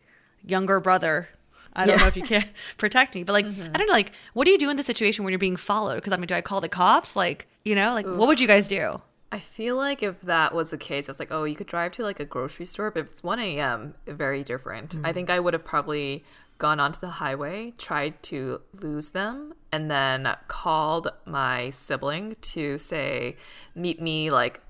younger 0.46 0.80
brother? 0.80 1.30
I 1.76 1.86
don't 1.86 1.98
Yeah. 1.98 2.02
know 2.02 2.08
if 2.08 2.18
you 2.18 2.24
can 2.24 2.46
protect 2.78 3.16
me, 3.16 3.24
but 3.24 3.34
like, 3.34 3.46
mm-hmm. 3.46 3.72
I 3.74 3.78
don't 3.78 3.88
know. 3.88 3.94
Like, 3.94 4.12
what 4.34 4.46
do 4.46 4.52
you 4.52 4.58
do 4.58 4.70
in 4.70 4.78
the 4.78 4.84
situation 4.84 5.24
when 5.24 5.32
you're 5.32 5.40
being 5.40 5.58
followed? 5.58 5.96
Because 5.96 6.14
I 6.14 6.18
mean, 6.18 6.28
do 6.28 6.36
I 6.36 6.42
call 6.42 6.62
the 6.62 6.70
cops? 6.70 7.16
Like, 7.16 7.48
you 7.64 7.76
know, 7.76 7.94
like, 7.94 8.06
what 8.06 8.28
would 8.28 8.40
you 8.40 8.48
guys 8.48 8.68
do? 8.68 9.02
I 9.32 9.40
feel 9.40 9.76
like 9.76 10.02
if 10.02 10.22
that 10.22 10.54
was 10.54 10.70
the 10.70 10.78
case, 10.78 11.10
I 11.10 11.12
was 11.12 11.20
like, 11.20 11.32
oh, 11.32 11.44
you 11.44 11.56
could 11.56 11.68
drive 11.68 11.92
to 11.94 12.04
like 12.04 12.20
a 12.20 12.26
grocery 12.26 12.66
store, 12.66 12.92
but 12.92 13.02
if 13.02 13.12
it's 13.12 13.24
1 13.24 13.40
a.m., 13.40 13.96
very 14.08 14.44
different. 14.44 14.96
I 15.04 15.12
mm. 15.12 15.14
think 15.14 15.30
I 15.30 15.42
would 15.42 15.54
have 15.54 15.66
probably 15.66 16.24
gone 16.58 16.80
onto 16.80 17.00
the 17.00 17.10
highway, 17.10 17.74
tried 17.78 18.22
to 18.24 18.62
lose 18.82 19.10
them, 19.10 19.54
and 19.72 19.92
then 19.92 20.38
called 20.48 21.10
my 21.26 21.70
sibling 21.72 22.38
to 22.42 22.78
say, 22.78 23.36
meet 23.74 24.02
me 24.02 24.32
like 24.32 24.62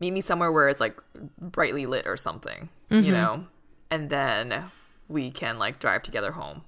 meet 0.00 0.12
me 0.12 0.20
somewhere 0.20 0.50
where 0.52 0.68
it's 0.68 0.80
like 0.80 1.00
brightly 1.40 1.86
lit 1.86 2.06
or 2.06 2.16
something, 2.16 2.68
you 2.90 3.02
mm-hmm. 3.02 3.12
know, 3.12 3.46
and 3.90 4.10
then 4.10 4.64
we 5.08 5.30
can 5.30 5.58
like 5.58 5.78
drive 5.78 6.02
together 6.02 6.32
home. 6.32 6.62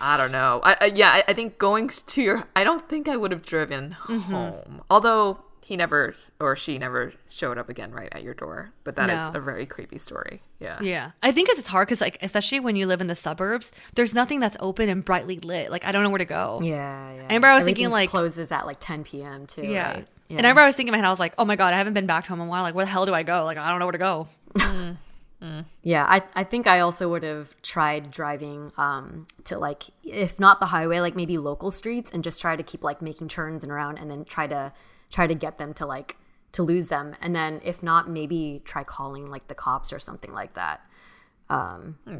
I 0.00 0.16
don't 0.16 0.32
know. 0.32 0.60
I, 0.62 0.76
I 0.80 0.84
yeah, 0.86 1.10
I, 1.10 1.24
I 1.28 1.32
think 1.32 1.58
going 1.58 1.88
to 1.88 2.22
your. 2.22 2.44
I 2.54 2.64
don't 2.64 2.88
think 2.88 3.08
I 3.08 3.16
would 3.16 3.32
have 3.32 3.44
driven 3.44 3.96
mm-hmm. 4.06 4.18
home. 4.18 4.82
Although 4.88 5.42
he 5.70 5.76
never 5.76 6.16
or 6.40 6.56
she 6.56 6.78
never 6.78 7.12
showed 7.28 7.56
up 7.56 7.68
again 7.68 7.92
right 7.92 8.08
at 8.10 8.24
your 8.24 8.34
door. 8.34 8.72
But 8.82 8.96
that 8.96 9.08
is 9.08 9.32
No. 9.32 9.38
a 9.38 9.40
very 9.40 9.66
creepy 9.66 9.98
story. 9.98 10.42
Yeah. 10.58 10.80
Yeah, 10.80 11.10
I 11.22 11.30
think 11.30 11.48
it's 11.48 11.68
hard 11.68 11.86
because, 11.86 12.00
like, 12.00 12.18
especially 12.22 12.58
when 12.58 12.74
you 12.74 12.88
live 12.88 13.00
in 13.00 13.06
the 13.06 13.14
suburbs, 13.14 13.70
there's 13.94 14.12
nothing 14.12 14.40
that's 14.40 14.56
open 14.58 14.88
and 14.88 15.04
brightly 15.04 15.38
lit. 15.38 15.70
Like, 15.70 15.84
I 15.84 15.92
don't 15.92 16.02
know 16.02 16.10
where 16.10 16.18
to 16.18 16.24
go. 16.24 16.58
Yeah, 16.60 17.12
yeah. 17.12 17.22
remember 17.22 17.46
I 17.46 17.54
was 17.54 17.64
thinking, 17.64 17.90
like- 17.90 18.10
closes 18.10 18.50
at 18.50 18.66
like 18.66 18.78
10 18.80 19.04
p.m. 19.04 19.46
too. 19.46 19.64
Yeah. 19.64 19.92
right? 19.92 20.08
And 20.28 20.40
I 20.40 20.50
remember 20.50 20.62
I 20.62 20.66
was 20.66 20.74
thinking 20.76 20.92
in 20.92 20.98
my 20.98 20.98
head, 20.98 21.06
I 21.06 21.10
was 21.10 21.20
like, 21.20 21.34
oh 21.38 21.44
my 21.44 21.54
God, 21.54 21.72
I 21.72 21.78
haven't 21.78 21.94
been 21.94 22.06
back 22.06 22.26
home 22.26 22.40
in 22.40 22.46
a 22.46 22.50
while. 22.50 22.62
Like, 22.62 22.74
where 22.74 22.84
the 22.84 22.90
hell 22.90 23.06
do 23.06 23.14
I 23.14 23.22
go? 23.22 23.44
Like, 23.44 23.58
I 23.58 23.70
don't 23.70 23.78
know 23.78 23.86
where 23.86 23.92
to 23.92 23.98
go. 23.98 24.28
Mm. 24.54 24.96
Yeah, 25.82 26.04
I, 26.06 26.22
I 26.34 26.44
think 26.44 26.66
I 26.66 26.80
also 26.80 27.08
would 27.08 27.22
have 27.22 27.54
tried 27.62 28.10
driving 28.10 28.72
um, 28.76 29.26
to 29.44 29.58
like, 29.58 29.84
if 30.04 30.38
not 30.38 30.60
the 30.60 30.66
highway, 30.66 31.00
like 31.00 31.16
maybe 31.16 31.38
local 31.38 31.70
streets 31.70 32.10
and 32.12 32.22
just 32.22 32.40
try 32.40 32.56
to 32.56 32.62
keep 32.62 32.82
like 32.84 33.00
making 33.00 33.28
turns 33.28 33.62
and 33.62 33.72
around 33.72 33.98
and 33.98 34.10
then 34.10 34.24
try 34.24 34.46
to 34.46 34.72
try 35.10 35.26
to 35.26 35.34
get 35.34 35.56
them 35.58 35.72
to 35.74 35.86
like 35.86 36.16
to 36.52 36.62
lose 36.62 36.88
them. 36.88 37.14
And 37.22 37.34
then 37.34 37.60
if 37.64 37.82
not, 37.82 38.08
maybe 38.10 38.60
try 38.64 38.84
calling 38.84 39.26
like 39.26 39.46
the 39.48 39.54
cops 39.54 39.92
or 39.92 39.98
something 39.98 40.32
like 40.32 40.54
that. 40.54 40.82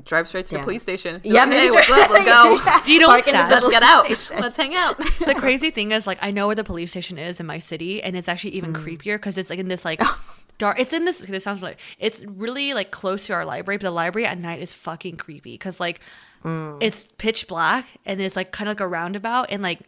Drive 0.04 0.26
straight 0.26 0.46
to 0.46 0.54
Yeah. 0.56 0.58
the 0.60 0.64
police 0.64 0.82
station. 0.82 1.20
Yeah, 1.22 1.32
Yeah. 1.32 1.44
Hey, 1.44 1.50
maybe 1.50 1.74
what's 1.74 1.86
try- 1.86 2.00
up? 2.02 2.10
Let's 2.10 2.24
go. 2.78 2.80
Do 2.86 2.92
you 2.92 3.00
know 3.00 3.06
Park 3.08 3.18
what's 3.18 3.28
into 3.28 3.38
sad? 3.40 3.50
the 3.50 3.54
Let's 3.54 3.70
get 3.70 3.82
out. 3.82 4.04
station. 4.06 4.42
Let's 4.42 4.56
hang 4.56 4.74
out. 4.74 4.98
the 5.26 5.34
crazy 5.36 5.70
thing 5.70 5.92
is, 5.92 6.06
like, 6.06 6.18
I 6.20 6.30
know 6.30 6.46
where 6.46 6.56
the 6.56 6.64
police 6.64 6.90
station 6.90 7.18
is 7.18 7.38
in 7.38 7.46
my 7.46 7.58
city, 7.60 8.02
and 8.02 8.16
it's 8.16 8.28
actually 8.28 8.52
even 8.54 8.72
Mm. 8.72 8.82
creepier 8.84 9.14
because 9.16 9.38
it's 9.38 9.50
like 9.50 9.58
in 9.60 9.68
this 9.68 9.84
like 9.84 10.00
dark. 10.60 10.78
It's 10.78 10.92
in 10.92 11.04
this. 11.04 11.18
This 11.18 11.42
sounds 11.42 11.62
like 11.62 11.78
it's 11.98 12.22
really 12.24 12.72
like 12.74 12.92
close 12.92 13.26
to 13.26 13.32
our 13.32 13.44
library, 13.44 13.78
but 13.78 13.82
the 13.82 13.90
library 13.90 14.26
at 14.26 14.38
night 14.38 14.60
is 14.62 14.72
fucking 14.72 15.16
creepy 15.16 15.52
because 15.52 15.80
like 15.80 16.00
Mm. 16.44 16.78
it's 16.80 17.04
pitch 17.18 17.46
black 17.46 17.84
and 18.06 18.18
it's 18.18 18.34
like 18.34 18.50
kind 18.50 18.70
of 18.70 18.76
like 18.76 18.80
a 18.80 18.88
roundabout, 18.88 19.48
and 19.50 19.62
like 19.62 19.80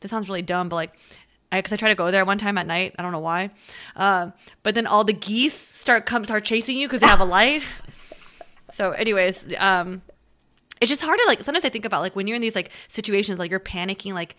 this 0.00 0.10
sounds 0.10 0.28
really 0.28 0.42
dumb, 0.42 0.68
but 0.70 0.76
like. 0.76 0.92
Because 1.52 1.72
I, 1.72 1.76
tried 1.76 1.90
to 1.90 1.94
go 1.94 2.10
there 2.10 2.24
one 2.24 2.38
time 2.38 2.58
at 2.58 2.66
night, 2.66 2.96
I 2.98 3.02
don't 3.02 3.12
know 3.12 3.20
why, 3.20 3.50
um, 3.94 4.32
but 4.64 4.74
then 4.74 4.84
all 4.84 5.04
the 5.04 5.12
geese 5.12 5.54
start 5.54 6.04
come 6.04 6.24
start 6.24 6.44
chasing 6.44 6.76
you 6.76 6.88
because 6.88 7.00
they 7.02 7.06
have 7.06 7.20
a 7.20 7.24
light. 7.24 7.64
so, 8.72 8.90
anyways, 8.90 9.46
um, 9.56 10.02
it's 10.80 10.88
just 10.88 11.02
hard 11.02 11.18
to 11.18 11.24
like 11.26 11.42
sometimes 11.44 11.64
i 11.64 11.68
think 11.68 11.84
about 11.84 12.02
like 12.02 12.16
when 12.16 12.26
you're 12.26 12.36
in 12.36 12.42
these 12.42 12.54
like 12.54 12.70
situations 12.88 13.38
like 13.38 13.50
you're 13.50 13.60
panicking 13.60 14.12
like 14.12 14.36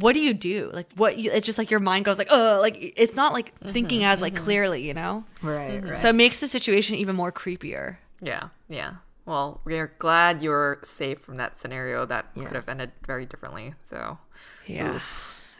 what 0.00 0.14
do 0.14 0.20
you 0.20 0.34
do? 0.34 0.70
Like 0.72 0.92
what 0.96 1.18
you, 1.18 1.30
it's 1.30 1.46
just 1.46 1.58
like 1.58 1.70
your 1.70 1.80
mind 1.80 2.04
goes 2.04 2.18
like 2.18 2.28
oh 2.30 2.58
like 2.60 2.76
it's 2.78 3.14
not 3.14 3.32
like 3.32 3.54
mm-hmm, 3.60 3.72
thinking 3.72 4.04
as 4.04 4.20
like 4.20 4.34
mm-hmm. 4.34 4.44
clearly 4.44 4.86
you 4.86 4.94
know? 4.94 5.24
Right, 5.42 5.80
mm-hmm. 5.80 5.90
right. 5.90 5.98
so 5.98 6.08
it 6.08 6.14
makes 6.14 6.40
the 6.40 6.48
situation 6.48 6.96
even 6.96 7.16
more 7.16 7.32
creepier. 7.32 7.96
Yeah, 8.20 8.48
yeah. 8.68 8.94
Well, 9.28 9.60
we're 9.64 9.92
glad 9.98 10.40
you're 10.40 10.78
safe 10.84 11.18
from 11.18 11.36
that 11.36 11.60
scenario 11.60 12.06
that 12.06 12.34
could 12.34 12.54
have 12.54 12.66
ended 12.66 12.92
very 13.06 13.26
differently. 13.26 13.74
So, 13.84 14.16
yeah. 14.66 15.00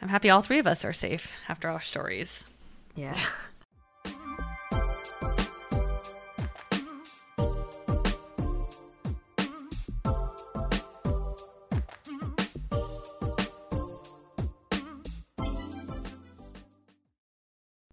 I'm 0.01 0.09
happy 0.09 0.27
all 0.27 0.41
three 0.41 0.57
of 0.57 0.65
us 0.65 0.83
are 0.83 0.91
safe 0.91 1.31
after 1.47 1.69
our 1.69 1.79
stories. 1.79 2.45
Yeah. 2.95 3.15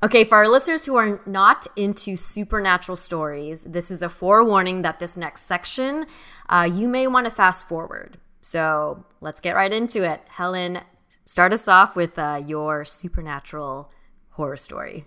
Okay, 0.00 0.22
for 0.22 0.36
our 0.36 0.46
listeners 0.46 0.86
who 0.86 0.94
are 0.94 1.20
not 1.26 1.66
into 1.74 2.14
supernatural 2.14 2.94
stories, 2.94 3.64
this 3.64 3.90
is 3.90 4.00
a 4.00 4.08
forewarning 4.08 4.82
that 4.82 4.98
this 4.98 5.16
next 5.16 5.46
section, 5.46 6.06
uh, 6.48 6.70
you 6.72 6.86
may 6.86 7.08
want 7.08 7.26
to 7.26 7.32
fast 7.32 7.66
forward. 7.66 8.16
So 8.40 9.04
let's 9.20 9.40
get 9.40 9.56
right 9.56 9.72
into 9.72 10.04
it. 10.04 10.22
Helen, 10.28 10.82
start 11.24 11.52
us 11.52 11.66
off 11.66 11.96
with 11.96 12.16
uh, 12.16 12.40
your 12.46 12.84
supernatural 12.84 13.90
horror 14.30 14.56
story. 14.56 15.04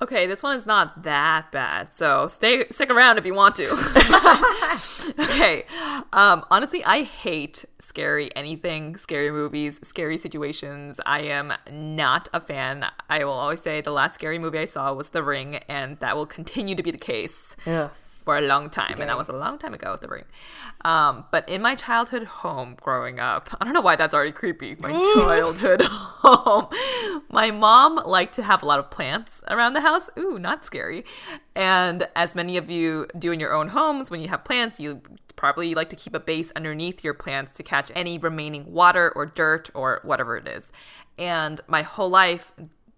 Okay, 0.00 0.26
this 0.26 0.42
one 0.42 0.56
is 0.56 0.66
not 0.66 1.02
that 1.02 1.50
bad. 1.52 1.92
So, 1.92 2.28
stay 2.28 2.66
stick 2.70 2.90
around 2.90 3.18
if 3.18 3.26
you 3.26 3.34
want 3.34 3.56
to. 3.56 3.70
okay. 5.20 5.64
Um, 6.12 6.44
honestly, 6.50 6.84
I 6.84 7.02
hate 7.02 7.64
scary 7.80 8.34
anything, 8.36 8.96
scary 8.96 9.30
movies, 9.30 9.80
scary 9.82 10.18
situations. 10.18 11.00
I 11.06 11.20
am 11.20 11.52
not 11.70 12.28
a 12.32 12.40
fan. 12.40 12.86
I 13.08 13.24
will 13.24 13.32
always 13.32 13.62
say 13.62 13.80
the 13.80 13.92
last 13.92 14.14
scary 14.14 14.38
movie 14.38 14.58
I 14.58 14.66
saw 14.66 14.92
was 14.92 15.10
The 15.10 15.22
Ring, 15.22 15.56
and 15.68 15.98
that 16.00 16.16
will 16.16 16.26
continue 16.26 16.74
to 16.74 16.82
be 16.82 16.90
the 16.90 16.98
case. 16.98 17.56
Ugh. 17.66 17.90
For 18.26 18.36
a 18.36 18.40
long 18.40 18.68
time, 18.68 19.00
and 19.00 19.08
that 19.08 19.16
was 19.16 19.28
a 19.28 19.32
long 19.32 19.56
time 19.56 19.72
ago 19.72 19.92
with 19.92 20.00
the 20.00 20.08
ring. 20.08 20.24
Um, 20.84 21.26
but 21.30 21.48
in 21.48 21.62
my 21.62 21.76
childhood 21.76 22.24
home 22.24 22.76
growing 22.80 23.20
up, 23.20 23.56
I 23.60 23.64
don't 23.64 23.72
know 23.72 23.80
why 23.80 23.94
that's 23.94 24.12
already 24.12 24.32
creepy. 24.32 24.74
My 24.80 24.90
childhood 25.14 25.82
home, 25.82 26.66
my 27.30 27.52
mom 27.52 27.94
liked 28.04 28.34
to 28.34 28.42
have 28.42 28.64
a 28.64 28.66
lot 28.66 28.80
of 28.80 28.90
plants 28.90 29.44
around 29.46 29.74
the 29.74 29.80
house. 29.80 30.10
Ooh, 30.18 30.40
not 30.40 30.64
scary. 30.64 31.04
And 31.54 32.08
as 32.16 32.34
many 32.34 32.56
of 32.56 32.68
you 32.68 33.06
do 33.16 33.30
in 33.30 33.38
your 33.38 33.52
own 33.52 33.68
homes, 33.68 34.10
when 34.10 34.20
you 34.20 34.26
have 34.26 34.42
plants, 34.42 34.80
you 34.80 35.02
probably 35.36 35.76
like 35.76 35.90
to 35.90 35.96
keep 35.96 36.12
a 36.12 36.20
base 36.20 36.50
underneath 36.56 37.04
your 37.04 37.14
plants 37.14 37.52
to 37.52 37.62
catch 37.62 37.92
any 37.94 38.18
remaining 38.18 38.72
water 38.72 39.12
or 39.14 39.26
dirt 39.26 39.70
or 39.72 40.00
whatever 40.02 40.36
it 40.36 40.48
is. 40.48 40.72
And 41.16 41.60
my 41.68 41.82
whole 41.82 42.10
life, 42.10 42.50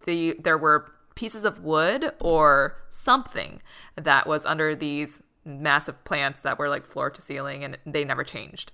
the 0.07 0.39
there 0.43 0.57
were 0.57 0.91
pieces 1.19 1.45
of 1.45 1.63
wood 1.63 2.13
or 2.19 2.77
something 2.99 3.63
that 3.97 4.27
was 4.27 4.45
under 4.45 4.75
these 4.75 5.23
massive 5.45 6.03
plants 6.05 6.43
that 6.43 6.59
were 6.59 6.69
like 6.69 6.85
floor 6.85 7.11
to 7.11 7.23
ceiling 7.23 7.65
and 7.65 7.79
they 7.87 8.05
never 8.05 8.25
changed. 8.25 8.73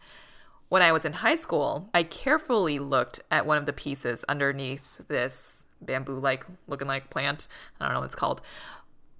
When 0.68 0.82
I 0.82 0.92
was 0.92 1.04
in 1.04 1.12
high 1.14 1.36
school, 1.36 1.90
I 1.94 2.02
carefully 2.02 2.78
looked 2.78 3.20
at 3.30 3.46
one 3.46 3.58
of 3.58 3.66
the 3.66 3.72
pieces 3.72 4.24
underneath 4.28 5.00
this 5.08 5.64
bamboo 5.80 6.18
like 6.18 6.44
looking 6.66 6.88
like 6.88 7.10
plant. 7.10 7.46
I 7.80 7.84
don't 7.84 7.94
know 7.94 8.00
what 8.00 8.06
it's 8.06 8.14
called. 8.14 8.40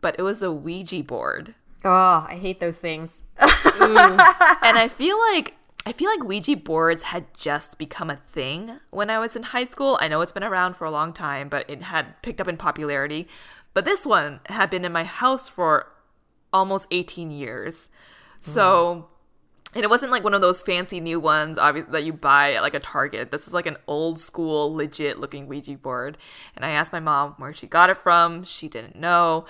But 0.01 0.17
it 0.19 0.23
was 0.23 0.43
a 0.43 0.51
Ouija 0.51 1.03
board. 1.05 1.55
Oh, 1.85 2.27
I 2.29 2.37
hate 2.41 2.61
those 2.61 2.79
things. 2.79 3.23
and 3.39 3.51
I 3.53 4.89
feel 4.91 5.19
like 5.33 5.55
I 5.87 5.93
feel 5.93 6.09
like 6.09 6.25
Ouija 6.25 6.57
boards 6.57 7.05
had 7.05 7.27
just 7.37 7.77
become 7.77 8.09
a 8.09 8.17
thing 8.17 8.81
when 8.91 9.11
I 9.11 9.19
was 9.19 9.37
in 9.37 9.43
high 9.43 9.67
school. 9.67 9.99
I 10.01 10.09
know 10.09 10.23
it's 10.23 10.33
been 10.33 10.43
around 10.43 10.77
for 10.77 10.87
a 10.87 10.91
long 10.91 11.13
time, 11.13 11.51
but 11.51 11.69
it 11.69 11.83
had 11.83 12.23
picked 12.23 12.41
up 12.41 12.49
in 12.49 12.57
popularity. 12.57 13.29
But 13.75 13.85
this 13.85 14.07
one 14.07 14.41
had 14.47 14.71
been 14.71 14.85
in 14.85 14.93
my 14.93 15.05
house 15.05 15.49
for 15.49 15.93
almost 16.53 16.87
18 16.91 17.31
years. 17.31 17.91
Hmm. 18.45 18.51
So 18.51 19.09
and 19.75 19.83
it 19.83 19.91
wasn't 19.91 20.13
like 20.13 20.23
one 20.23 20.35
of 20.35 20.41
those 20.41 20.63
fancy 20.63 21.01
new 21.01 21.19
ones 21.19 21.59
obviously 21.59 21.91
that 21.93 22.05
you 22.05 22.13
buy 22.13 22.55
at 22.55 22.63
like 22.63 22.75
a 22.75 22.81
Target. 22.81 23.31
This 23.33 23.49
is 23.49 23.53
like 23.53 23.67
an 23.67 23.77
old 23.87 24.21
school 24.21 24.73
legit 24.73 25.19
looking 25.19 25.49
Ouija 25.49 25.77
board. 25.77 26.17
And 26.55 26.65
I 26.65 26.71
asked 26.71 26.93
my 26.93 27.01
mom 27.01 27.35
where 27.39 27.53
she 27.53 27.67
got 27.67 27.91
it 27.91 27.97
from. 27.97 28.45
She 28.45 28.69
didn't 28.69 28.97
know. 28.97 29.47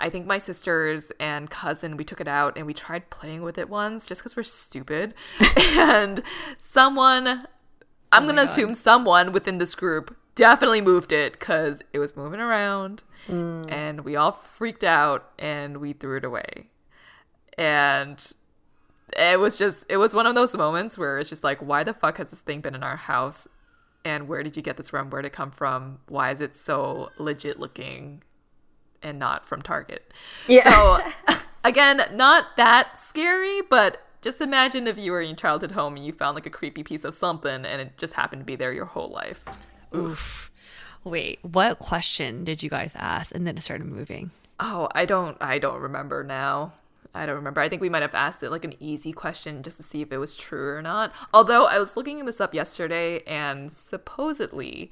I 0.00 0.10
think 0.10 0.26
my 0.26 0.38
sisters 0.38 1.10
and 1.18 1.50
cousin, 1.50 1.96
we 1.96 2.04
took 2.04 2.20
it 2.20 2.28
out 2.28 2.56
and 2.56 2.66
we 2.66 2.72
tried 2.72 3.10
playing 3.10 3.42
with 3.42 3.58
it 3.58 3.68
once 3.68 4.06
just 4.06 4.20
because 4.20 4.36
we're 4.36 4.44
stupid. 4.44 5.12
and 5.76 6.22
someone, 6.56 7.26
I'm 8.12 8.22
oh 8.22 8.26
going 8.26 8.36
to 8.36 8.42
assume 8.42 8.74
someone 8.74 9.32
within 9.32 9.58
this 9.58 9.74
group 9.74 10.16
definitely 10.38 10.80
moved 10.80 11.12
it 11.12 11.32
because 11.32 11.82
it 11.92 11.98
was 11.98 12.16
moving 12.16 12.38
around 12.40 13.02
mm. 13.26 13.70
and 13.70 14.02
we 14.02 14.14
all 14.14 14.30
freaked 14.30 14.84
out 14.84 15.30
and 15.38 15.78
we 15.78 15.92
threw 15.92 16.16
it 16.16 16.24
away. 16.24 16.68
And 17.58 18.32
it 19.16 19.40
was 19.40 19.58
just, 19.58 19.84
it 19.88 19.96
was 19.96 20.14
one 20.14 20.26
of 20.26 20.36
those 20.36 20.56
moments 20.56 20.96
where 20.96 21.18
it's 21.18 21.28
just 21.28 21.42
like, 21.42 21.58
why 21.58 21.82
the 21.82 21.92
fuck 21.92 22.18
has 22.18 22.30
this 22.30 22.40
thing 22.40 22.60
been 22.60 22.76
in 22.76 22.84
our 22.84 22.96
house? 22.96 23.48
And 24.04 24.28
where 24.28 24.44
did 24.44 24.56
you 24.56 24.62
get 24.62 24.76
this 24.76 24.90
from? 24.90 25.10
Where 25.10 25.20
did 25.20 25.28
it 25.28 25.32
come 25.32 25.50
from? 25.50 25.98
Why 26.06 26.30
is 26.30 26.40
it 26.40 26.54
so 26.54 27.10
legit 27.18 27.58
looking 27.58 28.22
and 29.02 29.18
not 29.18 29.44
from 29.44 29.60
Target? 29.60 30.14
Yeah. 30.46 30.70
So, 30.70 31.36
again, 31.64 32.02
not 32.14 32.56
that 32.56 32.96
scary, 32.96 33.60
but 33.68 34.00
just 34.22 34.40
imagine 34.40 34.86
if 34.86 34.98
you 34.98 35.10
were 35.10 35.20
in 35.20 35.30
your 35.30 35.36
childhood 35.36 35.72
home 35.72 35.96
and 35.96 36.06
you 36.06 36.12
found 36.12 36.36
like 36.36 36.46
a 36.46 36.50
creepy 36.50 36.84
piece 36.84 37.02
of 37.02 37.12
something 37.14 37.64
and 37.64 37.80
it 37.80 37.98
just 37.98 38.12
happened 38.12 38.40
to 38.40 38.46
be 38.46 38.54
there 38.54 38.72
your 38.72 38.84
whole 38.84 39.10
life. 39.10 39.44
Oof. 39.94 40.50
Wait, 41.04 41.38
what 41.42 41.78
question 41.78 42.44
did 42.44 42.62
you 42.62 42.70
guys 42.70 42.92
ask? 42.96 43.34
And 43.34 43.46
then 43.46 43.56
it 43.56 43.62
started 43.62 43.86
moving. 43.86 44.30
Oh, 44.60 44.88
I 44.94 45.04
don't 45.04 45.36
I 45.40 45.58
don't 45.58 45.80
remember 45.80 46.22
now. 46.24 46.72
I 47.14 47.26
don't 47.26 47.36
remember. 47.36 47.60
I 47.60 47.68
think 47.68 47.80
we 47.80 47.88
might 47.88 48.02
have 48.02 48.14
asked 48.14 48.42
it 48.42 48.50
like 48.50 48.64
an 48.64 48.74
easy 48.80 49.12
question 49.12 49.62
just 49.62 49.76
to 49.78 49.82
see 49.82 50.02
if 50.02 50.12
it 50.12 50.18
was 50.18 50.36
true 50.36 50.74
or 50.74 50.82
not. 50.82 51.12
Although 51.32 51.64
I 51.64 51.78
was 51.78 51.96
looking 51.96 52.24
this 52.24 52.40
up 52.40 52.54
yesterday 52.54 53.22
and 53.26 53.72
supposedly 53.72 54.90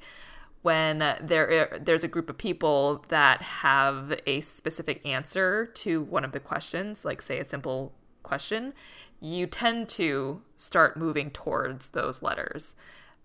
when 0.61 0.99
there 1.21 1.79
there's 1.79 2.03
a 2.03 2.09
group 2.09 2.29
of 2.29 2.37
people 2.37 3.05
that 3.09 3.41
have 3.41 4.19
a 4.25 4.41
specific 4.41 5.05
answer 5.05 5.67
to 5.75 6.01
one 6.03 6.25
of 6.25 6.31
the 6.31 6.39
questions, 6.39 7.05
like 7.05 7.21
say 7.21 7.39
a 7.39 7.45
simple 7.45 7.93
question, 8.23 8.73
you 9.19 9.47
tend 9.47 9.87
to 9.89 10.41
start 10.57 10.97
moving 10.97 11.29
towards 11.29 11.89
those 11.89 12.21
letters. 12.21 12.75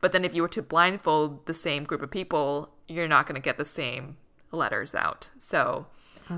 But 0.03 0.13
then 0.13 0.27
if 0.27 0.35
you 0.35 0.43
were 0.43 0.49
to 0.49 0.61
blindfold 0.61 1.47
the 1.47 1.55
same 1.55 1.85
group 1.85 2.03
of 2.03 2.11
people, 2.11 2.75
you're 2.89 3.09
not 3.09 3.27
going 3.27 3.37
to 3.37 3.41
get 3.41 3.57
the 3.57 3.65
same 3.65 4.19
letters 4.51 4.95
out. 4.95 5.31
So 5.39 5.87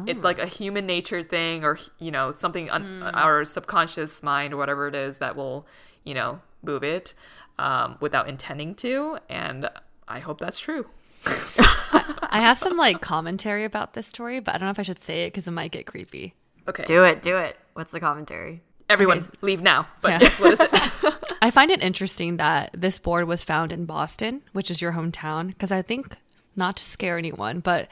it's 0.07 0.23
like 0.23 0.39
a 0.39 0.47
human 0.47 0.87
nature 0.87 1.23
thing 1.23 1.65
or 1.65 1.79
you 1.99 2.11
know 2.11 2.35
something 2.37 2.69
un- 2.71 3.03
our 3.03 3.45
subconscious 3.45 4.23
mind 4.23 4.53
or 4.53 4.57
whatever 4.57 4.89
it 4.89 4.95
is 4.95 5.19
that 5.19 5.37
will 5.37 5.67
you 6.03 6.15
know 6.15 6.41
move 6.63 6.83
it 6.83 7.15
um, 7.59 7.97
without 8.01 8.29
intending 8.29 8.75
to 8.75 9.19
and 9.29 9.69
i 10.09 10.19
hope 10.19 10.41
that's 10.41 10.59
true 10.59 10.87
I 11.27 12.41
have 12.41 12.59
some 12.59 12.77
like 12.77 13.01
commentary 13.01 13.65
about 13.65 13.95
this 13.95 14.07
story, 14.07 14.41
but 14.41 14.55
I 14.55 14.59
don't 14.59 14.67
know 14.67 14.73
if 14.73 14.79
I 14.79 14.83
should 14.83 15.03
say 15.03 15.25
it 15.25 15.33
because 15.33 15.47
it 15.47 15.53
might 15.53 15.71
get 15.71 15.87
creepy. 15.87 16.35
okay 16.69 16.85
do 16.85 17.05
it, 17.05 17.23
do 17.23 17.37
it. 17.37 17.57
What's 17.75 17.93
the 17.93 18.01
commentary? 18.01 18.61
Everyone 18.89 19.25
leave 19.41 19.63
now 19.63 19.87
but 20.01 20.11
Yeah. 20.13 20.19
yes 20.23 20.41
what 20.41 20.55
is 20.55 20.61
it 20.61 21.15
I 21.43 21.51
find 21.51 21.71
it 21.71 21.83
interesting 21.83 22.39
that 22.39 22.71
this 22.73 22.99
board 22.99 23.27
was 23.29 23.45
found 23.45 23.71
in 23.71 23.85
Boston, 23.85 24.41
which 24.53 24.71
is 24.71 24.81
your 24.81 24.93
hometown, 24.93 25.49
because 25.49 25.71
I 25.71 25.83
think, 25.83 26.17
not 26.57 26.77
to 26.77 26.85
scare 26.87 27.19
anyone, 27.19 27.61
but 27.61 27.89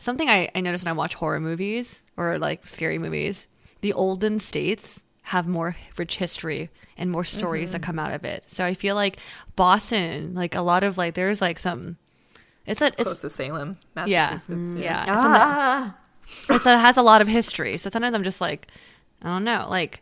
something 0.00 0.30
I, 0.30 0.48
I 0.54 0.62
notice 0.62 0.84
when 0.84 0.88
I 0.88 0.96
watch 0.96 1.12
horror 1.14 1.38
movies 1.38 2.02
or 2.16 2.38
like 2.38 2.66
scary 2.66 2.96
movies, 2.96 3.46
the 3.82 3.92
olden 3.92 4.38
states 4.40 5.00
have 5.24 5.46
more 5.46 5.76
rich 5.98 6.16
history 6.16 6.70
and 6.96 7.10
more 7.10 7.24
stories 7.24 7.72
that 7.72 7.82
come 7.82 7.98
out 7.98 8.14
of 8.14 8.24
it. 8.24 8.44
So 8.48 8.64
I 8.64 8.72
feel 8.72 8.94
like 8.94 9.18
Boston, 9.54 10.32
like 10.34 10.54
a 10.54 10.62
lot 10.62 10.82
of 10.82 10.96
like, 10.96 11.12
there's 11.12 11.42
like 11.42 11.58
some, 11.58 11.98
it's 12.64 12.80
a, 12.80 12.90
close 12.92 13.12
it's, 13.12 13.20
to 13.20 13.28
salem 13.30 13.76
yeah, 14.06 14.30
massachusetts 14.30 14.80
yeah. 14.80 15.00
It's 15.02 15.10
on 15.10 15.32
the- 15.32 15.38
Ah, 15.38 15.96
it's, 16.48 16.64
it 16.64 16.78
has 16.78 16.96
a 16.96 17.02
lot 17.02 17.20
of 17.20 17.28
history. 17.28 17.76
So 17.76 17.90
sometimes 17.90 18.14
I'm 18.14 18.24
just 18.24 18.40
like, 18.40 18.68
I 19.20 19.26
don't 19.26 19.44
know. 19.44 19.66
Like, 19.68 20.00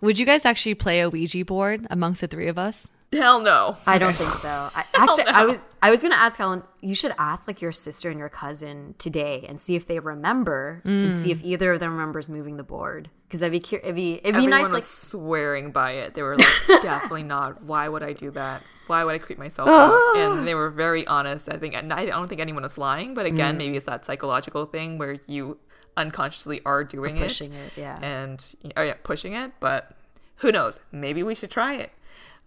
would 0.00 0.18
you 0.18 0.26
guys 0.26 0.44
actually 0.44 0.74
play 0.74 1.00
a 1.00 1.10
Ouija 1.10 1.44
board 1.44 1.86
amongst 1.90 2.20
the 2.20 2.26
three 2.28 2.48
of 2.48 2.58
us? 2.58 2.86
hell 3.10 3.40
no 3.40 3.74
I 3.86 3.96
don't 3.96 4.12
think 4.14 4.28
so. 4.28 4.48
I, 4.74 4.84
actually, 4.94 5.24
I 5.24 5.46
was 5.46 5.64
I 5.80 5.90
was 5.90 6.02
gonna 6.02 6.14
ask 6.14 6.36
Helen. 6.38 6.62
You 6.82 6.94
should 6.94 7.14
ask 7.18 7.48
like 7.48 7.62
your 7.62 7.72
sister 7.72 8.10
and 8.10 8.18
your 8.18 8.28
cousin 8.28 8.94
today 8.98 9.46
and 9.48 9.58
see 9.58 9.76
if 9.76 9.86
they 9.86 9.98
remember 9.98 10.82
and 10.84 11.14
see 11.16 11.30
if 11.30 11.42
either 11.42 11.72
of 11.72 11.80
them 11.80 11.92
remembers 11.92 12.28
moving 12.28 12.58
the 12.58 12.62
board. 12.64 13.08
Because 13.26 13.42
I'd 13.42 13.52
be 13.52 13.60
cur- 13.60 13.76
it'd 13.82 13.94
be 13.94 14.14
it'd 14.16 14.24
be 14.24 14.28
everyone 14.28 14.50
nice 14.50 14.62
was 14.64 14.72
like 14.72 14.82
swearing 14.82 15.70
by 15.72 15.92
it 15.92 16.12
they 16.14 16.22
were 16.22 16.36
like 16.36 16.46
definitely 16.82 17.22
not 17.22 17.62
why 17.62 17.88
would 17.88 18.02
i 18.02 18.12
do 18.14 18.30
that 18.32 18.62
why 18.88 19.04
would 19.04 19.14
i 19.14 19.18
creep 19.18 19.38
myself 19.38 19.68
out 19.72 20.16
and 20.16 20.46
they 20.48 20.54
were 20.54 20.70
very 20.70 21.06
honest 21.06 21.48
i 21.50 21.56
think 21.58 21.74
i 21.74 22.04
don't 22.06 22.28
think 22.28 22.40
anyone 22.40 22.62
was 22.62 22.78
lying 22.78 23.12
but 23.14 23.26
again 23.26 23.54
Mm. 23.54 23.58
maybe 23.58 23.76
it's 23.76 23.84
that 23.86 24.04
psychological 24.06 24.64
thing 24.64 24.96
where 24.96 25.18
you 25.26 25.58
unconsciously 25.98 26.60
are 26.64 26.84
doing 26.84 27.16
it 27.16 27.22
pushing 27.22 27.52
it, 27.52 27.72
yeah. 27.76 27.98
and 28.00 28.54
oh 28.76 28.82
yeah 28.82 28.94
pushing 29.02 29.34
it 29.34 29.52
but 29.60 29.90
who 30.36 30.50
knows 30.52 30.80
maybe 30.92 31.22
we 31.22 31.34
should 31.34 31.50
try 31.50 31.74
it 31.74 31.90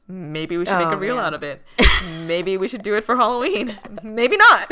maybe 0.07 0.57
we 0.57 0.65
should 0.65 0.77
make 0.77 0.87
Oh, 0.87 0.91
a 0.93 0.97
reel 0.97 1.17
man. 1.17 1.25
out 1.25 1.33
of 1.33 1.43
it 1.43 1.61
maybe 2.25 2.57
we 2.57 2.67
should 2.67 2.81
do 2.81 2.95
it 2.95 3.03
for 3.03 3.15
halloween 3.15 3.77
maybe 4.03 4.37
not 4.37 4.71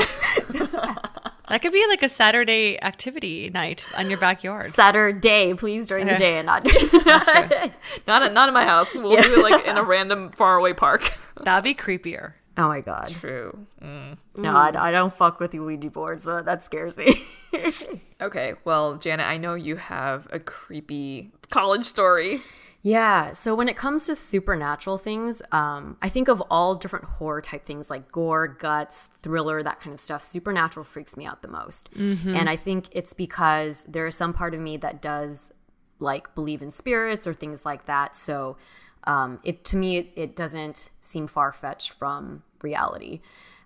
That 1.50 1.64
could 1.64 1.72
be 1.72 1.84
like 1.88 2.04
a 2.04 2.10
Saturday 2.10 2.80
activity 2.80 3.50
night 3.50 3.84
on 3.98 4.08
your 4.08 4.20
backyard. 4.20 4.70
Saturday, 4.70 5.56
please 5.56 5.88
during 5.88 6.06
the 6.06 6.16
day 6.16 6.38
and 6.38 6.46
not 6.46 6.64
during 6.64 6.86
the 6.90 6.98
night. 7.04 7.74
not 8.06 8.22
at, 8.22 8.34
not 8.34 8.50
in 8.50 8.54
my 8.54 8.64
house 8.66 8.94
we'll 8.94 9.20
do 9.20 9.40
it 9.40 9.42
like 9.42 9.66
in 9.66 9.76
a 9.76 9.82
random 9.84 10.30
faraway 10.30 10.74
park 10.74 11.12
That'd 11.42 11.64
be 11.64 11.74
creepier. 11.74 12.34
Oh 12.60 12.68
my 12.68 12.82
god. 12.82 13.10
true 13.10 13.66
mm. 13.82 14.18
No, 14.36 14.54
I, 14.54 14.72
I 14.90 14.92
don't 14.92 15.14
fuck 15.14 15.40
with 15.40 15.52
the 15.52 15.60
Ouija 15.60 15.90
boards. 15.90 16.24
So 16.24 16.42
that 16.42 16.64
scares 16.64 16.98
me. 16.98 17.16
Okay, 18.22 18.56
well, 18.66 18.98
Janet, 18.98 19.26
I 19.26 19.38
know 19.38 19.54
you 19.54 19.78
have 19.78 20.28
a 20.32 20.40
creepy 20.40 21.32
college 21.50 21.86
story. 21.86 22.42
Yeah. 22.82 23.32
So 23.32 23.56
when 23.56 23.70
it 23.70 23.78
comes 23.78 24.08
to 24.08 24.16
supernatural 24.16 24.98
things, 24.98 25.42
um, 25.52 25.98
I 26.02 26.10
think 26.10 26.28
of 26.28 26.42
all 26.50 26.76
different 26.76 27.06
horror 27.06 27.42
type 27.42 27.66
things 27.66 27.90
like 27.90 28.12
gore, 28.12 28.48
guts, 28.48 29.08
thriller, 29.22 29.64
that 29.64 29.80
kind 29.80 29.94
of 29.94 30.00
stuff. 30.00 30.24
Supernatural 30.26 30.84
freaks 30.84 31.16
me 31.16 31.26
out 31.26 31.42
the 31.42 31.48
most. 31.48 31.90
And 32.36 32.50
I 32.50 32.56
think 32.56 32.88
it's 32.92 33.14
because 33.14 33.84
there 33.86 34.08
is 34.08 34.16
some 34.16 34.34
part 34.34 34.54
of 34.54 34.60
me 34.60 34.78
that 34.78 35.02
does 35.02 35.54
like 36.00 36.34
believe 36.36 36.62
in 36.62 36.72
spirits 36.72 37.26
or 37.28 37.34
things 37.34 37.66
like 37.66 37.86
that. 37.86 38.16
So 38.16 38.58
um, 39.06 39.40
it 39.44 39.64
to 39.66 39.78
me, 39.78 39.98
it, 39.98 40.12
it 40.16 40.36
doesn't 40.36 40.92
seem 41.02 41.28
far 41.28 41.52
fetched 41.52 41.92
from 41.92 42.44
reality. 42.64 43.22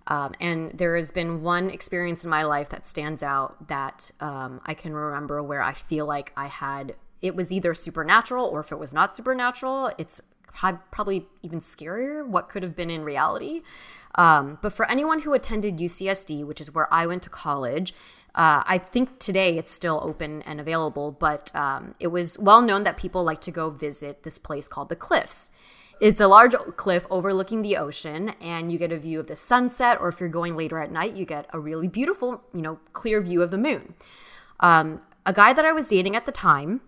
Um, 0.07 0.33
and 0.39 0.71
there 0.71 0.95
has 0.95 1.11
been 1.11 1.41
one 1.43 1.69
experience 1.69 2.23
in 2.23 2.29
my 2.29 2.43
life 2.43 2.69
that 2.69 2.85
stands 2.85 3.23
out 3.23 3.67
that 3.67 4.11
um, 4.19 4.59
I 4.65 4.73
can 4.73 4.93
remember 4.93 5.41
where 5.41 5.61
I 5.61 5.73
feel 5.73 6.05
like 6.05 6.33
I 6.35 6.47
had 6.47 6.95
it 7.21 7.37
was 7.37 7.53
either 7.53 7.73
supernatural 7.73 8.45
or 8.45 8.59
if 8.59 8.71
it 8.71 8.77
was 8.77 8.93
not 8.93 9.15
supernatural, 9.15 9.91
it's 9.97 10.19
prob- 10.45 10.81
probably 10.91 11.25
even 11.41 11.61
scarier 11.61 12.27
what 12.27 12.49
could 12.49 12.63
have 12.63 12.75
been 12.75 12.89
in 12.89 13.03
reality. 13.03 13.61
Um, 14.15 14.59
but 14.61 14.73
for 14.73 14.89
anyone 14.91 15.21
who 15.21 15.33
attended 15.33 15.77
UCSD, 15.77 16.45
which 16.45 16.59
is 16.59 16.73
where 16.73 16.93
I 16.93 17.07
went 17.07 17.23
to 17.23 17.29
college, 17.29 17.93
uh, 18.35 18.63
I 18.65 18.77
think 18.77 19.19
today 19.19 19.57
it's 19.57 19.71
still 19.71 20.01
open 20.03 20.41
and 20.41 20.59
available, 20.59 21.11
but 21.11 21.55
um, 21.55 21.95
it 21.99 22.07
was 22.07 22.37
well 22.37 22.61
known 22.61 22.83
that 22.83 22.97
people 22.97 23.23
like 23.23 23.41
to 23.41 23.51
go 23.51 23.69
visit 23.69 24.23
this 24.23 24.37
place 24.37 24.67
called 24.67 24.89
the 24.89 24.95
Cliffs. 24.95 25.49
It's 25.99 26.19
a 26.19 26.27
large 26.27 26.53
cliff 26.75 27.05
overlooking 27.09 27.61
the 27.61 27.77
ocean, 27.77 28.33
and 28.41 28.71
you 28.71 28.77
get 28.77 28.91
a 28.91 28.97
view 28.97 29.19
of 29.19 29.27
the 29.27 29.35
sunset, 29.35 29.97
or 29.99 30.09
if 30.09 30.19
you're 30.19 30.29
going 30.29 30.55
later 30.55 30.79
at 30.79 30.91
night, 30.91 31.15
you 31.15 31.25
get 31.25 31.47
a 31.53 31.59
really 31.59 31.87
beautiful, 31.87 32.43
you 32.53 32.61
know, 32.61 32.79
clear 32.93 33.21
view 33.21 33.41
of 33.41 33.51
the 33.51 33.57
moon. 33.57 33.93
Um, 34.59 35.01
a 35.25 35.33
guy 35.33 35.53
that 35.53 35.65
I 35.65 35.71
was 35.71 35.87
dating 35.87 36.15
at 36.15 36.25
the 36.25 36.31
time, 36.31 36.81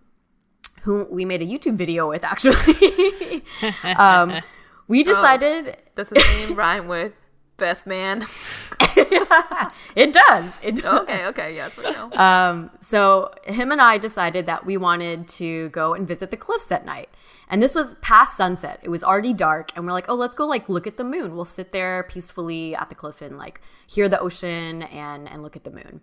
who 0.82 1.08
we 1.10 1.26
made 1.26 1.42
a 1.42 1.46
YouTube 1.46 1.76
video 1.76 2.10
with 2.10 2.24
actually, 2.24 3.44
um, 3.98 4.42
we 4.88 5.04
decided 5.04 5.78
Does 5.96 6.10
his 6.10 6.48
name 6.48 6.56
rhyme 6.56 6.88
with 6.88 7.25
best 7.58 7.88
man? 7.88 8.24
it 9.96 10.14
does. 10.14 10.60
It 10.64 10.76
does. 10.78 11.02
Okay, 11.02 11.26
okay, 11.28 11.56
yes, 11.56 11.76
we 11.76 11.84
know. 11.84 12.12
Um, 12.14 12.72
so 12.82 13.34
him 13.46 13.72
and 13.72 13.82
I 13.82 13.98
decided 13.98 14.46
that 14.46 14.66
we 14.66 14.78
wanted 14.78 15.28
to 15.30 15.70
go 15.70 15.94
and 15.94 16.08
visit 16.08 16.32
the 16.32 16.38
cliffs 16.38 16.72
at 16.72 16.86
night. 16.86 17.10
And 17.50 17.62
this 17.62 17.76
was 17.76 17.96
past 17.96 18.38
sunset. 18.38 18.80
It 18.84 18.90
was 18.90 19.04
already 19.04 19.34
dark, 19.34 19.72
and 19.76 19.86
we're 19.86 19.92
like, 19.92 20.10
oh, 20.10 20.16
let's 20.16 20.34
go 20.34 20.48
like 20.48 20.70
look 20.70 20.88
at 20.88 20.98
the 20.98 21.04
moon. 21.04 21.36
We'll 21.36 21.46
sit 21.46 21.72
there 21.72 22.04
peacefully 22.04 22.76
at 22.76 22.90
the 22.90 22.96
cliff 22.96 23.22
and 23.22 23.38
like 23.38 23.62
hear 23.86 24.10
the 24.10 24.20
ocean 24.20 24.84
and 24.84 25.30
and 25.30 25.44
look 25.44 25.56
at 25.56 25.64
the 25.64 25.72
moon. 25.72 26.02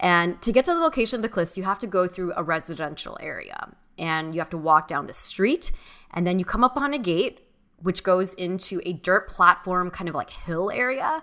And 0.00 0.40
to 0.42 0.50
get 0.50 0.64
to 0.64 0.74
the 0.74 0.80
location 0.80 1.16
of 1.16 1.22
the 1.22 1.28
cliffs, 1.28 1.58
you 1.58 1.64
have 1.64 1.78
to 1.80 1.86
go 1.86 2.06
through 2.08 2.32
a 2.36 2.42
residential 2.42 3.18
area, 3.20 3.68
and 3.98 4.34
you 4.34 4.40
have 4.40 4.50
to 4.50 4.58
walk 4.58 4.88
down 4.88 5.06
the 5.06 5.14
street, 5.14 5.70
and 6.10 6.26
then 6.26 6.38
you 6.38 6.44
come 6.44 6.64
up 6.64 6.76
on 6.76 6.94
a 6.94 6.98
gate 6.98 7.40
which 7.82 8.02
goes 8.02 8.34
into 8.34 8.80
a 8.84 8.92
dirt 8.92 9.28
platform, 9.28 9.90
kind 9.90 10.08
of 10.08 10.14
like 10.14 10.30
hill 10.30 10.70
area. 10.70 11.22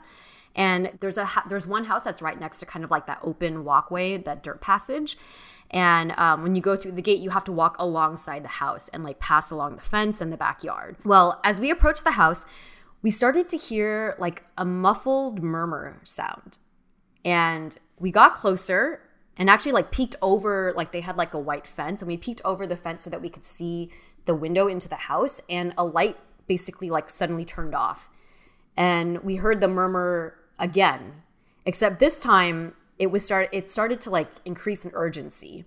And 0.56 0.92
there's 1.02 1.18
a 1.18 1.30
there's 1.48 1.68
one 1.68 1.86
house 1.86 2.04
that's 2.04 2.22
right 2.22 2.40
next 2.40 2.60
to 2.62 2.66
kind 2.66 2.84
of 2.84 2.90
like 2.90 3.06
that 3.06 3.20
open 3.22 3.64
walkway, 3.64 4.18
that 4.18 4.42
dirt 4.42 4.60
passage. 4.60 5.18
And 5.70 6.14
um, 6.18 6.44
when 6.44 6.56
you 6.56 6.62
go 6.62 6.76
through 6.76 6.94
the 6.94 7.02
gate, 7.02 7.20
you 7.20 7.30
have 7.32 7.44
to 7.44 7.52
walk 7.52 7.76
alongside 7.78 8.44
the 8.44 8.50
house 8.50 8.90
and 8.90 9.04
like 9.04 9.20
pass 9.20 9.52
along 9.52 9.76
the 9.76 9.82
fence 9.82 10.22
and 10.22 10.32
the 10.32 10.38
backyard. 10.38 10.96
Well, 11.04 11.40
as 11.44 11.60
we 11.60 11.70
approached 11.70 12.04
the 12.04 12.12
house, 12.12 12.46
we 13.02 13.12
started 13.12 13.50
to 13.50 13.58
hear 13.58 14.16
like 14.18 14.44
a 14.58 14.66
muffled 14.66 15.44
murmur 15.44 16.00
sound. 16.04 16.58
And 17.24 17.78
we 18.00 18.12
got 18.12 18.34
closer 18.34 19.02
and 19.38 19.50
actually 19.50 19.74
like 19.74 19.92
peeked 19.92 20.16
over 20.22 20.74
like 20.76 20.92
they 20.92 21.02
had 21.02 21.18
like 21.18 21.34
a 21.34 21.40
white 21.40 21.68
fence 21.68 22.02
and 22.02 22.08
we 22.08 22.18
peeked 22.18 22.42
over 22.44 22.66
the 22.66 22.78
fence 22.78 23.04
so 23.04 23.10
that 23.10 23.22
we 23.22 23.30
could 23.30 23.46
see 23.46 23.92
the 24.26 24.36
window 24.36 24.68
into 24.68 24.90
the 24.90 24.96
house 24.96 25.42
and 25.50 25.74
a 25.78 25.84
light 25.84 26.18
basically 26.48 26.90
like 26.90 27.10
suddenly 27.10 27.46
turned 27.46 27.76
off. 27.76 28.10
And 28.76 29.24
we 29.24 29.38
heard 29.38 29.62
the 29.62 29.68
murmur 29.68 30.36
again 30.60 31.24
except 31.66 32.00
this 32.00 32.18
time 32.18 32.74
it 32.98 33.08
was 33.08 33.24
start 33.24 33.50
it 33.52 33.70
started 33.70 34.02
to 34.02 34.10
like 34.10 34.30
increase 34.46 34.86
in 34.86 34.92
urgency 34.96 35.66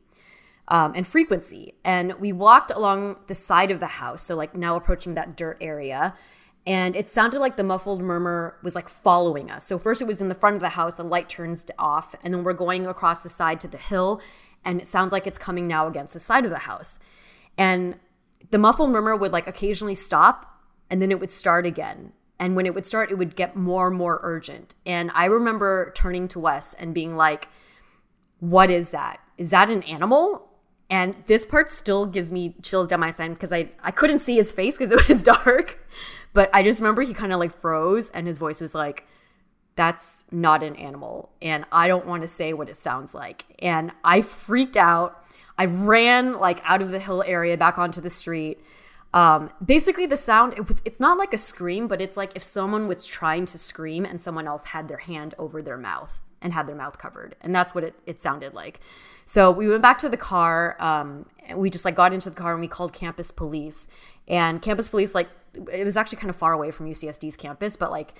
um, 0.68 0.92
and 0.96 1.06
frequency. 1.06 1.74
And 1.84 2.14
we 2.14 2.32
walked 2.32 2.70
along 2.70 3.20
the 3.26 3.34
side 3.34 3.70
of 3.70 3.80
the 3.80 3.86
house 3.86 4.22
so 4.22 4.34
like 4.34 4.56
now 4.56 4.76
approaching 4.76 5.14
that 5.14 5.36
dirt 5.36 5.58
area 5.60 6.14
and 6.66 6.94
it 6.94 7.08
sounded 7.08 7.40
like 7.40 7.56
the 7.56 7.64
muffled 7.64 8.02
murmur 8.02 8.56
was 8.62 8.74
like 8.74 8.88
following 8.88 9.50
us. 9.50 9.64
So 9.64 9.78
first 9.78 10.02
it 10.02 10.06
was 10.06 10.20
in 10.20 10.28
the 10.28 10.34
front 10.34 10.56
of 10.56 10.62
the 10.62 10.70
house 10.70 10.96
the 10.96 11.04
light 11.04 11.28
turns 11.28 11.66
off 11.78 12.14
and 12.22 12.34
then 12.34 12.44
we're 12.44 12.52
going 12.52 12.86
across 12.86 13.22
the 13.22 13.28
side 13.28 13.60
to 13.60 13.68
the 13.68 13.78
hill 13.78 14.20
and 14.64 14.80
it 14.80 14.86
sounds 14.86 15.12
like 15.12 15.26
it's 15.26 15.38
coming 15.38 15.66
now 15.66 15.86
against 15.86 16.14
the 16.14 16.20
side 16.20 16.44
of 16.44 16.50
the 16.50 16.58
house. 16.58 16.98
And 17.56 17.98
the 18.50 18.58
muffled 18.58 18.90
murmur 18.90 19.16
would 19.16 19.32
like 19.32 19.46
occasionally 19.46 19.94
stop 19.94 20.59
and 20.90 21.00
then 21.00 21.10
it 21.10 21.20
would 21.20 21.30
start 21.30 21.64
again 21.64 22.12
and 22.40 22.56
when 22.56 22.64
it 22.64 22.74
would 22.74 22.86
start, 22.86 23.10
it 23.10 23.16
would 23.16 23.36
get 23.36 23.54
more 23.54 23.88
and 23.88 23.96
more 23.96 24.18
urgent. 24.22 24.74
And 24.86 25.10
I 25.14 25.26
remember 25.26 25.92
turning 25.94 26.26
to 26.28 26.40
Wes 26.40 26.72
and 26.72 26.94
being 26.94 27.14
like, 27.14 27.48
What 28.40 28.70
is 28.70 28.92
that? 28.92 29.20
Is 29.36 29.50
that 29.50 29.68
an 29.68 29.82
animal? 29.82 30.48
And 30.88 31.14
this 31.26 31.44
part 31.44 31.70
still 31.70 32.06
gives 32.06 32.32
me 32.32 32.56
chills 32.62 32.88
down 32.88 32.98
my 32.98 33.10
spine 33.10 33.34
because 33.34 33.52
I, 33.52 33.68
I 33.80 33.92
couldn't 33.92 34.20
see 34.20 34.34
his 34.36 34.50
face 34.50 34.76
because 34.76 34.90
it 34.90 35.06
was 35.06 35.22
dark. 35.44 35.86
But 36.32 36.50
I 36.54 36.62
just 36.62 36.80
remember 36.80 37.02
he 37.02 37.12
kind 37.12 37.32
of 37.32 37.38
like 37.38 37.52
froze 37.60 38.08
and 38.08 38.26
his 38.26 38.38
voice 38.38 38.62
was 38.62 38.74
like, 38.74 39.06
That's 39.76 40.24
not 40.30 40.62
an 40.62 40.76
animal. 40.76 41.28
And 41.42 41.66
I 41.70 41.88
don't 41.88 42.06
want 42.06 42.22
to 42.22 42.28
say 42.28 42.54
what 42.54 42.70
it 42.70 42.78
sounds 42.78 43.14
like. 43.14 43.44
And 43.58 43.92
I 44.02 44.22
freaked 44.22 44.78
out. 44.78 45.22
I 45.58 45.66
ran 45.66 46.38
like 46.38 46.62
out 46.64 46.80
of 46.80 46.90
the 46.90 46.98
hill 46.98 47.22
area 47.26 47.58
back 47.58 47.76
onto 47.76 48.00
the 48.00 48.08
street. 48.08 48.62
Um, 49.12 49.50
basically, 49.64 50.06
the 50.06 50.16
sound 50.16 50.54
it, 50.54 50.68
was- 50.68 50.82
it's 50.84 51.00
not 51.00 51.18
like 51.18 51.32
a 51.32 51.38
scream, 51.38 51.88
but 51.88 52.00
it's 52.00 52.16
like 52.16 52.36
if 52.36 52.42
someone 52.42 52.86
was 52.88 53.04
trying 53.04 53.46
to 53.46 53.58
scream 53.58 54.04
and 54.04 54.20
someone 54.20 54.46
else 54.46 54.64
had 54.66 54.88
their 54.88 54.98
hand 54.98 55.34
over 55.38 55.62
their 55.62 55.76
mouth 55.76 56.20
and 56.40 56.52
had 56.52 56.66
their 56.66 56.76
mouth 56.76 56.98
covered, 56.98 57.36
and 57.40 57.54
that's 57.54 57.74
what 57.74 57.84
it, 57.84 57.94
it 58.06 58.22
sounded 58.22 58.54
like. 58.54 58.80
So 59.24 59.50
we 59.50 59.68
went 59.68 59.82
back 59.82 59.98
to 59.98 60.08
the 60.08 60.16
car. 60.16 60.76
Um, 60.80 61.26
we 61.54 61.70
just 61.70 61.84
like 61.84 61.94
got 61.94 62.12
into 62.12 62.30
the 62.30 62.36
car 62.36 62.52
and 62.52 62.60
we 62.60 62.68
called 62.68 62.92
campus 62.92 63.30
police. 63.30 63.86
And 64.26 64.62
campus 64.62 64.88
police 64.88 65.14
like 65.14 65.28
it 65.72 65.84
was 65.84 65.96
actually 65.96 66.18
kind 66.18 66.30
of 66.30 66.36
far 66.36 66.52
away 66.52 66.70
from 66.70 66.86
UCSD's 66.88 67.36
campus, 67.36 67.76
but 67.76 67.90
like 67.90 68.14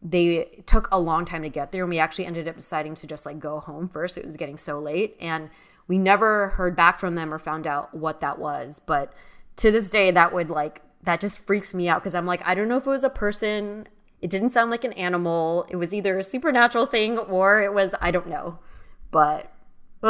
they 0.00 0.62
took 0.66 0.88
a 0.92 0.98
long 0.98 1.24
time 1.24 1.42
to 1.42 1.48
get 1.48 1.72
there 1.72 1.82
and 1.82 1.90
we 1.90 1.98
actually 1.98 2.26
ended 2.26 2.46
up 2.46 2.56
deciding 2.56 2.94
to 2.94 3.06
just 3.06 3.26
like 3.26 3.38
go 3.38 3.58
home 3.60 3.88
first 3.88 4.16
it 4.16 4.24
was 4.24 4.36
getting 4.36 4.56
so 4.56 4.78
late 4.78 5.16
and 5.20 5.50
we 5.88 5.98
never 5.98 6.50
heard 6.50 6.76
back 6.76 6.98
from 6.98 7.14
them 7.16 7.34
or 7.34 7.38
found 7.38 7.66
out 7.66 7.92
what 7.92 8.20
that 8.20 8.38
was 8.38 8.80
but 8.86 9.12
to 9.58 9.70
this 9.70 9.90
day 9.90 10.10
that 10.10 10.32
would 10.32 10.50
like 10.50 10.82
that 11.02 11.20
just 11.20 11.38
freaks 11.46 11.72
me 11.74 11.88
out 11.88 12.00
because 12.02 12.14
i'm 12.14 12.26
like 12.26 12.42
i 12.44 12.54
don't 12.54 12.68
know 12.68 12.76
if 12.78 12.86
it 12.86 12.90
was 12.90 13.04
a 13.04 13.10
person 13.10 13.86
it 14.20 14.30
didn't 14.30 14.50
sound 14.50 14.70
like 14.70 14.82
an 14.84 14.92
animal 14.94 15.64
it 15.68 15.76
was 15.76 15.94
either 15.94 16.18
a 16.18 16.22
supernatural 16.24 16.86
thing 16.86 17.18
or 17.18 17.60
it 17.60 17.72
was 17.72 17.94
i 18.00 18.10
don't 18.10 18.26
know 18.26 18.58
but 19.10 19.52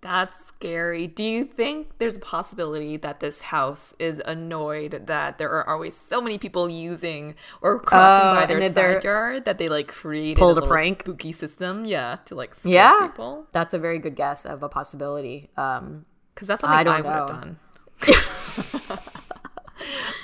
That's 0.00 0.34
scary. 0.48 1.06
Do 1.06 1.22
you 1.24 1.44
think 1.44 1.98
there's 1.98 2.16
a 2.16 2.20
possibility 2.20 2.96
that 2.98 3.20
this 3.20 3.40
house 3.42 3.94
is 3.98 4.20
annoyed 4.24 5.04
that 5.06 5.38
there 5.38 5.50
are 5.50 5.68
always 5.68 5.94
so 5.96 6.20
many 6.20 6.38
people 6.38 6.68
using 6.70 7.34
or 7.62 7.78
crossing 7.80 8.26
Oh, 8.28 8.34
by 8.34 8.46
their 8.46 8.60
that 8.60 8.74
side 8.74 9.04
yard 9.04 9.44
that 9.46 9.58
they 9.58 9.68
like 9.68 9.88
created 9.88 10.38
Pulled 10.38 10.58
a 10.58 10.62
a 10.62 10.66
prank? 10.68 11.00
spooky 11.02 11.32
system? 11.32 11.84
Yeah, 11.84 12.16
to 12.26 12.34
like 12.34 12.54
scare 12.54 12.72
yeah 12.72 13.06
people. 13.08 13.46
that's 13.52 13.74
a 13.74 13.78
very 13.78 13.98
good 13.98 14.14
guess 14.16 14.44
of 14.46 14.62
a 14.62 14.68
possibility 14.68 15.50
um 15.56 16.04
Because 16.34 16.48
that's 16.48 16.60
something 16.62 16.78
I, 16.88 16.98
I 16.98 17.00
would 17.02 17.06
have 17.06 17.28
know. 17.28 17.34
done. 17.34 17.58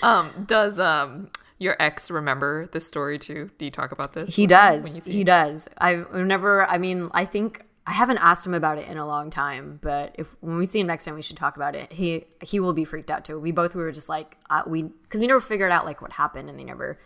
um, 0.03 0.31
does 0.47 0.79
um 0.81 1.29
your 1.59 1.77
ex 1.79 2.11
remember 2.11 2.69
this 2.73 2.87
story 2.87 3.19
too? 3.19 3.51
Do 3.59 3.65
you 3.65 3.71
talk 3.71 3.93
about 3.93 4.13
this? 4.15 4.35
He 4.35 4.43
when- 4.43 4.49
does. 4.49 4.85
when 4.85 4.95
you 4.95 5.01
see 5.01 5.13
He 5.13 5.25
does. 5.25 5.69
I've 5.79 6.13
never. 6.15 6.65
I 6.65 6.79
mean, 6.79 7.11
I 7.13 7.25
think 7.25 7.65
I 7.87 7.93
haven't 7.93 8.19
asked 8.19 8.47
him 8.47 8.55
about 8.55 8.79
it 8.79 8.89
in 8.89 8.97
a 8.99 9.07
long 9.07 9.31
time. 9.31 9.79
But 9.83 10.15
if 10.19 10.37
when 10.41 10.57
we 10.59 10.67
see 10.67 10.81
him 10.81 10.87
next 10.87 11.05
time, 11.05 11.15
we 11.15 11.23
should 11.23 11.37
talk 11.37 11.57
about 11.57 11.75
it. 11.75 11.93
He 11.93 12.25
he 12.43 12.61
will 12.61 12.73
be 12.73 12.85
freaked 12.85 13.11
out 13.11 13.25
too. 13.25 13.39
We 13.39 13.53
both 13.53 13.75
we 13.75 13.83
were 13.83 13.93
just 13.93 14.09
like 14.09 14.37
uh, 14.49 14.63
we 14.67 14.83
because 14.85 15.21
we 15.21 15.27
never 15.27 15.41
figured 15.41 15.73
out 15.73 15.85
like 15.85 16.01
what 16.01 16.13
happened, 16.13 16.49
and 16.49 16.59
they 16.59 16.65
never 16.65 16.99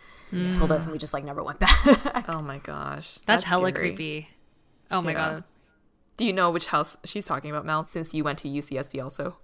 told 0.57 0.71
us, 0.71 0.85
and 0.85 0.91
we 0.93 0.99
just 0.99 1.13
like 1.13 1.23
never 1.23 1.43
went 1.43 1.59
back. 1.59 2.25
Oh 2.27 2.41
my 2.41 2.57
gosh, 2.59 3.19
That's, 3.25 3.43
hella 3.45 3.69
scary. 3.69 3.89
creepy. 3.89 4.29
Oh 4.91 5.01
my 5.01 5.11
Yeah. 5.11 5.17
god. 5.17 5.43
Do 6.17 6.25
you 6.25 6.31
know 6.33 6.49
which 6.49 6.67
house 6.67 6.95
she's 7.03 7.25
talking 7.25 7.51
about, 7.51 7.65
Mel? 7.65 7.85
Since 7.85 8.13
you 8.13 8.23
went 8.23 8.39
to 8.39 8.47
UCSD 8.47 9.03
also. 9.03 9.37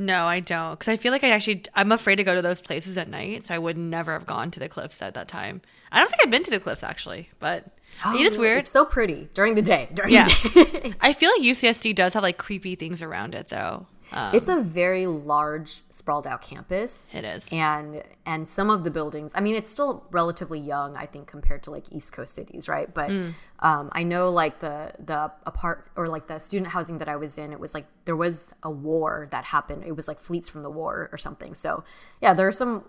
No, 0.00 0.26
I 0.26 0.38
don't. 0.40 0.78
Because 0.78 0.88
I 0.88 0.96
feel 0.96 1.10
like 1.10 1.24
I 1.24 1.30
actually, 1.30 1.64
I'm 1.74 1.90
afraid 1.90 2.16
to 2.16 2.24
go 2.24 2.34
to 2.34 2.40
those 2.40 2.60
places 2.60 2.96
at 2.96 3.08
night. 3.08 3.44
So 3.44 3.54
I 3.54 3.58
would 3.58 3.76
never 3.76 4.12
have 4.12 4.26
gone 4.26 4.50
to 4.52 4.60
the 4.60 4.68
cliffs 4.68 5.02
at 5.02 5.14
that 5.14 5.26
time. 5.26 5.60
I 5.90 5.98
don't 5.98 6.08
think 6.08 6.22
I've 6.24 6.30
been 6.30 6.44
to 6.44 6.50
the 6.52 6.60
cliffs 6.60 6.84
actually, 6.84 7.30
but 7.40 7.64
oh, 8.04 8.14
it 8.14 8.20
is 8.20 8.38
weird. 8.38 8.60
It's 8.60 8.70
so 8.70 8.84
pretty 8.84 9.28
during 9.34 9.56
the 9.56 9.62
day. 9.62 9.88
During 9.92 10.12
Yeah. 10.12 10.28
the 10.28 10.64
day. 10.82 10.94
I 11.00 11.12
feel 11.12 11.30
like 11.32 11.42
UCSD 11.42 11.94
does 11.96 12.14
have 12.14 12.22
like 12.22 12.38
creepy 12.38 12.76
things 12.76 13.02
around 13.02 13.34
it 13.34 13.48
though. 13.48 13.86
Um, 14.12 14.34
it's 14.34 14.48
a 14.48 14.60
very 14.60 15.06
large, 15.06 15.82
sprawled 15.90 16.26
out 16.26 16.40
campus. 16.42 17.10
It 17.12 17.24
is. 17.24 17.44
and 17.52 18.02
and 18.24 18.48
some 18.48 18.70
of 18.70 18.84
the 18.84 18.90
buildings. 18.90 19.32
I 19.34 19.40
mean, 19.40 19.54
it's 19.54 19.70
still 19.70 20.04
relatively 20.10 20.58
young, 20.58 20.96
I 20.96 21.06
think, 21.06 21.26
compared 21.28 21.62
to 21.64 21.70
like 21.70 21.84
East 21.92 22.12
Coast 22.12 22.34
cities, 22.34 22.68
right? 22.68 22.92
But 22.92 23.10
Mm. 23.10 23.34
um, 23.60 23.88
I 23.92 24.02
know 24.02 24.30
like 24.30 24.60
the 24.60 24.92
the 24.98 25.30
apart 25.46 25.90
or 25.96 26.08
like 26.08 26.26
the 26.26 26.38
student 26.38 26.70
housing 26.72 26.98
that 26.98 27.08
I 27.08 27.16
was 27.16 27.38
in, 27.38 27.52
it 27.52 27.60
was 27.60 27.74
like 27.74 27.86
there 28.06 28.16
was 28.16 28.54
a 28.62 28.70
war 28.70 29.28
that 29.30 29.44
happened. 29.46 29.84
It 29.84 29.92
was 29.96 30.08
like 30.08 30.20
fleets 30.20 30.48
from 30.48 30.62
the 30.62 30.70
war 30.70 31.08
or 31.12 31.18
something. 31.18 31.54
So 31.54 31.84
yeah, 32.20 32.34
there's 32.34 32.56
some 32.56 32.84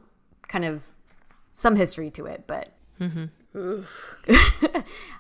kind 0.48 0.66
of 0.66 0.88
some 1.52 1.76
history 1.76 2.10
to 2.12 2.26
it, 2.26 2.46
but. 2.48 2.74
Mm-hmm. 3.02 3.26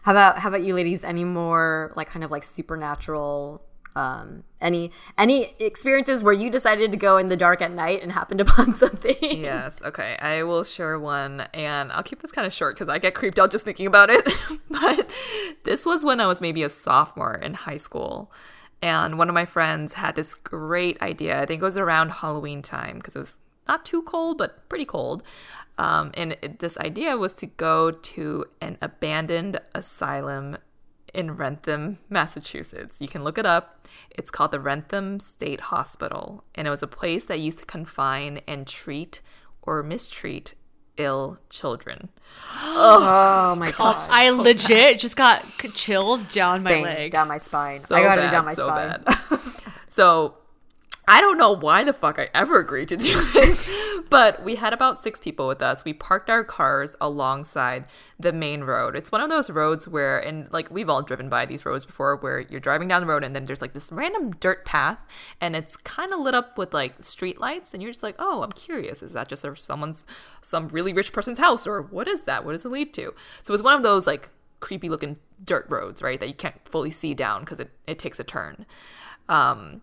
how 0.03 0.11
about 0.11 0.39
how 0.39 0.49
about 0.49 0.61
you 0.61 0.75
ladies 0.75 1.03
any 1.03 1.23
more 1.23 1.91
like 1.95 2.07
kind 2.09 2.23
of 2.23 2.29
like 2.29 2.43
supernatural 2.43 3.61
um 3.95 4.43
any 4.61 4.91
any 5.17 5.55
experiences 5.59 6.23
where 6.23 6.33
you 6.33 6.49
decided 6.49 6.91
to 6.91 6.97
go 6.97 7.17
in 7.17 7.29
the 7.29 7.35
dark 7.35 7.61
at 7.61 7.71
night 7.71 8.01
and 8.03 8.11
happened 8.11 8.41
upon 8.45 8.75
something 8.75 9.15
Yes. 9.21 9.81
Okay. 9.81 10.17
I 10.21 10.43
will 10.43 10.63
share 10.63 10.99
one, 10.99 11.41
and 11.53 11.91
I'll 11.91 12.03
keep 12.03 12.21
this 12.21 12.31
kind 12.31 12.45
of 12.45 12.53
short 12.53 12.75
because 12.75 12.89
I 12.89 12.99
get 12.99 13.15
creeped 13.15 13.39
out 13.39 13.51
just 13.51 13.65
thinking 13.65 13.87
about 13.87 14.09
it. 14.09 14.27
but 14.69 15.09
this 15.63 15.85
was 15.85 16.03
when 16.03 16.19
I 16.19 16.27
was 16.27 16.41
maybe 16.41 16.63
a 16.63 16.69
sophomore 16.69 17.35
in 17.35 17.53
high 17.53 17.77
school, 17.77 18.31
and 18.81 19.17
one 19.17 19.29
of 19.29 19.35
my 19.35 19.45
friends 19.45 19.93
had 19.93 20.15
this 20.15 20.33
great 20.33 21.01
idea. 21.01 21.41
I 21.41 21.45
think 21.45 21.61
it 21.61 21.65
was 21.65 21.77
around 21.77 22.09
Halloween 22.09 22.61
time 22.61 22.97
because 22.97 23.15
it 23.15 23.19
was 23.19 23.37
not 23.67 23.85
too 23.85 24.01
cold, 24.01 24.37
but 24.37 24.67
pretty 24.69 24.85
cold. 24.85 25.23
Um, 25.77 26.11
and 26.15 26.35
this 26.59 26.77
idea 26.77 27.15
was 27.15 27.33
to 27.35 27.45
go 27.45 27.91
to 27.91 28.45
an 28.59 28.77
abandoned 28.81 29.61
asylum 29.73 30.57
in 31.13 31.35
Wrentham, 31.37 31.99
Massachusetts. 32.09 32.97
You 33.01 33.07
can 33.07 33.23
look 33.23 33.37
it 33.37 33.45
up. 33.45 33.87
It's 34.09 34.29
called 34.31 34.51
the 34.51 34.59
Wrentham 34.59 35.19
State 35.19 35.59
Hospital, 35.61 36.43
and 36.55 36.67
it 36.67 36.69
was 36.69 36.83
a 36.83 36.87
place 36.87 37.25
that 37.25 37.39
used 37.39 37.59
to 37.59 37.65
confine 37.65 38.41
and 38.47 38.67
treat 38.67 39.21
or 39.61 39.81
mistreat 39.83 40.55
ill 40.97 41.39
children. 41.49 42.09
oh 42.61 43.55
my 43.57 43.71
god 43.77 44.03
I 44.11 44.29
legit 44.31 44.99
just 44.99 45.15
got 45.15 45.43
c- 45.45 45.69
chills 45.69 46.27
down 46.33 46.61
my 46.63 46.81
leg. 46.81 47.11
down 47.11 47.29
my 47.29 47.37
spine 47.37 47.79
So 47.79 47.95
i 47.95 48.01
got 48.03 48.17
bad, 48.17 48.27
it 48.27 48.31
down 48.31 48.45
my 48.45 48.53
so 48.53 48.67
spine 48.67 49.03
bad. 49.05 49.39
so 49.87 50.35
I 51.11 51.21
don't 51.21 51.39
know 51.39 51.53
why 51.53 51.83
the 51.83 51.91
fuck 51.91 52.19
I 52.19 52.29
ever 52.35 52.59
agreed 52.59 52.89
to 52.89 52.95
do 52.95 53.19
this, 53.33 53.67
but 54.11 54.43
we 54.43 54.53
had 54.53 54.73
about 54.73 55.01
six 55.01 55.19
people 55.19 55.47
with 55.47 55.59
us. 55.59 55.83
We 55.83 55.91
parked 55.91 56.29
our 56.29 56.43
cars 56.43 56.95
alongside 57.01 57.85
the 58.19 58.31
main 58.31 58.61
road. 58.61 58.95
It's 58.95 59.11
one 59.11 59.19
of 59.19 59.27
those 59.27 59.49
roads 59.49 59.87
where, 59.87 60.19
and 60.19 60.47
like 60.53 60.69
we've 60.69 60.87
all 60.87 61.01
driven 61.01 61.27
by 61.27 61.47
these 61.47 61.65
roads 61.65 61.83
before, 61.83 62.15
where 62.17 62.41
you're 62.41 62.59
driving 62.59 62.87
down 62.87 63.01
the 63.01 63.07
road 63.07 63.23
and 63.23 63.35
then 63.35 63.45
there's 63.45 63.59
like 63.59 63.73
this 63.73 63.91
random 63.91 64.33
dirt 64.33 64.65
path 64.65 64.99
and 65.41 65.55
it's 65.55 65.75
kind 65.77 66.13
of 66.13 66.19
lit 66.19 66.35
up 66.35 66.59
with 66.59 66.75
like 66.75 67.03
street 67.03 67.41
lights, 67.41 67.73
and 67.73 67.81
you're 67.81 67.91
just 67.91 68.03
like, 68.03 68.15
oh, 68.19 68.43
I'm 68.43 68.51
curious. 68.51 69.01
Is 69.01 69.13
that 69.13 69.27
just 69.27 69.43
someone's, 69.55 70.05
some 70.43 70.67
really 70.67 70.93
rich 70.93 71.11
person's 71.11 71.39
house, 71.39 71.65
or 71.65 71.81
what 71.81 72.07
is 72.07 72.25
that? 72.25 72.45
What 72.45 72.51
does 72.51 72.65
it 72.65 72.69
lead 72.69 72.93
to? 72.93 73.15
So 73.41 73.55
it's 73.55 73.63
one 73.63 73.73
of 73.73 73.81
those 73.81 74.05
like 74.05 74.29
creepy 74.59 74.89
looking 74.89 75.17
dirt 75.43 75.65
roads, 75.69 76.03
right? 76.03 76.19
That 76.19 76.27
you 76.27 76.35
can't 76.35 76.55
fully 76.65 76.91
see 76.91 77.15
down 77.15 77.39
because 77.39 77.59
it, 77.59 77.71
it 77.87 77.97
takes 77.97 78.19
a 78.19 78.23
turn. 78.23 78.67
Um, 79.27 79.81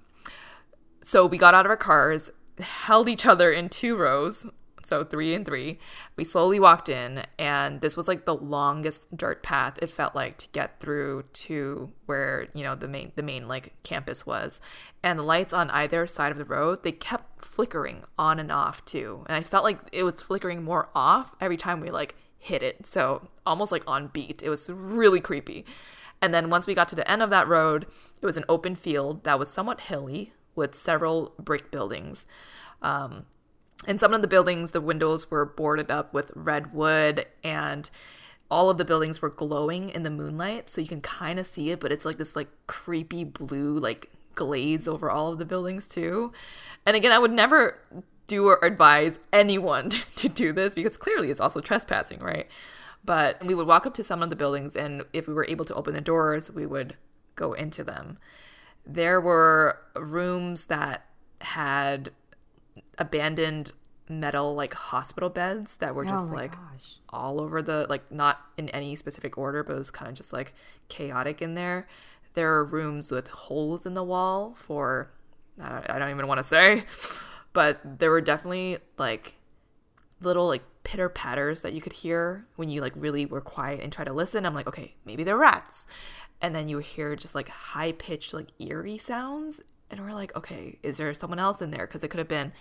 so 1.06 1.24
we 1.24 1.38
got 1.38 1.54
out 1.54 1.64
of 1.64 1.70
our 1.70 1.76
cars, 1.76 2.32
held 2.58 3.08
each 3.08 3.26
other 3.26 3.52
in 3.52 3.68
two 3.68 3.96
rows, 3.96 4.44
so 4.82 5.04
three 5.04 5.34
and 5.34 5.46
three. 5.46 5.78
We 6.16 6.24
slowly 6.24 6.58
walked 6.58 6.88
in, 6.88 7.24
and 7.38 7.80
this 7.80 7.96
was 7.96 8.08
like 8.08 8.24
the 8.24 8.34
longest 8.34 9.16
dirt 9.16 9.40
path 9.44 9.78
it 9.80 9.88
felt 9.88 10.16
like 10.16 10.36
to 10.38 10.48
get 10.48 10.80
through 10.80 11.22
to 11.32 11.92
where 12.06 12.48
you 12.54 12.64
know 12.64 12.74
the 12.74 12.88
main 12.88 13.12
the 13.14 13.22
main 13.22 13.46
like 13.46 13.80
campus 13.84 14.26
was. 14.26 14.60
And 15.04 15.20
the 15.20 15.22
lights 15.22 15.52
on 15.52 15.70
either 15.70 16.08
side 16.08 16.32
of 16.32 16.38
the 16.38 16.44
road 16.44 16.82
they 16.82 16.90
kept 16.90 17.44
flickering 17.44 18.02
on 18.18 18.40
and 18.40 18.50
off 18.50 18.84
too, 18.84 19.24
and 19.28 19.36
I 19.36 19.44
felt 19.44 19.62
like 19.62 19.78
it 19.92 20.02
was 20.02 20.20
flickering 20.20 20.64
more 20.64 20.88
off 20.92 21.36
every 21.40 21.56
time 21.56 21.80
we 21.80 21.92
like 21.92 22.16
hit 22.36 22.64
it. 22.64 22.84
So 22.84 23.28
almost 23.46 23.70
like 23.70 23.84
on 23.86 24.08
beat. 24.08 24.42
It 24.42 24.48
was 24.48 24.68
really 24.70 25.20
creepy. 25.20 25.64
And 26.20 26.34
then 26.34 26.50
once 26.50 26.66
we 26.66 26.74
got 26.74 26.88
to 26.88 26.96
the 26.96 27.08
end 27.08 27.22
of 27.22 27.30
that 27.30 27.46
road, 27.46 27.86
it 28.20 28.26
was 28.26 28.36
an 28.36 28.44
open 28.48 28.74
field 28.74 29.22
that 29.22 29.38
was 29.38 29.50
somewhat 29.50 29.82
hilly 29.82 30.32
with 30.56 30.74
several 30.74 31.34
brick 31.38 31.70
buildings. 31.70 32.26
Um, 32.82 33.26
and 33.86 34.00
some 34.00 34.14
of 34.14 34.22
the 34.22 34.28
buildings, 34.28 34.70
the 34.70 34.80
windows 34.80 35.30
were 35.30 35.44
boarded 35.44 35.90
up 35.90 36.14
with 36.14 36.32
red 36.34 36.72
wood, 36.72 37.26
and 37.44 37.88
all 38.50 38.70
of 38.70 38.78
the 38.78 38.84
buildings 38.84 39.20
were 39.20 39.30
glowing 39.30 39.90
in 39.90 40.02
the 40.02 40.10
moonlight. 40.10 40.70
So 40.70 40.80
you 40.80 40.86
can 40.86 41.00
kind 41.00 41.38
of 41.38 41.46
see 41.46 41.70
it, 41.70 41.80
but 41.80 41.92
it's 41.92 42.04
like 42.04 42.16
this 42.16 42.34
like 42.34 42.48
creepy 42.66 43.24
blue, 43.24 43.78
like 43.78 44.10
glaze 44.34 44.86
over 44.88 45.10
all 45.10 45.32
of 45.32 45.38
the 45.38 45.44
buildings 45.44 45.86
too. 45.86 46.32
And 46.84 46.96
again, 46.96 47.12
I 47.12 47.18
would 47.18 47.32
never 47.32 47.78
do 48.26 48.46
or 48.46 48.64
advise 48.64 49.18
anyone 49.32 49.90
to 50.16 50.28
do 50.28 50.52
this 50.52 50.74
because 50.74 50.96
clearly 50.96 51.30
it's 51.30 51.40
also 51.40 51.60
trespassing, 51.60 52.20
right? 52.20 52.48
But 53.04 53.44
we 53.44 53.54
would 53.54 53.66
walk 53.66 53.86
up 53.86 53.94
to 53.94 54.04
some 54.04 54.22
of 54.22 54.30
the 54.30 54.36
buildings, 54.36 54.74
and 54.74 55.04
if 55.12 55.28
we 55.28 55.34
were 55.34 55.46
able 55.48 55.64
to 55.66 55.74
open 55.74 55.94
the 55.94 56.00
doors, 56.00 56.50
we 56.50 56.66
would 56.66 56.96
go 57.36 57.52
into 57.52 57.84
them. 57.84 58.18
There 58.86 59.20
were 59.20 59.78
rooms 59.96 60.66
that 60.66 61.06
had 61.40 62.10
abandoned 62.98 63.72
metal 64.08 64.54
like 64.54 64.72
hospital 64.72 65.28
beds 65.28 65.76
that 65.76 65.94
were 65.94 66.04
Oh 66.04 66.08
just 66.08 66.30
my 66.30 66.36
like 66.42 66.52
gosh. 66.52 66.94
all 67.10 67.40
over 67.40 67.60
the 67.60 67.86
like 67.88 68.10
not 68.12 68.40
in 68.56 68.68
any 68.68 68.94
specific 68.94 69.36
order 69.36 69.64
but 69.64 69.74
it 69.74 69.78
was 69.78 69.90
kind 69.90 70.08
of 70.08 70.14
just 70.16 70.32
like 70.32 70.54
chaotic 70.88 71.42
in 71.42 71.54
there. 71.54 71.88
There 72.34 72.52
are 72.54 72.64
rooms 72.64 73.10
with 73.10 73.28
holes 73.28 73.84
in 73.86 73.94
the 73.94 74.04
wall 74.04 74.54
for 74.58 75.10
i 75.60 75.68
don't, 75.70 75.90
I 75.90 75.98
don't 75.98 76.10
even 76.10 76.26
want 76.28 76.38
to 76.38 76.44
say 76.44 76.84
but 77.54 77.80
there 77.98 78.10
were 78.10 78.20
definitely 78.20 78.78
like 78.98 79.34
little 80.20 80.46
like 80.46 80.62
pitter 80.84 81.08
patters 81.08 81.62
that 81.62 81.72
you 81.72 81.80
could 81.80 81.94
hear 81.94 82.46
when 82.56 82.68
you 82.68 82.80
like 82.80 82.92
really 82.94 83.26
were 83.26 83.40
quiet 83.40 83.80
and 83.82 83.92
try 83.92 84.04
to 84.04 84.12
listen. 84.12 84.46
I'm 84.46 84.54
like 84.54 84.68
okay 84.68 84.94
maybe 85.04 85.24
they're 85.24 85.36
rats 85.36 85.86
and 86.40 86.54
then 86.54 86.68
you 86.68 86.78
hear 86.78 87.16
just 87.16 87.34
like 87.34 87.48
high 87.48 87.92
pitched 87.92 88.34
like 88.34 88.48
eerie 88.58 88.98
sounds 88.98 89.60
and 89.90 90.00
we're 90.00 90.12
like 90.12 90.34
okay 90.36 90.78
is 90.82 90.96
there 90.96 91.12
someone 91.14 91.38
else 91.38 91.62
in 91.62 91.70
there? 91.70 91.86
Because 91.86 92.04
it 92.04 92.08
could 92.08 92.18
have 92.18 92.28
been 92.28 92.52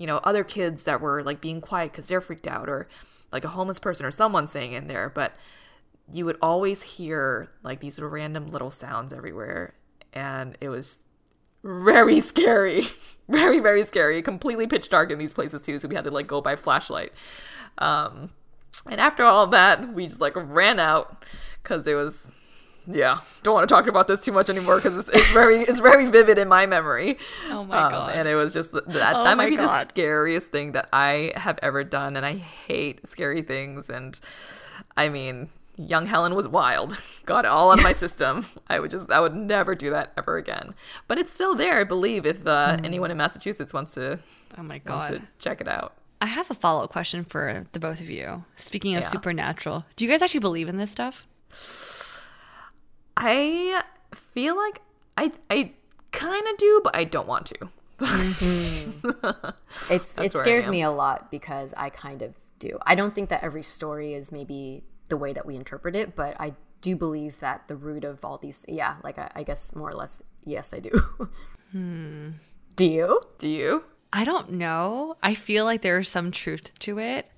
you 0.00 0.06
know 0.06 0.16
other 0.24 0.42
kids 0.42 0.84
that 0.84 1.00
were 1.00 1.22
like 1.22 1.42
being 1.42 1.60
quiet 1.60 1.92
because 1.92 2.08
they're 2.08 2.22
freaked 2.22 2.46
out 2.46 2.70
or 2.70 2.88
like 3.32 3.44
a 3.44 3.48
homeless 3.48 3.78
person 3.78 4.06
or 4.06 4.10
someone 4.10 4.46
staying 4.46 4.72
in 4.72 4.88
there 4.88 5.10
but 5.10 5.34
you 6.10 6.24
would 6.24 6.38
always 6.40 6.82
hear 6.82 7.50
like 7.62 7.80
these 7.80 8.00
random 8.00 8.48
little 8.48 8.70
sounds 8.70 9.12
everywhere 9.12 9.74
and 10.14 10.56
it 10.60 10.70
was 10.70 10.98
very 11.62 12.18
scary 12.32 12.84
very 13.28 13.60
very 13.60 13.84
scary 13.84 14.22
completely 14.22 14.66
pitch 14.66 14.88
dark 14.88 15.10
in 15.10 15.18
these 15.18 15.34
places 15.34 15.60
too 15.60 15.78
so 15.78 15.86
we 15.86 15.94
had 15.94 16.04
to 16.04 16.10
like 16.10 16.26
go 16.26 16.40
by 16.40 16.56
flashlight 16.56 17.12
um 17.76 18.30
and 18.90 19.02
after 19.02 19.22
all 19.22 19.46
that 19.46 19.92
we 19.92 20.06
just 20.06 20.20
like 20.20 20.32
ran 20.34 20.78
out 20.78 21.26
because 21.62 21.86
it 21.86 21.94
was 21.94 22.26
yeah 22.86 23.18
don't 23.42 23.54
want 23.54 23.68
to 23.68 23.72
talk 23.74 23.86
about 23.86 24.08
this 24.08 24.20
too 24.20 24.32
much 24.32 24.48
anymore 24.50 24.76
because 24.76 24.96
it's, 24.98 25.08
it's 25.10 25.30
very 25.32 25.60
it's 25.60 25.80
very 25.80 26.06
vivid 26.10 26.38
in 26.38 26.48
my 26.48 26.66
memory 26.66 27.18
Oh 27.50 27.64
my 27.64 27.78
Um, 27.78 27.90
God. 27.92 28.14
and 28.14 28.26
it 28.28 28.34
was 28.34 28.52
just 28.52 28.72
that 28.72 28.86
Oh 29.16 29.24
that 29.24 29.36
might 29.36 29.48
be 29.50 29.56
the 29.56 29.84
scariest 29.84 30.50
thing 30.50 30.72
that 30.72 30.88
i 30.92 31.32
have 31.36 31.58
ever 31.62 31.84
done 31.84 32.16
and 32.16 32.24
i 32.24 32.34
hate 32.34 33.06
scary 33.06 33.42
things 33.42 33.90
and 33.90 34.18
i 34.96 35.08
mean 35.08 35.48
young 35.76 36.06
helen 36.06 36.34
was 36.34 36.46
wild 36.48 36.96
got 37.26 37.44
it 37.44 37.48
all 37.48 37.70
of 37.72 37.82
my 37.82 37.92
system 38.04 38.44
i 38.68 38.78
would 38.80 38.90
just 38.90 39.10
i 39.10 39.20
would 39.20 39.34
never 39.34 39.74
do 39.74 39.90
that 39.90 40.12
ever 40.18 40.36
again 40.36 40.74
but 41.08 41.18
it's 41.18 41.32
still 41.32 41.54
there 41.54 41.78
i 41.80 41.84
believe 41.84 42.24
if 42.26 42.46
uh, 42.46 42.76
anyone 42.84 43.10
in 43.10 43.16
massachusetts 43.16 43.72
wants 43.72 43.92
to 43.92 44.18
Oh 44.58 44.62
my 44.62 44.78
god. 44.78 45.22
check 45.38 45.60
it 45.60 45.68
out 45.68 45.94
I 46.22 46.26
have 46.26 46.50
a 46.50 46.54
follow 46.54 46.84
up 46.84 46.90
question 46.90 47.24
for 47.24 47.64
the 47.72 47.78
both 47.78 47.98
of 47.98 48.10
you. 48.10 48.44
Speaking 48.56 48.94
of 48.94 49.00
Yeah. 49.04 49.08
supernatural, 49.08 49.86
do 49.96 50.04
you 50.04 50.10
guys 50.10 50.20
actually 50.20 50.40
believe 50.40 50.68
in 50.68 50.76
this 50.76 50.90
stuff? 50.90 51.26
I 53.20 53.82
feel 54.14 54.56
like 54.56 54.80
i 55.16 55.30
i 55.50 55.72
kind 56.10 56.46
of 56.48 56.56
do 56.56 56.80
but 56.82 56.96
i 56.96 57.04
don't 57.04 57.28
want 57.28 57.46
to 57.46 57.70
It's 59.90 60.18
it 60.18 60.32
scares 60.32 60.68
me 60.68 60.82
a 60.82 60.90
lot 60.90 61.30
because 61.30 61.74
I 61.76 61.90
kind 61.90 62.22
of 62.22 62.34
do. 62.58 62.78
I 62.86 62.94
don't 62.94 63.14
think 63.14 63.28
that 63.28 63.42
every 63.42 63.62
story 63.62 64.14
is 64.14 64.32
maybe 64.32 64.84
the 65.08 65.16
way 65.16 65.32
that 65.32 65.46
we 65.46 65.56
interpret 65.56 65.94
it, 65.96 66.16
but 66.16 66.36
I 66.40 66.54
do 66.80 66.96
believe 66.96 67.40
that 67.40 67.68
the 67.68 67.76
root 67.76 68.04
of 68.04 68.24
all 68.24 68.38
these, 68.38 68.64
yeah, 68.66 68.96
like 69.04 69.18
I, 69.18 69.30
I 69.36 69.42
guess 69.42 69.74
more 69.74 69.90
or 69.90 69.94
less, 69.94 70.22
yes, 70.44 70.72
I 70.72 70.78
do. 70.80 71.28
Do 72.76 72.86
you? 72.86 73.20
do 73.38 73.48
you 73.48 73.84
I 74.12 74.24
don't 74.24 74.52
know. 74.52 75.16
I 75.22 75.34
feel 75.34 75.64
like 75.64 75.82
there's 75.82 76.08
some 76.08 76.30
truth 76.30 76.76
to 76.80 76.98
it. 76.98 77.30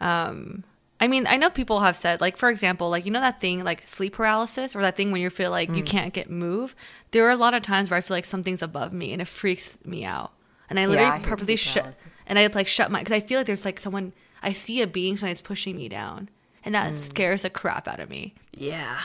Um, 0.00 0.64
I 1.00 1.06
mean, 1.06 1.26
I 1.28 1.36
know 1.36 1.48
people 1.50 1.80
have 1.80 1.96
said, 1.96 2.20
like, 2.20 2.36
for 2.36 2.48
example, 2.48 2.90
like, 2.90 3.04
you 3.06 3.12
know, 3.12 3.20
that 3.20 3.40
thing, 3.40 3.62
like 3.62 3.86
sleep 3.86 4.14
paralysis, 4.14 4.74
or 4.74 4.82
that 4.82 4.96
thing 4.96 5.12
when 5.12 5.20
you 5.20 5.30
feel 5.30 5.50
like 5.50 5.68
Mm. 5.70 5.76
you 5.76 5.82
can't 5.84 6.12
get 6.12 6.28
move. 6.28 6.74
There 7.12 7.24
are 7.26 7.30
a 7.30 7.36
lot 7.36 7.54
of 7.54 7.62
times 7.62 7.88
where 7.90 7.98
I 7.98 8.00
feel 8.00 8.16
like 8.16 8.24
something's 8.24 8.62
above 8.62 8.92
me 8.92 9.12
and 9.12 9.22
it 9.22 9.28
freaks 9.28 9.78
me 9.84 10.04
out. 10.04 10.32
And 10.68 10.78
I 10.80 10.86
literally 10.86 11.10
I 11.12 11.18
purposely 11.20 11.56
shut, 11.56 11.94
and 12.26 12.38
I 12.38 12.46
like 12.48 12.66
shut 12.68 12.90
my, 12.90 12.98
because 12.98 13.12
I 13.14 13.20
feel 13.20 13.38
like 13.38 13.46
there's 13.46 13.64
like 13.64 13.78
someone, 13.80 14.12
I 14.42 14.52
see 14.52 14.82
a 14.82 14.86
being, 14.86 15.16
somebody's 15.16 15.40
pushing 15.40 15.76
me 15.76 15.88
down. 15.88 16.28
And 16.64 16.74
that 16.74 16.92
Mm. 16.92 16.96
scares 16.98 17.42
the 17.42 17.50
crap 17.50 17.86
out 17.88 18.00
of 18.00 18.10
me. 18.10 18.34
yeah 18.52 18.98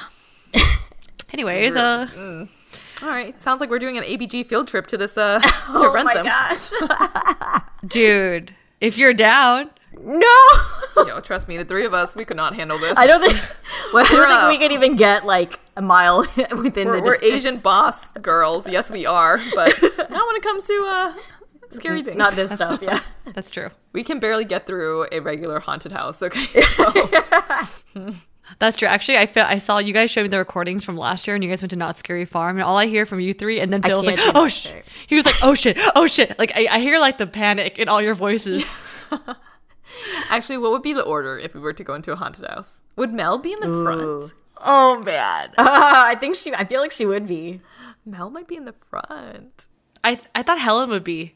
Anyways, 1.31 1.75
uh, 1.75 2.07
all 3.01 3.09
right 3.09 3.39
sounds 3.41 3.59
like 3.61 3.69
we're 3.69 3.79
doing 3.79 3.97
an 3.97 4.03
abg 4.03 4.45
field 4.45 4.67
trip 4.67 4.85
to 4.87 4.97
this 4.97 5.17
uh 5.17 5.39
Oh 5.69 5.83
to 5.83 5.89
Wrentham 5.89 6.25
gosh. 6.25 6.71
dude, 7.87 8.53
if 8.81 8.97
you're 8.97 9.13
down, 9.13 9.69
no. 10.01 11.05
Yo, 11.07 11.19
trust 11.19 11.47
me, 11.47 11.57
the 11.57 11.65
three 11.65 11.85
of 11.85 11.93
us, 11.93 12.15
we 12.15 12.25
could 12.25 12.37
not 12.37 12.55
handle 12.55 12.77
this. 12.77 12.97
I 12.97 13.07
don't 13.07 13.21
think 13.21 13.39
well, 13.93 14.05
I 14.05 14.09
don't 14.09 14.19
We're, 14.19 14.49
think 14.49 14.61
we 14.61 14.65
could 14.65 14.71
even 14.73 14.95
get 14.95 15.25
like 15.25 15.59
a 15.75 15.81
mile 15.81 16.19
within 16.57 16.87
we're, 16.87 16.97
the 16.97 17.01
we're 17.01 17.17
distance. 17.17 17.31
Asian 17.31 17.57
boss 17.57 18.13
girls. 18.13 18.69
Yes, 18.69 18.91
we 18.91 19.05
are. 19.05 19.39
But 19.55 19.81
not 19.81 20.27
when 20.27 20.35
it 20.35 20.43
comes 20.43 20.63
to 20.63 20.85
uh, 20.87 21.13
scary 21.69 22.03
things. 22.03 22.17
Not 22.17 22.33
this 22.33 22.51
stuff, 22.51 22.81
yeah. 22.81 22.99
that's 23.33 23.51
true. 23.51 23.69
We 23.91 24.03
can 24.03 24.19
barely 24.19 24.45
get 24.45 24.67
through 24.67 25.07
a 25.11 25.19
regular 25.19 25.59
haunted 25.59 25.91
house. 25.91 26.21
Okay. 26.21 26.61
So, 26.61 28.13
That's 28.59 28.75
true. 28.75 28.87
Actually, 28.87 29.17
I 29.17 29.25
feel 29.25 29.45
I 29.45 29.57
saw 29.57 29.77
you 29.79 29.93
guys 29.93 30.11
show 30.11 30.21
me 30.21 30.27
the 30.27 30.37
recordings 30.37 30.83
from 30.83 30.97
last 30.97 31.25
year, 31.27 31.35
and 31.35 31.43
you 31.43 31.49
guys 31.49 31.61
went 31.61 31.71
to 31.71 31.75
Knott's 31.77 31.99
Scary 31.99 32.25
Farm, 32.25 32.57
and 32.57 32.63
all 32.63 32.77
I 32.77 32.87
hear 32.87 33.05
from 33.05 33.19
you 33.19 33.33
three, 33.33 33.59
and 33.59 33.71
then 33.71 33.83
I 33.83 33.87
Phil 33.87 34.03
was 34.03 34.05
like, 34.05 34.35
"Oh 34.35 34.47
shit!" 34.47 34.71
shit. 34.71 34.85
He 35.07 35.15
was 35.15 35.25
like, 35.25 35.35
"Oh 35.41 35.55
shit! 35.55 35.77
Oh 35.95 36.07
shit!" 36.07 36.37
Like 36.37 36.51
I, 36.55 36.67
I 36.69 36.79
hear 36.79 36.99
like 36.99 37.17
the 37.17 37.25
panic 37.25 37.79
in 37.79 37.87
all 37.87 38.01
your 38.01 38.15
voices. 38.15 38.65
Actually, 40.29 40.57
what 40.57 40.71
would 40.71 40.81
be 40.83 40.93
the 40.93 41.01
order 41.03 41.37
if 41.37 41.53
we 41.53 41.59
were 41.59 41.73
to 41.73 41.83
go 41.83 41.93
into 41.93 42.11
a 42.11 42.15
haunted 42.15 42.45
house? 42.45 42.81
Would 42.97 43.13
Mel 43.13 43.37
be 43.37 43.53
in 43.53 43.59
the 43.59 43.83
front? 43.83 44.33
Oh 44.65 45.01
man. 45.03 45.49
I 45.57 46.15
think 46.19 46.35
she 46.35 46.53
I 46.53 46.65
feel 46.65 46.81
like 46.81 46.91
she 46.91 47.05
would 47.05 47.27
be. 47.27 47.61
Mel 48.05 48.29
might 48.29 48.47
be 48.47 48.55
in 48.55 48.65
the 48.65 48.75
front. 48.89 49.67
I 50.03 50.19
I 50.35 50.43
thought 50.43 50.59
Helen 50.59 50.89
would 50.89 51.03
be. 51.03 51.35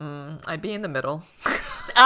Mm, 0.00 0.42
I'd 0.46 0.60
be 0.62 0.72
in 0.72 0.82
the 0.82 0.88
middle. 0.88 1.22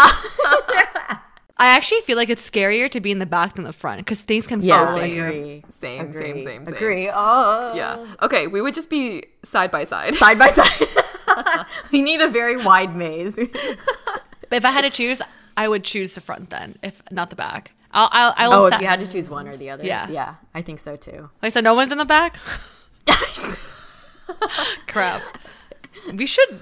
I 1.60 1.70
actually 1.74 2.00
feel 2.02 2.16
like 2.16 2.28
it's 2.28 2.48
scarier 2.48 2.88
to 2.90 3.00
be 3.00 3.10
in 3.10 3.18
the 3.18 3.26
back 3.26 3.54
than 3.54 3.64
the 3.64 3.72
front 3.72 3.98
because 3.98 4.20
things 4.20 4.46
can 4.46 4.62
Yes, 4.62 4.88
follow 4.90 5.00
I 5.02 5.04
you. 5.06 5.24
agree. 5.24 5.64
Same, 5.70 6.00
agree. 6.02 6.12
same, 6.12 6.40
same, 6.40 6.66
same. 6.66 6.74
Agree. 6.74 7.10
Oh. 7.12 7.72
Yeah. 7.74 8.06
Okay, 8.22 8.46
we 8.46 8.60
would 8.62 8.74
just 8.74 8.88
be 8.90 9.24
side 9.44 9.70
by 9.72 9.82
side. 9.84 10.14
Side 10.14 10.38
by 10.38 10.48
side. 10.48 10.86
we 11.92 12.00
need 12.00 12.20
a 12.20 12.28
very 12.28 12.56
wide 12.56 12.94
maze. 12.94 13.36
But 13.36 14.56
if 14.56 14.64
I 14.64 14.70
had 14.70 14.82
to 14.84 14.90
choose, 14.90 15.20
I 15.58 15.66
would 15.66 15.82
choose 15.82 16.14
the 16.14 16.20
front 16.20 16.50
then, 16.50 16.76
if 16.84 17.02
not 17.10 17.30
the 17.30 17.36
back. 17.36 17.72
I'll, 17.90 18.08
I'll 18.12 18.32
I 18.36 18.46
will. 18.46 18.54
oh, 18.54 18.66
if 18.66 18.80
you 18.80 18.86
had 18.86 19.00
to 19.00 19.10
choose 19.10 19.28
one 19.28 19.48
or 19.48 19.56
the 19.56 19.70
other. 19.70 19.84
Yeah. 19.84 20.08
Yeah, 20.08 20.36
I 20.54 20.62
think 20.62 20.78
so 20.78 20.94
too. 20.94 21.30
Like 21.42 21.52
so, 21.52 21.60
no 21.60 21.74
one's 21.74 21.90
in 21.90 21.98
the 21.98 22.04
back. 22.04 22.36
Crap. 24.86 25.20
We 26.14 26.26
should 26.26 26.60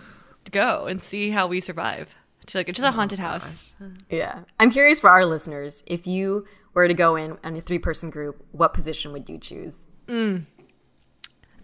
go 0.51 0.87
and 0.87 0.99
see 0.99 1.29
how 1.29 1.47
we 1.47 1.61
survive. 1.61 2.17
To 2.47 2.59
like 2.59 2.71
it's 2.71 2.79
just 2.79 2.87
a 2.87 2.89
oh, 2.89 2.93
haunted 2.93 3.19
house. 3.19 3.75
yeah. 4.09 4.45
I'm 4.59 4.71
curious 4.71 4.99
for 5.01 5.11
our 5.11 5.27
listeners, 5.27 5.85
if 5.87 6.07
you 6.07 6.47
were 6.73 6.89
to 6.89 6.95
go 6.95 7.17
in 7.17 7.37
on 7.45 7.55
a 7.55 7.61
three 7.61 7.79
person 7.79 8.09
group, 8.09 8.43
what 8.53 8.73
position 8.73 9.13
would 9.13 9.29
you 9.29 9.37
choose? 9.37 9.77
Mm. 10.07 10.47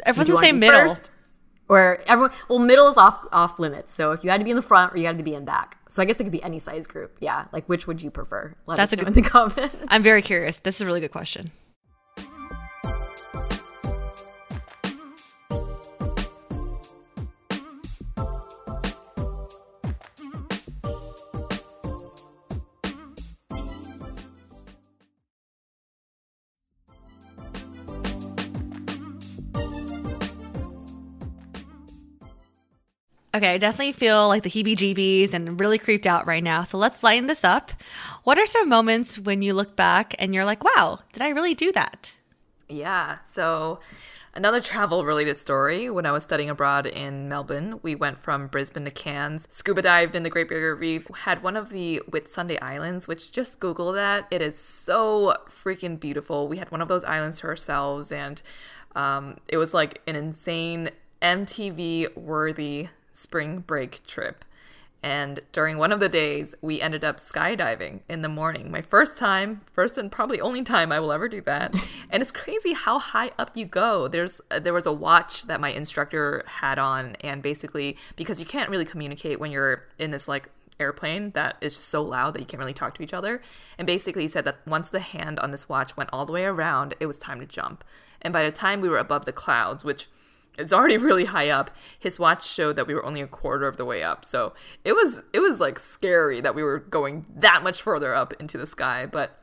Everyone's 0.05 0.18
Would 0.18 0.28
you 0.28 0.35
the 0.35 0.41
same 0.41 0.59
middle. 0.59 0.80
first? 0.80 1.11
Or 1.72 2.02
everyone 2.06 2.32
well, 2.48 2.58
middle 2.58 2.88
is 2.88 2.96
off 2.96 3.26
off 3.32 3.58
limits. 3.58 3.94
So 3.94 4.12
if 4.12 4.22
you 4.24 4.30
had 4.30 4.38
to 4.40 4.44
be 4.44 4.50
in 4.50 4.56
the 4.56 4.62
front 4.62 4.92
or 4.92 4.98
you 4.98 5.06
had 5.06 5.18
to 5.18 5.24
be 5.24 5.34
in 5.34 5.44
back. 5.44 5.78
So 5.88 6.02
I 6.02 6.04
guess 6.06 6.20
it 6.20 6.24
could 6.24 6.32
be 6.32 6.42
any 6.42 6.58
size 6.58 6.86
group. 6.86 7.16
Yeah. 7.20 7.46
Like 7.52 7.66
which 7.66 7.86
would 7.86 8.02
you 8.02 8.10
prefer? 8.10 8.54
Let 8.66 8.76
That's 8.76 8.92
us 8.92 8.98
a 8.98 9.02
know 9.02 9.08
good- 9.08 9.16
in 9.16 9.22
the 9.24 9.28
comments. 9.28 9.76
I'm 9.88 10.02
very 10.02 10.22
curious. 10.22 10.58
This 10.58 10.76
is 10.76 10.80
a 10.82 10.86
really 10.86 11.00
good 11.00 11.12
question. 11.12 11.50
Okay, 33.35 33.55
I 33.55 33.59
definitely 33.59 33.93
feel 33.93 34.28
like 34.28 34.43
the 34.43 34.51
heebie 34.51 34.76
jeebies 34.76 35.33
and 35.33 35.59
really 35.59 35.78
creeped 35.78 36.07
out 36.07 36.26
right 36.26 36.45
now. 36.45 36.64
So 36.64 36.76
let's 36.76 37.03
lighten 37.03 37.28
this 37.28 37.45
up. 37.45 37.72
What 38.24 38.39
are 38.39 38.45
some 38.45 38.68
moments 38.68 39.18
when 39.18 39.41
you 39.41 39.55
look 39.55 39.74
back 39.74 40.14
and 40.18 40.35
you're 40.35 40.45
like, 40.45 40.62
wow, 40.62 41.01
did 41.14 41.22
I 41.22 41.30
really 41.30 41.55
do 41.55 41.72
that? 41.72 42.12
Yeah. 42.68 43.18
So, 43.26 43.80
another 44.35 44.61
travel 44.61 45.07
related 45.07 45.39
story. 45.39 45.89
When 45.89 46.05
I 46.05 46.12
was 46.12 46.24
studying 46.24 46.51
abroad 46.51 46.87
in 46.87 47.28
Melbourne, 47.28 47.80
we 47.83 47.95
went 47.95 48.18
from 48.18 48.49
Brisbane 48.49 48.85
to 48.85 48.91
Cairns, 48.91 49.47
scuba 49.51 49.80
dived 49.80 50.14
in 50.14 50.24
the 50.24 50.30
Great 50.30 50.49
Barrier 50.49 50.74
Reef, 50.74 51.09
had 51.09 51.43
one 51.43 51.57
of 51.57 51.70
the 51.70 52.03
Whitsunday 52.11 52.59
Islands, 52.62 53.09
which 53.09 53.33
just 53.33 53.61
Google 53.61 53.93
that. 53.93 54.26
It 54.30 54.43
is 54.43 54.59
so 54.59 55.35
freaking 55.49 55.99
beautiful. 55.99 56.49
We 56.49 56.59
had 56.59 56.70
one 56.70 56.83
of 56.83 56.89
those 56.89 57.05
islands 57.05 57.41
to 57.41 57.47
ourselves, 57.47 58.12
and 58.12 58.43
um, 58.95 59.39
it 59.49 59.57
was 59.57 59.72
like 59.72 60.03
an 60.07 60.16
insane 60.16 60.91
MTV 61.22 62.14
worthy 62.16 62.89
spring 63.12 63.60
break 63.60 64.06
trip. 64.06 64.44
And 65.04 65.40
during 65.50 65.78
one 65.78 65.90
of 65.90 65.98
the 65.98 66.08
days, 66.08 66.54
we 66.62 66.80
ended 66.80 67.02
up 67.02 67.18
skydiving 67.18 68.00
in 68.08 68.22
the 68.22 68.28
morning. 68.28 68.70
My 68.70 68.82
first 68.82 69.16
time, 69.16 69.62
first 69.72 69.98
and 69.98 70.12
probably 70.12 70.40
only 70.40 70.62
time 70.62 70.92
I 70.92 71.00
will 71.00 71.10
ever 71.10 71.28
do 71.28 71.40
that. 71.42 71.74
and 72.10 72.22
it's 72.22 72.30
crazy 72.30 72.72
how 72.72 73.00
high 73.00 73.32
up 73.36 73.56
you 73.56 73.66
go. 73.66 74.06
There's 74.06 74.40
uh, 74.52 74.60
there 74.60 74.72
was 74.72 74.86
a 74.86 74.92
watch 74.92 75.42
that 75.44 75.60
my 75.60 75.70
instructor 75.70 76.44
had 76.46 76.78
on, 76.78 77.16
and 77.20 77.42
basically 77.42 77.96
because 78.14 78.38
you 78.38 78.46
can't 78.46 78.70
really 78.70 78.84
communicate 78.84 79.40
when 79.40 79.50
you're 79.50 79.88
in 79.98 80.12
this 80.12 80.28
like 80.28 80.48
airplane 80.78 81.30
that 81.32 81.56
is 81.60 81.74
just 81.74 81.88
so 81.88 82.02
loud 82.02 82.34
that 82.34 82.40
you 82.40 82.46
can't 82.46 82.60
really 82.60 82.72
talk 82.72 82.94
to 82.94 83.02
each 83.02 83.14
other. 83.14 83.42
And 83.78 83.86
basically 83.86 84.22
he 84.22 84.28
said 84.28 84.44
that 84.44 84.58
once 84.66 84.88
the 84.88 85.00
hand 85.00 85.40
on 85.40 85.50
this 85.50 85.68
watch 85.68 85.96
went 85.96 86.10
all 86.12 86.26
the 86.26 86.32
way 86.32 86.44
around, 86.44 86.94
it 87.00 87.06
was 87.06 87.18
time 87.18 87.40
to 87.40 87.46
jump. 87.46 87.84
And 88.20 88.32
by 88.32 88.44
the 88.44 88.52
time 88.52 88.80
we 88.80 88.88
were 88.88 88.98
above 88.98 89.24
the 89.24 89.32
clouds, 89.32 89.84
which 89.84 90.08
it's 90.59 90.72
already 90.72 90.96
really 90.96 91.24
high 91.24 91.48
up. 91.50 91.70
His 91.98 92.18
watch 92.18 92.46
showed 92.46 92.76
that 92.76 92.86
we 92.86 92.94
were 92.94 93.05
only 93.05 93.20
a 93.20 93.26
quarter 93.26 93.66
of 93.66 93.76
the 93.76 93.84
way 93.84 94.03
up. 94.03 94.24
So 94.24 94.53
it 94.84 94.92
was 94.92 95.22
it 95.32 95.40
was 95.40 95.61
like 95.61 95.78
scary 95.78 96.40
that 96.40 96.55
we 96.55 96.62
were 96.62 96.78
going 96.78 97.26
that 97.36 97.62
much 97.62 97.80
further 97.80 98.14
up 98.14 98.32
into 98.34 98.59
the 98.59 98.66
sky 98.66 99.07
but 99.07 99.38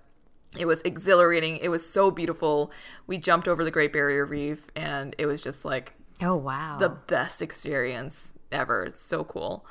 it 0.57 0.65
was 0.65 0.81
exhilarating. 0.81 1.57
It 1.57 1.69
was 1.69 1.87
so 1.87 2.09
beautiful. 2.09 2.71
We 3.05 3.17
jumped 3.19 3.47
over 3.47 3.63
the 3.63 3.71
great 3.71 3.93
barrier 3.93 4.25
reef 4.25 4.67
and 4.75 5.15
it 5.19 5.25
was 5.27 5.41
just 5.41 5.63
like 5.65 5.95
Oh 6.21 6.35
wow. 6.37 6.77
the 6.77 6.89
best 6.89 7.41
experience 7.41 8.33
ever. 8.51 8.83
It's 8.83 9.01
so 9.01 9.23
cool. 9.23 9.65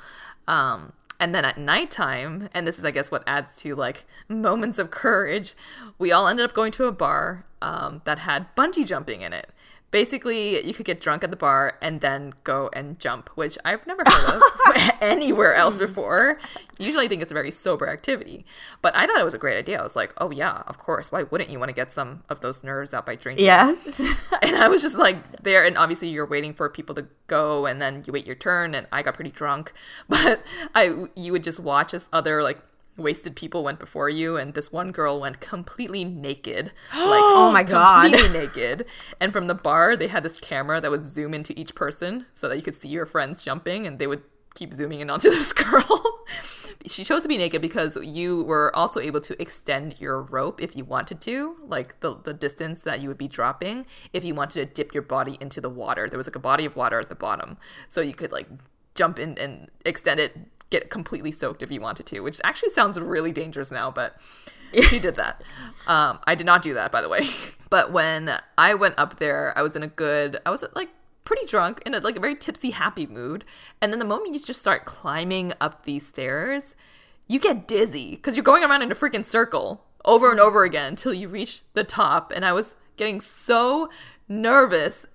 Um 0.47 0.93
and 1.19 1.35
then 1.35 1.43
at 1.43 1.57
nighttime 1.57 2.47
and 2.53 2.65
this 2.65 2.79
is 2.79 2.85
i 2.85 2.91
guess 2.91 3.11
what 3.11 3.23
adds 3.27 3.57
to 3.57 3.75
like 3.75 4.05
moments 4.29 4.79
of 4.79 4.89
courage 4.89 5.53
we 5.97 6.11
all 6.13 6.27
ended 6.27 6.45
up 6.45 6.53
going 6.53 6.71
to 6.71 6.85
a 6.85 6.91
bar 6.91 7.45
um, 7.61 8.01
that 8.05 8.19
had 8.19 8.47
bungee 8.55 8.85
jumping 8.85 9.19
in 9.19 9.33
it 9.33 9.49
basically 9.91 10.65
you 10.65 10.73
could 10.73 10.85
get 10.85 11.01
drunk 11.01 11.23
at 11.23 11.31
the 11.31 11.37
bar 11.37 11.77
and 11.81 12.01
then 12.01 12.33
go 12.43 12.69
and 12.73 12.99
jump 12.99 13.29
which 13.35 13.57
i've 13.65 13.85
never 13.87 14.03
heard 14.05 14.35
of 14.35 14.91
anywhere 15.01 15.53
else 15.53 15.77
before 15.77 16.39
usually 16.77 17.05
i 17.05 17.07
think 17.07 17.21
it's 17.21 17.31
a 17.31 17.35
very 17.35 17.51
sober 17.51 17.89
activity 17.89 18.45
but 18.81 18.95
i 18.95 19.05
thought 19.05 19.19
it 19.19 19.23
was 19.23 19.33
a 19.33 19.39
great 19.39 19.57
idea 19.57 19.79
i 19.79 19.83
was 19.83 19.95
like 19.95 20.13
oh 20.17 20.31
yeah 20.31 20.63
of 20.67 20.77
course 20.77 21.11
why 21.11 21.23
wouldn't 21.23 21.49
you 21.49 21.59
want 21.59 21.69
to 21.69 21.75
get 21.75 21.91
some 21.91 22.23
of 22.29 22.41
those 22.41 22.63
nerves 22.63 22.93
out 22.93 23.05
by 23.05 23.15
drinking 23.15 23.45
yeah. 23.45 23.75
and 24.41 24.55
I 24.55 24.67
was 24.67 24.81
just 24.81 24.95
like 24.95 25.41
there, 25.41 25.65
and 25.65 25.77
obviously 25.77 26.09
you're 26.09 26.25
waiting 26.25 26.53
for 26.53 26.69
people 26.69 26.95
to 26.95 27.07
go, 27.27 27.65
and 27.65 27.81
then 27.81 28.03
you 28.05 28.13
wait 28.13 28.25
your 28.25 28.35
turn. 28.35 28.75
And 28.75 28.87
I 28.91 29.01
got 29.01 29.13
pretty 29.13 29.31
drunk, 29.31 29.73
but 30.09 30.41
I 30.75 31.05
you 31.15 31.31
would 31.31 31.43
just 31.43 31.59
watch 31.59 31.93
as 31.93 32.09
other 32.11 32.43
like 32.43 32.59
wasted 32.99 33.35
people 33.35 33.63
went 33.63 33.79
before 33.79 34.09
you, 34.09 34.37
and 34.37 34.53
this 34.53 34.71
one 34.71 34.91
girl 34.91 35.19
went 35.19 35.39
completely 35.39 36.03
naked, 36.03 36.65
like 36.93 37.21
Oh 37.23 37.51
my 37.53 37.63
God. 37.63 38.11
completely 38.11 38.39
naked. 38.45 38.85
And 39.19 39.33
from 39.33 39.47
the 39.47 39.55
bar, 39.55 39.95
they 39.95 40.07
had 40.07 40.23
this 40.23 40.39
camera 40.39 40.79
that 40.81 40.91
would 40.91 41.03
zoom 41.03 41.33
into 41.33 41.57
each 41.59 41.75
person 41.75 42.25
so 42.33 42.47
that 42.49 42.55
you 42.57 42.61
could 42.61 42.75
see 42.75 42.89
your 42.89 43.05
friends 43.05 43.41
jumping, 43.41 43.85
and 43.87 43.99
they 43.99 44.07
would 44.07 44.23
keep 44.55 44.73
zooming 44.73 44.99
in 44.99 45.09
onto 45.09 45.29
this 45.37 45.53
girl. 45.53 46.25
she 46.85 47.03
chose 47.03 47.21
to 47.23 47.27
be 47.29 47.37
naked 47.37 47.61
because 47.61 47.97
you 48.01 48.43
were 48.43 48.75
also 48.75 48.99
able 48.99 49.21
to 49.21 49.39
extend 49.41 49.99
your 49.99 50.21
rope 50.21 50.61
if 50.61 50.75
you 50.75 50.83
wanted 50.85 51.21
to, 51.21 51.55
like 51.67 51.99
the, 51.99 52.15
the 52.23 52.33
distance 52.33 52.81
that 52.81 52.99
you 53.01 53.07
would 53.09 53.17
be 53.17 53.27
dropping 53.27 53.85
if 54.13 54.23
you 54.23 54.33
wanted 54.33 54.67
to 54.67 54.73
dip 54.73 54.93
your 54.93 55.03
body 55.03 55.37
into 55.39 55.61
the 55.61 55.69
water. 55.69 56.07
There 56.09 56.17
was 56.17 56.27
like 56.27 56.35
a 56.35 56.39
body 56.39 56.65
of 56.65 56.75
water 56.75 56.97
at 56.97 57.09
the 57.09 57.15
bottom. 57.15 57.57
So 57.89 58.01
you 58.01 58.13
could 58.13 58.31
like 58.31 58.47
jump 58.95 59.19
in 59.19 59.37
and 59.37 59.69
extend 59.85 60.19
it, 60.19 60.35
get 60.69 60.89
completely 60.89 61.31
soaked 61.31 61.63
if 61.63 61.71
you 61.71 61.81
wanted 61.81 62.05
to, 62.07 62.19
which 62.21 62.39
actually 62.43 62.69
sounds 62.69 62.99
really 62.99 63.31
dangerous 63.31 63.71
now, 63.71 63.91
but 63.91 64.17
she 64.83 64.99
did 64.99 65.15
that. 65.15 65.41
Um, 65.87 66.19
I 66.25 66.35
did 66.35 66.45
not 66.45 66.61
do 66.61 66.73
that, 66.75 66.91
by 66.91 67.01
the 67.01 67.09
way. 67.09 67.27
But 67.69 67.91
when 67.91 68.31
I 68.57 68.73
went 68.73 68.95
up 68.97 69.19
there, 69.19 69.53
I 69.55 69.61
was 69.61 69.75
in 69.75 69.83
a 69.83 69.87
good, 69.87 70.39
I 70.43 70.49
was 70.49 70.65
like 70.73 70.89
pretty 71.23 71.45
drunk 71.45 71.83
in 71.85 71.93
a 71.93 71.99
like 71.99 72.15
a 72.15 72.19
very 72.19 72.35
tipsy, 72.35 72.71
happy 72.71 73.05
mood. 73.05 73.45
And 73.79 73.91
then 73.91 73.99
the 73.99 74.05
moment 74.05 74.33
you 74.33 74.39
just 74.39 74.59
start 74.59 74.85
climbing 74.85 75.53
up 75.61 75.83
these 75.83 76.07
stairs, 76.07 76.75
you 77.27 77.39
get 77.39 77.67
dizzy 77.67 78.15
because 78.15 78.35
you're 78.35 78.43
going 78.43 78.63
around 78.63 78.81
in 78.81 78.91
a 78.91 78.95
freaking 78.95 79.23
circle 79.23 79.85
over 80.03 80.31
and 80.31 80.39
over 80.39 80.63
again 80.63 80.87
until 80.87 81.13
you 81.13 81.29
reach 81.29 81.61
the 81.73 81.83
top. 81.83 82.31
And 82.35 82.43
I 82.43 82.53
was 82.53 82.73
getting 82.97 83.21
so 83.21 83.89
nervous. 84.27 85.05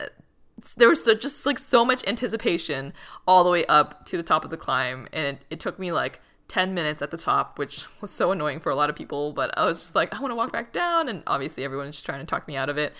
There 0.76 0.88
was 0.88 1.04
so, 1.04 1.14
just 1.14 1.44
like 1.46 1.58
so 1.58 1.84
much 1.84 2.06
anticipation 2.06 2.92
all 3.26 3.44
the 3.44 3.50
way 3.50 3.66
up 3.66 4.06
to 4.06 4.16
the 4.16 4.22
top 4.22 4.44
of 4.44 4.50
the 4.50 4.56
climb, 4.56 5.08
and 5.12 5.36
it, 5.36 5.44
it 5.50 5.60
took 5.60 5.78
me 5.78 5.92
like 5.92 6.20
10 6.48 6.74
minutes 6.74 7.02
at 7.02 7.10
the 7.10 7.16
top, 7.16 7.58
which 7.58 7.84
was 8.00 8.10
so 8.10 8.30
annoying 8.30 8.60
for 8.60 8.70
a 8.70 8.74
lot 8.74 8.90
of 8.90 8.96
people. 8.96 9.32
But 9.32 9.56
I 9.58 9.64
was 9.64 9.80
just 9.80 9.94
like, 9.94 10.14
I 10.14 10.20
want 10.20 10.32
to 10.32 10.36
walk 10.36 10.52
back 10.52 10.72
down. 10.72 11.08
And 11.08 11.22
obviously, 11.26 11.64
everyone's 11.64 11.96
just 11.96 12.06
trying 12.06 12.20
to 12.20 12.26
talk 12.26 12.46
me 12.46 12.56
out 12.56 12.68
of 12.68 12.78
it. 12.78 12.92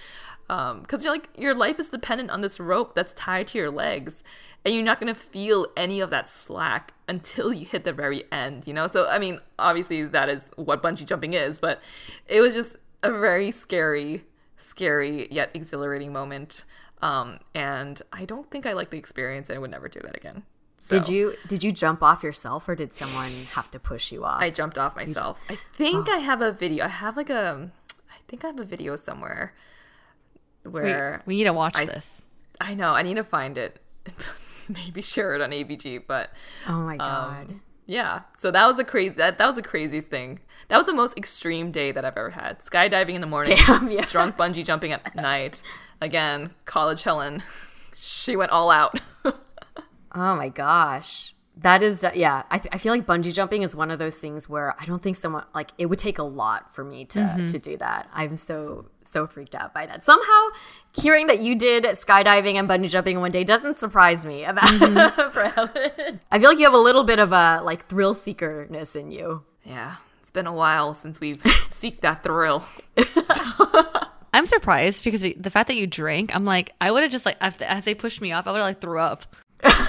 Um, 0.51 0.83
because 0.83 1.05
you're 1.05 1.13
like, 1.13 1.31
your 1.39 1.55
life 1.55 1.81
is 1.81 1.89
dependent 1.89 2.31
on 2.31 2.43
this 2.43 2.61
rope 2.61 2.95
that's 2.95 3.15
tied 3.15 3.47
to 3.49 3.59
your 3.59 3.71
legs. 3.71 4.23
And 4.65 4.75
you're 4.75 4.85
not 4.85 5.01
going 5.01 5.13
to 5.13 5.19
feel 5.19 5.67
any 5.77 6.01
of 6.01 6.11
that 6.11 6.29
slack 6.29 6.93
until 7.09 7.53
you 7.53 7.67
hit 7.67 7.85
the 7.85 7.93
very 7.93 8.25
end, 8.33 8.67
you 8.67 8.75
know? 8.75 8.87
So, 8.87 9.07
I 9.09 9.19
mean, 9.19 9.41
obviously, 9.59 10.05
that 10.05 10.29
is 10.29 10.51
what 10.57 10.83
bungee 10.83 11.07
jumping 11.07 11.35
is. 11.35 11.59
But 11.59 11.81
it 12.27 12.41
was 12.41 12.55
just 12.55 12.77
a 13.03 13.11
very 13.11 13.51
scary, 13.51 14.25
scary 14.57 15.29
yet 15.31 15.51
exhilarating 15.55 16.13
moment. 16.13 16.65
Um, 17.03 17.39
and 17.55 18.01
I 18.13 18.25
don't 18.25 18.51
think 18.51 18.67
I 18.67 18.73
like 18.73 18.91
the 18.91 18.99
experience. 18.99 19.49
And 19.51 19.57
I 19.57 19.61
would 19.61 19.71
never 19.71 19.89
do 19.89 20.01
that 20.01 20.17
again. 20.17 20.45
Did 20.89 21.09
you 21.09 21.35
did 21.49 21.65
you 21.65 21.73
jump 21.73 22.03
off 22.03 22.23
yourself 22.23 22.69
or 22.69 22.75
did 22.75 22.93
someone 22.93 23.31
have 23.55 23.71
to 23.71 23.79
push 23.81 24.13
you 24.13 24.25
off? 24.25 24.43
I 24.43 24.51
jumped 24.51 24.77
off 24.77 24.95
myself. 24.95 25.41
I 25.49 25.59
think 25.73 26.11
I 26.11 26.19
have 26.19 26.43
a 26.43 26.53
video. 26.53 26.85
I 26.85 26.89
have 26.89 27.17
like 27.17 27.31
a, 27.31 27.71
I 28.11 28.17
think 28.29 28.45
I 28.45 28.49
have 28.49 28.61
a 28.61 28.65
video 28.65 28.95
somewhere 28.97 29.55
We, 30.65 30.71
where 30.73 31.23
we 31.25 31.37
need 31.37 31.45
to 31.45 31.55
watch 31.55 31.77
I- 31.77 31.87
this. 31.87 32.07
I 32.61 32.75
know 32.75 32.93
I 32.93 33.03
need 33.03 33.15
to 33.17 33.25
find 33.25 33.57
it, 33.59 33.81
maybe 34.69 35.01
share 35.03 35.35
it 35.35 35.41
on 35.41 35.51
ABG. 35.53 36.03
But 36.07 36.31
oh 36.69 36.81
my 36.81 36.97
god. 36.99 37.49
um, 37.51 37.63
yeah, 37.87 38.23
so 38.37 38.51
that 38.51 38.67
was 38.67 38.77
the 38.77 38.85
crazy. 38.85 39.17
That 39.17 39.39
that 39.39 39.47
was 39.47 39.57
the 39.57 39.63
craziest 39.63 40.09
thing. 40.09 40.41
That 40.69 40.77
was 40.79 40.87
the 40.87 40.95
most 40.95 41.17
extreme 41.19 41.71
day 41.71 41.93
that 41.93 42.05
I've 42.05 42.17
ever 42.17 42.31
had. 42.31 42.61
Skydiving 42.61 43.15
in 43.15 43.21
the 43.21 43.27
morning, 43.27 43.57
Damn, 43.67 43.91
yeah. 43.91 44.05
drunk 44.07 44.37
bungee 44.37 44.65
jumping 44.65 44.93
at 44.93 45.15
night. 45.15 45.63
Again, 46.01 46.53
college 46.65 47.03
Helen, 47.03 47.43
she 47.95 48.37
went 48.37 48.53
all 48.53 48.71
out. 48.71 49.01
Oh 50.17 50.37
my 50.37 50.49
gosh. 50.49 51.34
That 51.59 51.83
is, 51.83 52.03
uh, 52.03 52.11
yeah. 52.15 52.43
I, 52.51 52.59
th- 52.59 52.75
I 52.75 52.79
feel 52.79 52.93
like 52.93 53.07
bungee 53.07 53.33
jumping 53.33 53.63
is 53.63 53.77
one 53.77 53.91
of 53.91 53.99
those 53.99 54.19
things 54.19 54.49
where 54.49 54.75
I 54.81 54.85
don't 54.87 55.01
think 55.01 55.17
someone, 55.17 55.45
like, 55.55 55.71
it 55.79 55.87
would 55.87 56.01
take 56.01 56.19
a 56.19 56.25
lot 56.25 56.75
for 56.75 56.83
me 56.83 57.05
to, 57.07 57.21
mm-hmm. 57.21 57.47
to 57.47 57.59
do 57.59 57.77
that. 57.77 58.09
I'm 58.13 58.37
so, 58.37 58.87
so 59.05 59.27
freaked 59.29 59.55
out 59.55 59.73
by 59.73 59.87
that. 59.87 60.05
Somehow, 60.05 60.49
hearing 60.93 61.29
that 61.29 61.41
you 61.41 61.55
did 61.55 61.85
skydiving 61.85 62.55
and 62.55 62.69
bungee 62.69 62.91
jumping 62.91 63.17
in 63.17 63.21
one 63.21 63.31
day 63.31 63.45
doesn't 63.45 63.79
surprise 63.79 64.25
me 64.25 64.45
about 64.45 64.65
mm-hmm. 64.65 65.31
for 65.31 65.45
Helen. 65.45 66.21
I 66.33 66.39
feel 66.41 66.51
like 66.51 66.59
you 66.59 66.65
have 66.65 66.75
a 66.75 66.79
little 66.79 67.05
bit 67.05 67.21
of 67.21 67.33
a, 67.33 67.61
like, 67.63 67.87
thrill 67.87 68.15
seekerness 68.15 68.97
in 68.97 69.13
you. 69.13 69.45
yeah, 69.63 69.97
it's 70.21 70.33
been 70.33 70.49
a 70.49 70.53
while 70.53 70.93
since 70.93 71.21
we've 71.21 71.39
seeked 71.43 72.01
that 72.01 72.25
thrill. 72.25 72.67
I'm 74.35 74.47
surprised 74.47 75.05
because 75.05 75.21
the 75.21 75.51
fact 75.51 75.69
that 75.69 75.77
you 75.77 75.87
drank, 75.87 76.35
I'm 76.35 76.45
like, 76.45 76.73
I 76.81 76.91
would 76.91 77.05
have 77.05 77.13
just 77.13 77.25
like, 77.25 77.37
as, 77.41 77.57
as 77.63 77.85
they 77.85 77.95
pushed 77.95 78.21
me 78.21 78.33
off, 78.33 78.49
I 78.49 78.51
would 78.51 78.59
have 78.59 78.67
like 78.67 78.81
threw 78.81 78.99
up. 78.99 79.27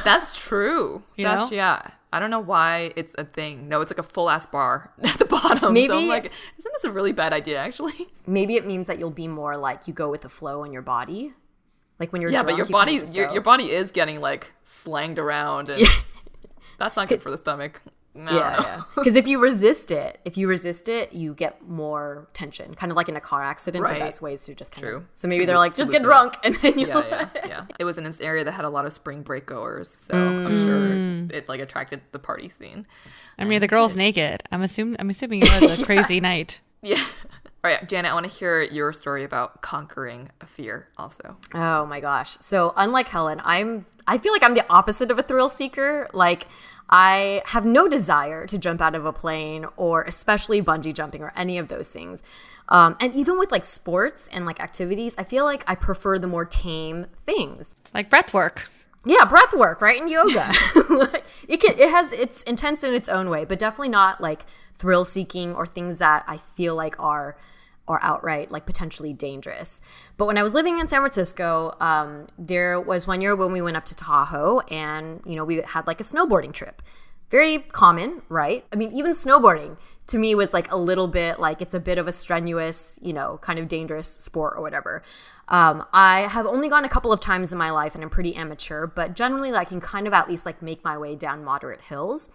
That's 0.03 0.35
true. 0.35 1.03
You 1.15 1.25
That's 1.25 1.51
know? 1.51 1.55
yeah. 1.57 1.91
I 2.13 2.19
don't 2.19 2.29
know 2.29 2.39
why 2.39 2.93
it's 2.95 3.13
a 3.17 3.25
thing. 3.25 3.67
No, 3.67 3.81
it's 3.81 3.91
like 3.91 3.97
a 3.97 4.03
full 4.03 4.29
ass 4.29 4.45
bar 4.45 4.93
at 5.03 5.19
the 5.19 5.25
bottom. 5.25 5.59
so 5.59 5.71
Maybe- 5.71 5.93
I'm 5.93 6.07
like, 6.07 6.31
isn't 6.57 6.73
this 6.73 6.83
a 6.85 6.91
really 6.91 7.11
bad 7.11 7.33
idea 7.33 7.57
actually? 7.59 8.07
Maybe 8.25 8.55
it 8.55 8.65
means 8.65 8.87
that 8.87 8.99
you'll 8.99 9.09
be 9.09 9.27
more 9.27 9.57
like 9.57 9.87
you 9.87 9.93
go 9.93 10.09
with 10.09 10.21
the 10.21 10.29
flow 10.29 10.63
in 10.63 10.71
your 10.71 10.81
body. 10.81 11.33
Like 11.99 12.11
when 12.11 12.21
you're 12.21 12.31
yeah, 12.31 12.43
drunk, 12.43 12.49
but 12.49 12.57
your 12.57 12.65
you 12.67 12.71
body 12.71 13.03
your, 13.13 13.31
your 13.31 13.41
body 13.41 13.71
is 13.71 13.91
getting 13.91 14.19
like 14.21 14.53
slanged 14.63 15.17
around 15.19 15.69
and 15.69 15.85
that's 16.77 16.95
not 16.95 17.07
good 17.07 17.21
for 17.21 17.31
the 17.31 17.37
stomach. 17.37 17.81
No, 18.15 18.31
Yeah, 18.31 18.37
no. 18.37 18.63
yeah. 18.65 18.81
Because 18.95 19.15
if 19.15 19.27
you 19.27 19.39
resist 19.39 19.91
it, 19.91 20.19
if 20.23 20.37
you 20.37 20.47
resist 20.47 20.87
it, 20.87 21.11
you 21.13 21.33
get 21.33 21.61
more 21.67 22.27
tension. 22.33 22.73
Kind 22.73 22.91
of 22.91 22.95
like 22.95 23.09
in 23.09 23.15
a 23.17 23.21
car 23.21 23.43
accident, 23.43 23.83
Right. 23.83 23.95
the 23.99 24.05
best 24.05 24.21
way 24.21 24.33
is 24.33 24.43
to 24.45 24.55
just 24.55 24.71
kind 24.71 24.83
True. 24.87 24.95
of. 24.97 25.05
So 25.13 25.27
maybe 25.27 25.41
To 25.41 25.47
they're 25.47 25.57
like, 25.57 25.75
just 25.75 25.91
get 25.91 26.01
loosen 26.01 26.05
up. 26.17 26.31
drunk, 26.33 26.37
and 26.45 26.55
then 26.55 26.79
you. 26.79 26.87
yeah, 26.87 27.03
yeah, 27.35 27.47
yeah. 27.47 27.65
It 27.77 27.83
was 27.83 27.97
in 27.97 28.05
an 28.05 28.13
area 28.21 28.43
that 28.45 28.51
had 28.53 28.63
a 28.65 28.69
lot 28.69 28.85
of 28.85 28.93
spring 28.93 29.21
break 29.21 29.45
goers, 29.47 29.89
so 29.89 30.13
I'm 30.15 30.57
sure 30.57 30.79
mm. 30.79 31.31
it 31.33 31.49
like 31.49 31.59
attracted 31.59 32.01
the 32.13 32.19
party 32.19 32.47
scene. 32.49 32.87
I 33.37 33.43
mean, 33.43 33.59
the 33.59 33.67
girl's 33.67 33.95
naked. 33.97 34.43
I'm 34.51 34.61
assuming. 34.61 34.95
I'm 34.99 35.09
assuming 35.09 35.41
it 35.43 35.61
was 35.61 35.79
a 35.79 35.85
crazy 35.89 36.19
night. 36.21 36.61
Yeah. 36.81 37.03
All 37.63 37.71
right, 37.71 37.85
Janet, 37.89 38.11
I 38.11 38.13
want 38.13 38.27
to 38.27 38.31
hear 38.31 38.61
your 38.61 38.93
story 38.93 39.23
about 39.23 39.61
conquering 39.63 40.29
a 40.39 40.45
fear 40.45 40.87
also. 40.97 41.35
Oh 41.53 41.85
my 41.87 41.99
gosh. 41.99 42.37
So 42.39 42.73
unlike 42.77 43.07
Helen, 43.09 43.41
I'm. 43.43 43.85
I 44.07 44.19
feel 44.19 44.31
like 44.31 44.43
I'm 44.43 44.53
the 44.53 44.65
opposite 44.69 45.11
of 45.11 45.19
a 45.19 45.23
thrill 45.23 45.49
seeker. 45.49 46.07
Like. 46.13 46.47
I 46.89 47.41
have 47.45 47.65
no 47.65 47.87
desire 47.87 48.45
to 48.45 48.57
jump 48.57 48.81
out 48.81 48.95
of 48.95 49.05
a 49.05 49.13
plane 49.13 49.65
or 49.75 50.03
especially 50.03 50.61
bungee 50.61 50.93
jumping 50.93 51.21
or 51.21 51.33
any 51.35 51.57
of 51.57 51.67
those 51.67 51.89
things. 51.89 52.21
Um, 52.69 52.95
and 52.99 53.13
even 53.15 53.37
with 53.37 53.51
like 53.51 53.65
sports 53.65 54.27
and 54.31 54.45
like 54.45 54.59
activities, 54.59 55.15
I 55.17 55.23
feel 55.23 55.45
like 55.45 55.63
I 55.67 55.75
prefer 55.75 56.17
the 56.17 56.27
more 56.27 56.45
tame 56.45 57.07
things. 57.25 57.75
Like 57.93 58.09
breath 58.09 58.33
work. 58.33 58.69
Yeah, 59.05 59.25
breath 59.25 59.53
work, 59.53 59.81
right? 59.81 59.99
And 59.99 60.09
yoga. 60.09 60.51
it 61.47 61.61
can 61.61 61.77
it 61.77 61.89
has 61.89 62.11
it's 62.11 62.41
intense 62.43 62.83
in 62.83 62.93
its 62.93 63.07
own 63.07 63.29
way, 63.29 63.45
but 63.45 63.59
definitely 63.59 63.89
not 63.89 64.19
like 64.19 64.45
thrill 64.77 65.05
seeking 65.05 65.55
or 65.55 65.65
things 65.65 65.99
that 65.99 66.23
I 66.27 66.37
feel 66.37 66.75
like 66.75 66.99
are 66.99 67.37
are 67.87 67.99
outright 68.01 68.51
like 68.51 68.65
potentially 68.65 69.13
dangerous. 69.13 69.81
But 70.17 70.25
when 70.25 70.37
I 70.37 70.43
was 70.43 70.53
living 70.53 70.79
in 70.79 70.87
San 70.87 71.01
Francisco, 71.01 71.75
um, 71.79 72.27
there 72.37 72.79
was 72.79 73.07
one 73.07 73.21
year 73.21 73.35
when 73.35 73.51
we 73.51 73.61
went 73.61 73.77
up 73.77 73.85
to 73.85 73.95
Tahoe 73.95 74.59
and 74.71 75.21
you 75.25 75.35
know 75.35 75.45
we 75.45 75.57
had 75.57 75.87
like 75.87 75.99
a 75.99 76.03
snowboarding 76.03 76.53
trip. 76.53 76.81
Very 77.29 77.59
common, 77.59 78.21
right? 78.29 78.65
I 78.71 78.75
mean, 78.75 78.93
even 78.93 79.11
snowboarding 79.13 79.77
to 80.07 80.17
me 80.17 80.35
was 80.35 80.53
like 80.53 80.71
a 80.71 80.75
little 80.75 81.07
bit 81.07 81.39
like 81.39 81.61
it's 81.61 81.73
a 81.73 81.79
bit 81.79 81.97
of 81.97 82.07
a 82.07 82.11
strenuous, 82.11 82.99
you 83.01 83.13
know, 83.13 83.39
kind 83.41 83.57
of 83.59 83.67
dangerous 83.67 84.07
sport 84.07 84.53
or 84.55 84.61
whatever. 84.61 85.01
Um, 85.47 85.85
I 85.93 86.21
have 86.21 86.45
only 86.45 86.69
gone 86.69 86.85
a 86.85 86.89
couple 86.89 87.11
of 87.11 87.19
times 87.19 87.51
in 87.51 87.57
my 87.57 87.71
life 87.71 87.95
and 87.95 88.03
I'm 88.03 88.09
pretty 88.09 88.35
amateur, 88.35 88.87
but 88.87 89.15
generally 89.15 89.53
I 89.53 89.65
can 89.65 89.81
kind 89.81 90.07
of 90.07 90.13
at 90.13 90.27
least 90.27 90.45
like 90.45 90.61
make 90.61 90.83
my 90.83 90.97
way 90.97 91.15
down 91.15 91.43
moderate 91.43 91.81
hills. 91.81 92.29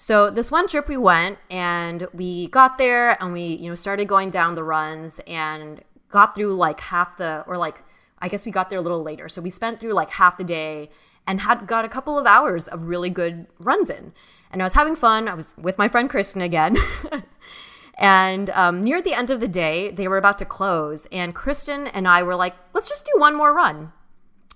So 0.00 0.30
this 0.30 0.52
one 0.52 0.68
trip 0.68 0.86
we 0.86 0.96
went 0.96 1.38
and 1.50 2.06
we 2.14 2.46
got 2.46 2.78
there 2.78 3.20
and 3.20 3.32
we, 3.32 3.42
you 3.42 3.68
know, 3.68 3.74
started 3.74 4.06
going 4.06 4.30
down 4.30 4.54
the 4.54 4.62
runs 4.62 5.20
and 5.26 5.82
got 6.08 6.36
through 6.36 6.54
like 6.54 6.78
half 6.78 7.16
the 7.16 7.42
or 7.48 7.56
like 7.56 7.82
I 8.20 8.28
guess 8.28 8.46
we 8.46 8.52
got 8.52 8.70
there 8.70 8.78
a 8.78 8.82
little 8.82 9.02
later. 9.02 9.28
So 9.28 9.42
we 9.42 9.50
spent 9.50 9.80
through 9.80 9.94
like 9.94 10.10
half 10.10 10.38
the 10.38 10.44
day 10.44 10.90
and 11.26 11.40
had 11.40 11.66
got 11.66 11.84
a 11.84 11.88
couple 11.88 12.16
of 12.16 12.26
hours 12.26 12.68
of 12.68 12.84
really 12.84 13.10
good 13.10 13.48
runs 13.58 13.90
in. 13.90 14.12
And 14.52 14.62
I 14.62 14.66
was 14.66 14.74
having 14.74 14.94
fun. 14.94 15.26
I 15.26 15.34
was 15.34 15.56
with 15.58 15.78
my 15.78 15.88
friend 15.88 16.08
Kristen 16.08 16.42
again. 16.42 16.76
and 17.98 18.50
um, 18.50 18.84
near 18.84 19.02
the 19.02 19.14
end 19.14 19.32
of 19.32 19.40
the 19.40 19.48
day, 19.48 19.90
they 19.90 20.06
were 20.06 20.16
about 20.16 20.38
to 20.38 20.44
close. 20.44 21.08
And 21.10 21.34
Kristen 21.34 21.88
and 21.88 22.06
I 22.06 22.22
were 22.22 22.36
like, 22.36 22.54
let's 22.72 22.88
just 22.88 23.04
do 23.04 23.18
one 23.18 23.36
more 23.36 23.52
run. 23.52 23.92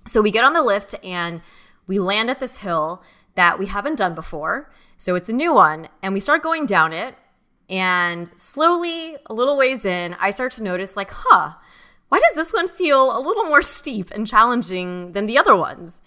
So 0.07 0.23
we 0.23 0.31
get 0.31 0.45
on 0.45 0.53
the 0.53 0.63
lift 0.63 0.95
and 1.05 1.41
we 1.89 1.99
land 1.99 2.31
at 2.31 2.39
this 2.39 2.61
hill 2.61 3.03
that 3.35 3.59
we 3.59 3.67
haven't 3.67 3.97
done 3.97 4.15
before. 4.15 4.71
So 5.03 5.17
it's 5.17 5.29
a 5.29 5.33
new 5.33 5.53
one. 5.53 5.89
And 6.01 6.15
we 6.15 6.21
start 6.21 6.45
going 6.45 6.65
down 6.65 6.93
it. 6.93 7.17
And 7.69 8.31
slowly, 8.39 9.17
a 9.27 9.35
little 9.35 9.57
ways 9.57 9.85
in, 9.85 10.15
I 10.21 10.31
start 10.31 10.53
to 10.53 10.63
notice, 10.63 10.97
like, 10.97 11.11
huh, 11.11 11.55
why 12.09 12.21
does 12.21 12.37
this 12.37 12.53
one 12.53 12.69
feel 12.69 13.11
a 13.11 13.19
little 13.19 13.47
more 13.47 13.63
steep 13.63 14.13
and 14.13 14.29
challenging 14.29 15.11
than 15.11 15.27
the 15.27 15.39
other 15.39 15.57
ones? 15.57 16.01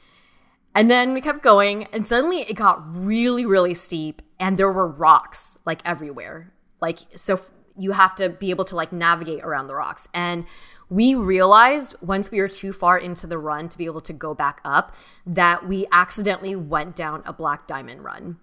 And 0.73 0.89
then 0.89 1.13
we 1.13 1.19
kept 1.19 1.43
going, 1.43 1.85
and 1.91 2.05
suddenly 2.05 2.37
it 2.37 2.53
got 2.53 2.95
really, 2.95 3.45
really 3.45 3.73
steep, 3.73 4.21
and 4.39 4.55
there 4.55 4.71
were 4.71 4.87
rocks 4.87 5.57
like 5.65 5.81
everywhere. 5.83 6.53
Like, 6.79 6.99
so 7.17 7.41
you 7.77 7.91
have 7.91 8.15
to 8.15 8.29
be 8.29 8.49
able 8.49 8.63
to 8.63 8.77
like 8.77 8.93
navigate 8.93 9.43
around 9.43 9.67
the 9.67 9.75
rocks. 9.75 10.07
And 10.13 10.45
we 10.89 11.15
realized 11.15 11.95
once 11.99 12.31
we 12.31 12.39
were 12.39 12.47
too 12.47 12.71
far 12.71 12.97
into 12.97 13.27
the 13.27 13.37
run 13.37 13.67
to 13.67 13.77
be 13.77 13.87
able 13.87 14.01
to 14.01 14.13
go 14.13 14.33
back 14.33 14.61
up 14.63 14.95
that 15.25 15.67
we 15.67 15.85
accidentally 15.91 16.55
went 16.55 16.95
down 16.95 17.23
a 17.25 17.33
black 17.33 17.67
diamond 17.67 18.01
run. 18.01 18.37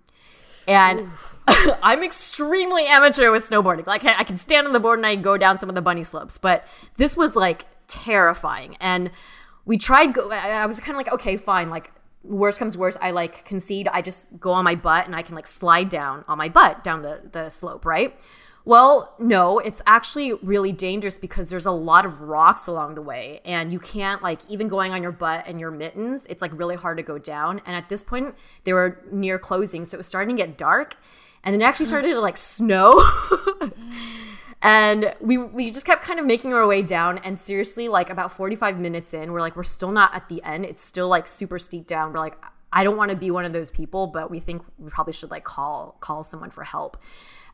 And 0.66 1.10
I'm 1.82 2.02
extremely 2.02 2.86
amateur 2.86 3.30
with 3.30 3.48
snowboarding. 3.48 3.86
Like, 3.86 4.04
I 4.04 4.24
can 4.24 4.36
stand 4.36 4.66
on 4.66 4.72
the 4.72 4.80
board 4.80 4.98
and 4.98 5.06
I 5.06 5.16
go 5.16 5.36
down 5.36 5.58
some 5.58 5.68
of 5.68 5.74
the 5.74 5.82
bunny 5.82 6.04
slopes, 6.04 6.38
but 6.38 6.66
this 6.96 7.16
was 7.16 7.36
like 7.36 7.66
terrifying. 7.86 8.76
And 8.80 9.10
we 9.64 9.78
tried, 9.78 10.14
go- 10.14 10.30
I 10.30 10.66
was 10.66 10.80
kind 10.80 10.90
of 10.90 10.96
like, 10.96 11.12
okay, 11.12 11.36
fine. 11.36 11.70
Like, 11.70 11.92
worst 12.24 12.58
comes 12.58 12.76
worst, 12.76 12.98
I 13.00 13.10
like 13.10 13.44
concede. 13.44 13.88
I 13.92 14.02
just 14.02 14.26
go 14.38 14.52
on 14.52 14.64
my 14.64 14.74
butt 14.74 15.06
and 15.06 15.16
I 15.16 15.22
can 15.22 15.34
like 15.34 15.46
slide 15.46 15.88
down 15.88 16.24
on 16.28 16.38
my 16.38 16.48
butt 16.48 16.84
down 16.84 17.02
the, 17.02 17.20
the 17.30 17.48
slope, 17.48 17.84
right? 17.84 18.18
Well, 18.64 19.14
no, 19.18 19.58
it's 19.58 19.82
actually 19.86 20.34
really 20.34 20.70
dangerous 20.70 21.18
because 21.18 21.50
there's 21.50 21.66
a 21.66 21.72
lot 21.72 22.06
of 22.06 22.20
rocks 22.20 22.68
along 22.68 22.94
the 22.94 23.02
way 23.02 23.40
and 23.44 23.72
you 23.72 23.80
can't 23.80 24.22
like 24.22 24.38
even 24.48 24.68
going 24.68 24.92
on 24.92 25.02
your 25.02 25.10
butt 25.12 25.44
and 25.48 25.58
your 25.58 25.72
mittens, 25.72 26.26
it's 26.26 26.40
like 26.40 26.56
really 26.56 26.76
hard 26.76 26.96
to 26.98 27.02
go 27.02 27.18
down. 27.18 27.60
And 27.66 27.74
at 27.74 27.88
this 27.88 28.04
point, 28.04 28.36
they 28.64 28.72
were 28.72 29.00
near 29.10 29.38
closing, 29.38 29.84
so 29.84 29.96
it 29.96 29.98
was 29.98 30.06
starting 30.06 30.36
to 30.36 30.42
get 30.42 30.56
dark 30.56 30.96
and 31.44 31.52
then 31.52 31.60
it 31.60 31.64
actually 31.64 31.86
started 31.86 32.08
to 32.08 32.20
like 32.20 32.36
snow. 32.36 33.02
and 34.62 35.12
we 35.20 35.38
we 35.38 35.70
just 35.70 35.84
kept 35.84 36.04
kind 36.04 36.20
of 36.20 36.26
making 36.26 36.54
our 36.54 36.66
way 36.66 36.82
down 36.82 37.18
and 37.18 37.38
seriously 37.38 37.88
like 37.88 38.10
about 38.10 38.32
45 38.32 38.78
minutes 38.78 39.12
in, 39.12 39.32
we're 39.32 39.40
like 39.40 39.56
we're 39.56 39.64
still 39.64 39.90
not 39.90 40.14
at 40.14 40.28
the 40.28 40.42
end. 40.44 40.64
It's 40.64 40.84
still 40.84 41.08
like 41.08 41.26
super 41.26 41.58
steep 41.58 41.86
down. 41.86 42.12
We're 42.12 42.20
like 42.20 42.36
I 42.72 42.84
don't 42.84 42.96
want 42.96 43.10
to 43.10 43.16
be 43.16 43.30
one 43.30 43.44
of 43.44 43.52
those 43.52 43.70
people, 43.70 44.06
but 44.06 44.30
we 44.30 44.40
think 44.40 44.62
we 44.78 44.88
probably 44.88 45.12
should 45.12 45.30
like 45.30 45.44
call 45.44 45.96
call 46.00 46.22
someone 46.22 46.50
for 46.50 46.64
help. 46.64 46.96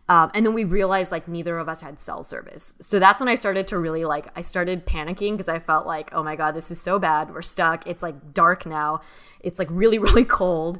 Um, 0.08 0.30
and 0.32 0.46
then 0.46 0.54
we 0.54 0.64
realized 0.64 1.12
like 1.12 1.28
neither 1.28 1.58
of 1.58 1.68
us 1.68 1.82
had 1.82 2.00
cell 2.00 2.22
service. 2.22 2.74
So 2.80 2.98
that's 2.98 3.20
when 3.20 3.28
I 3.28 3.34
started 3.34 3.68
to 3.68 3.78
really 3.78 4.06
like, 4.06 4.28
I 4.34 4.40
started 4.40 4.86
panicking 4.86 5.32
because 5.32 5.48
I 5.48 5.58
felt 5.58 5.86
like, 5.86 6.10
oh 6.14 6.22
my 6.22 6.34
God, 6.34 6.52
this 6.52 6.70
is 6.70 6.80
so 6.80 6.98
bad. 6.98 7.32
We're 7.32 7.42
stuck. 7.42 7.86
It's 7.86 8.02
like 8.02 8.32
dark 8.32 8.64
now. 8.64 9.02
It's 9.40 9.58
like 9.58 9.68
really, 9.70 9.98
really 9.98 10.24
cold. 10.24 10.78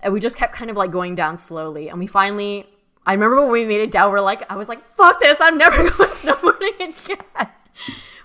And 0.00 0.14
we 0.14 0.20
just 0.20 0.36
kept 0.36 0.54
kind 0.54 0.70
of 0.70 0.76
like 0.76 0.90
going 0.90 1.14
down 1.14 1.36
slowly. 1.36 1.88
And 1.88 1.98
we 1.98 2.06
finally, 2.06 2.66
I 3.04 3.12
remember 3.12 3.42
when 3.42 3.50
we 3.50 3.66
made 3.66 3.82
it 3.82 3.90
down, 3.90 4.12
we're 4.12 4.20
like, 4.20 4.50
I 4.50 4.56
was 4.56 4.68
like, 4.68 4.82
fuck 4.94 5.20
this. 5.20 5.36
I'm 5.40 5.58
never 5.58 5.76
going 5.90 6.10
snowboarding 6.10 7.04
again. 7.04 7.48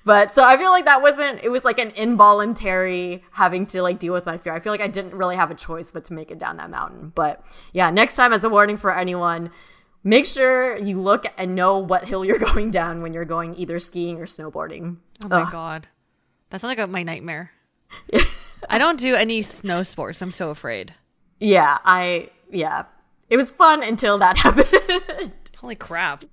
But 0.06 0.36
so 0.36 0.44
I 0.44 0.56
feel 0.56 0.70
like 0.70 0.86
that 0.86 1.02
wasn't, 1.02 1.44
it 1.44 1.50
was 1.50 1.66
like 1.66 1.80
an 1.80 1.92
involuntary 1.96 3.24
having 3.32 3.66
to 3.68 3.82
like 3.82 3.98
deal 4.00 4.14
with 4.14 4.26
my 4.26 4.38
fear. 4.38 4.54
I 4.54 4.60
feel 4.60 4.72
like 4.72 4.80
I 4.80 4.88
didn't 4.88 5.16
really 5.16 5.36
have 5.36 5.50
a 5.50 5.56
choice 5.56 5.92
but 5.92 6.06
to 6.06 6.14
make 6.14 6.30
it 6.30 6.38
down 6.38 6.58
that 6.58 6.70
mountain. 6.70 7.12
But 7.14 7.44
yeah, 7.74 7.90
next 7.90 8.16
time 8.16 8.32
as 8.32 8.44
a 8.44 8.50
warning 8.50 8.78
for 8.78 8.96
anyone, 8.96 9.50
make 10.06 10.26
sure 10.26 10.78
you 10.78 11.02
look 11.02 11.26
and 11.38 11.56
know 11.56 11.80
what 11.80 12.08
hill 12.08 12.24
you're 12.24 12.40
going 12.54 12.72
down 12.72 13.02
when 13.02 13.12
you're 13.14 13.26
going 13.26 13.56
either 13.56 13.80
skiing 13.80 14.18
or 14.22 14.26
snowboarding. 14.26 14.98
Oh 15.26 15.28
my 15.28 15.50
god. 15.52 15.88
That 16.52 16.62
sounds 16.62 16.78
like 16.78 16.90
my 16.90 17.04
nightmare. 17.04 17.52
I 18.70 18.78
don't 18.78 19.00
do 19.00 19.16
any 19.16 19.42
snow 19.42 19.84
sports. 19.84 20.22
I'm 20.22 20.32
so 20.32 20.50
afraid. 20.52 20.94
Yeah, 21.40 21.80
I 21.84 22.30
yeah. 22.50 22.86
It 23.30 23.38
was 23.38 23.52
fun 23.52 23.84
until 23.84 24.18
that 24.20 24.38
happened. 24.38 25.34
Holy 25.58 25.76
crap. 25.76 26.24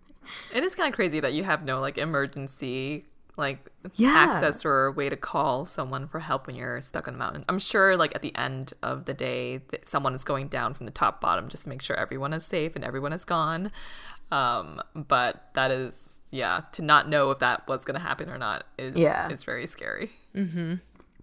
It 0.55 0.63
is 0.63 0.75
kind 0.75 0.89
of 0.89 0.95
crazy 0.95 1.21
that 1.21 1.33
you 1.33 1.43
have 1.43 1.65
no 1.65 1.81
like 1.81 1.99
emergency 1.99 3.05
like 3.37 3.71
Yeah. 3.95 4.11
access 4.15 4.65
or 4.65 4.87
a 4.87 4.93
way 4.93 5.09
to 5.09 5.17
call 5.17 5.65
someone 5.65 6.07
for 6.07 6.21
help 6.21 6.47
when 6.47 6.55
you're 6.57 6.83
stuck 6.83 7.09
on 7.09 7.15
the 7.15 7.19
mountain. 7.19 7.45
I'm 7.49 7.59
sure 7.59 7.97
like 7.97 8.15
at 8.15 8.23
the 8.23 8.35
end 8.37 8.75
of 8.83 9.07
the 9.07 9.15
day 9.15 9.61
someone 9.85 10.15
is 10.15 10.23
going 10.25 10.49
down 10.49 10.75
from 10.75 10.87
the 10.87 10.93
top 10.93 11.21
bottom 11.21 11.49
just 11.49 11.65
to 11.65 11.69
make 11.71 11.81
sure 11.83 11.97
everyone 11.97 12.33
is 12.35 12.45
safe 12.45 12.77
and 12.77 12.85
everyone 12.85 13.13
is 13.13 13.25
gone. 13.25 13.73
Um, 14.31 14.81
but 14.95 15.49
that 15.55 15.71
is 15.71 16.15
yeah, 16.31 16.63
to 16.73 16.81
not 16.83 17.09
know 17.11 17.31
if 17.31 17.41
that 17.41 17.69
was 17.69 17.85
going 17.85 17.95
to 17.95 18.01
happen 18.01 18.31
or 18.31 18.39
not 18.39 18.65
is 18.79 18.97
Yeah. 18.97 19.29
is 19.29 19.45
very 19.45 19.67
scary. 19.67 20.11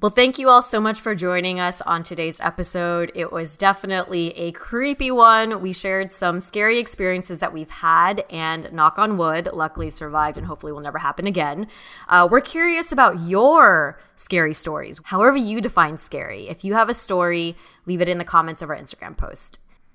Well, 0.01 0.11
thank 0.11 0.39
you 0.39 0.47
all 0.47 0.61
so 0.61 0.79
much 0.79 1.01
for 1.01 1.13
joining 1.13 1.59
us 1.59 1.81
on 1.81 2.03
today's 2.03 2.39
episode. 2.39 3.11
It 3.15 3.33
was 3.33 3.57
definitely 3.57 4.29
a 4.37 4.53
creepy 4.53 5.11
one. 5.11 5.61
We 5.61 5.73
shared 5.73 6.13
some 6.13 6.39
scary 6.39 6.79
experiences 6.79 7.39
that 7.39 7.51
we've 7.51 7.69
had, 7.69 8.23
and 8.29 8.71
knock 8.71 8.97
on 8.97 9.17
wood, 9.17 9.49
luckily 9.51 9.89
survived 9.89 10.37
and 10.37 10.47
hopefully 10.47 10.71
will 10.71 10.79
never 10.79 10.99
happen 10.99 11.27
again. 11.27 11.67
Uh, 12.07 12.29
we're 12.31 12.39
curious 12.39 12.93
about 12.93 13.19
your 13.19 13.99
scary 14.15 14.53
stories, 14.53 15.01
however 15.03 15.35
you 15.35 15.59
define 15.59 15.97
scary. 15.97 16.47
If 16.47 16.63
you 16.63 16.75
have 16.75 16.87
a 16.87 16.93
story, 16.93 17.57
leave 17.85 17.99
it 17.99 18.07
in 18.07 18.19
the 18.19 18.23
comments 18.23 18.61
of 18.61 18.69
our 18.69 18.77
Instagram 18.77 19.17
post. 19.17 19.59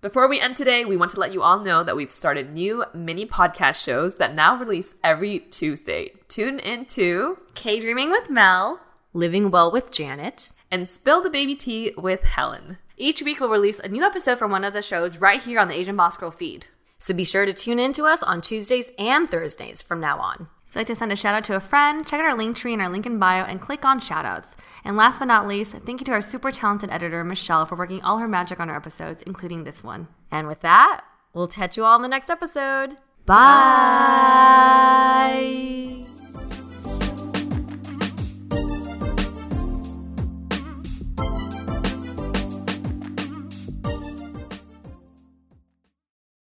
Before 0.00 0.28
we 0.28 0.40
end 0.40 0.56
today, 0.56 0.84
we 0.84 0.96
want 0.96 1.10
to 1.12 1.20
let 1.20 1.32
you 1.32 1.42
all 1.42 1.58
know 1.58 1.82
that 1.82 1.96
we've 1.96 2.10
started 2.10 2.52
new 2.52 2.84
mini 2.94 3.26
podcast 3.26 3.82
shows 3.82 4.16
that 4.16 4.34
now 4.34 4.56
release 4.56 4.94
every 5.02 5.40
Tuesday. 5.40 6.12
Tune 6.28 6.58
in 6.58 6.84
to 6.86 7.38
K 7.54 7.80
Dreaming 7.80 8.10
with 8.10 8.30
Mel. 8.30 8.80
Living 9.12 9.50
Well 9.50 9.72
with 9.72 9.90
Janet. 9.90 10.52
and 10.70 10.88
Spill 10.88 11.22
the 11.22 11.30
Baby 11.30 11.54
Tea 11.54 11.92
with 11.96 12.24
Helen. 12.24 12.78
Each 12.96 13.22
week 13.22 13.40
we'll 13.40 13.48
release 13.48 13.78
a 13.78 13.88
new 13.88 14.02
episode 14.04 14.38
from 14.38 14.50
one 14.50 14.64
of 14.64 14.72
the 14.72 14.82
shows 14.82 15.18
right 15.18 15.40
here 15.42 15.60
on 15.60 15.68
the 15.68 15.78
Asian 15.78 15.96
Boss 15.96 16.16
Girl 16.16 16.30
feed. 16.30 16.66
So 16.98 17.14
be 17.14 17.24
sure 17.24 17.46
to 17.46 17.52
tune 17.52 17.78
in 17.78 17.92
to 17.94 18.04
us 18.04 18.22
on 18.22 18.40
Tuesdays 18.40 18.90
and 18.98 19.28
Thursdays 19.30 19.80
from 19.82 20.00
now 20.00 20.18
on. 20.18 20.48
You'd 20.76 20.80
like 20.80 20.86
to 20.88 20.94
send 20.94 21.10
a 21.10 21.16
shout 21.16 21.34
out 21.34 21.42
to 21.44 21.56
a 21.56 21.60
friend, 21.60 22.06
check 22.06 22.20
out 22.20 22.26
our 22.26 22.36
link 22.36 22.54
tree 22.54 22.74
in 22.74 22.82
our 22.82 22.90
link 22.90 23.06
in 23.06 23.18
bio 23.18 23.44
and 23.44 23.62
click 23.62 23.82
on 23.86 23.98
shoutouts. 23.98 24.48
And 24.84 24.94
last 24.94 25.18
but 25.18 25.24
not 25.24 25.48
least, 25.48 25.72
thank 25.72 26.00
you 26.00 26.04
to 26.04 26.12
our 26.12 26.20
super 26.20 26.52
talented 26.52 26.90
editor, 26.90 27.24
Michelle, 27.24 27.64
for 27.64 27.76
working 27.76 28.02
all 28.02 28.18
her 28.18 28.28
magic 28.28 28.60
on 28.60 28.68
our 28.68 28.76
episodes, 28.76 29.22
including 29.22 29.64
this 29.64 29.82
one. 29.82 30.08
And 30.30 30.46
with 30.46 30.60
that, 30.60 31.00
we'll 31.32 31.48
catch 31.48 31.78
you 31.78 31.84
all 31.86 31.96
in 31.96 32.02
the 32.02 32.08
next 32.08 32.28
episode. 32.28 32.98
Bye. 33.24 33.36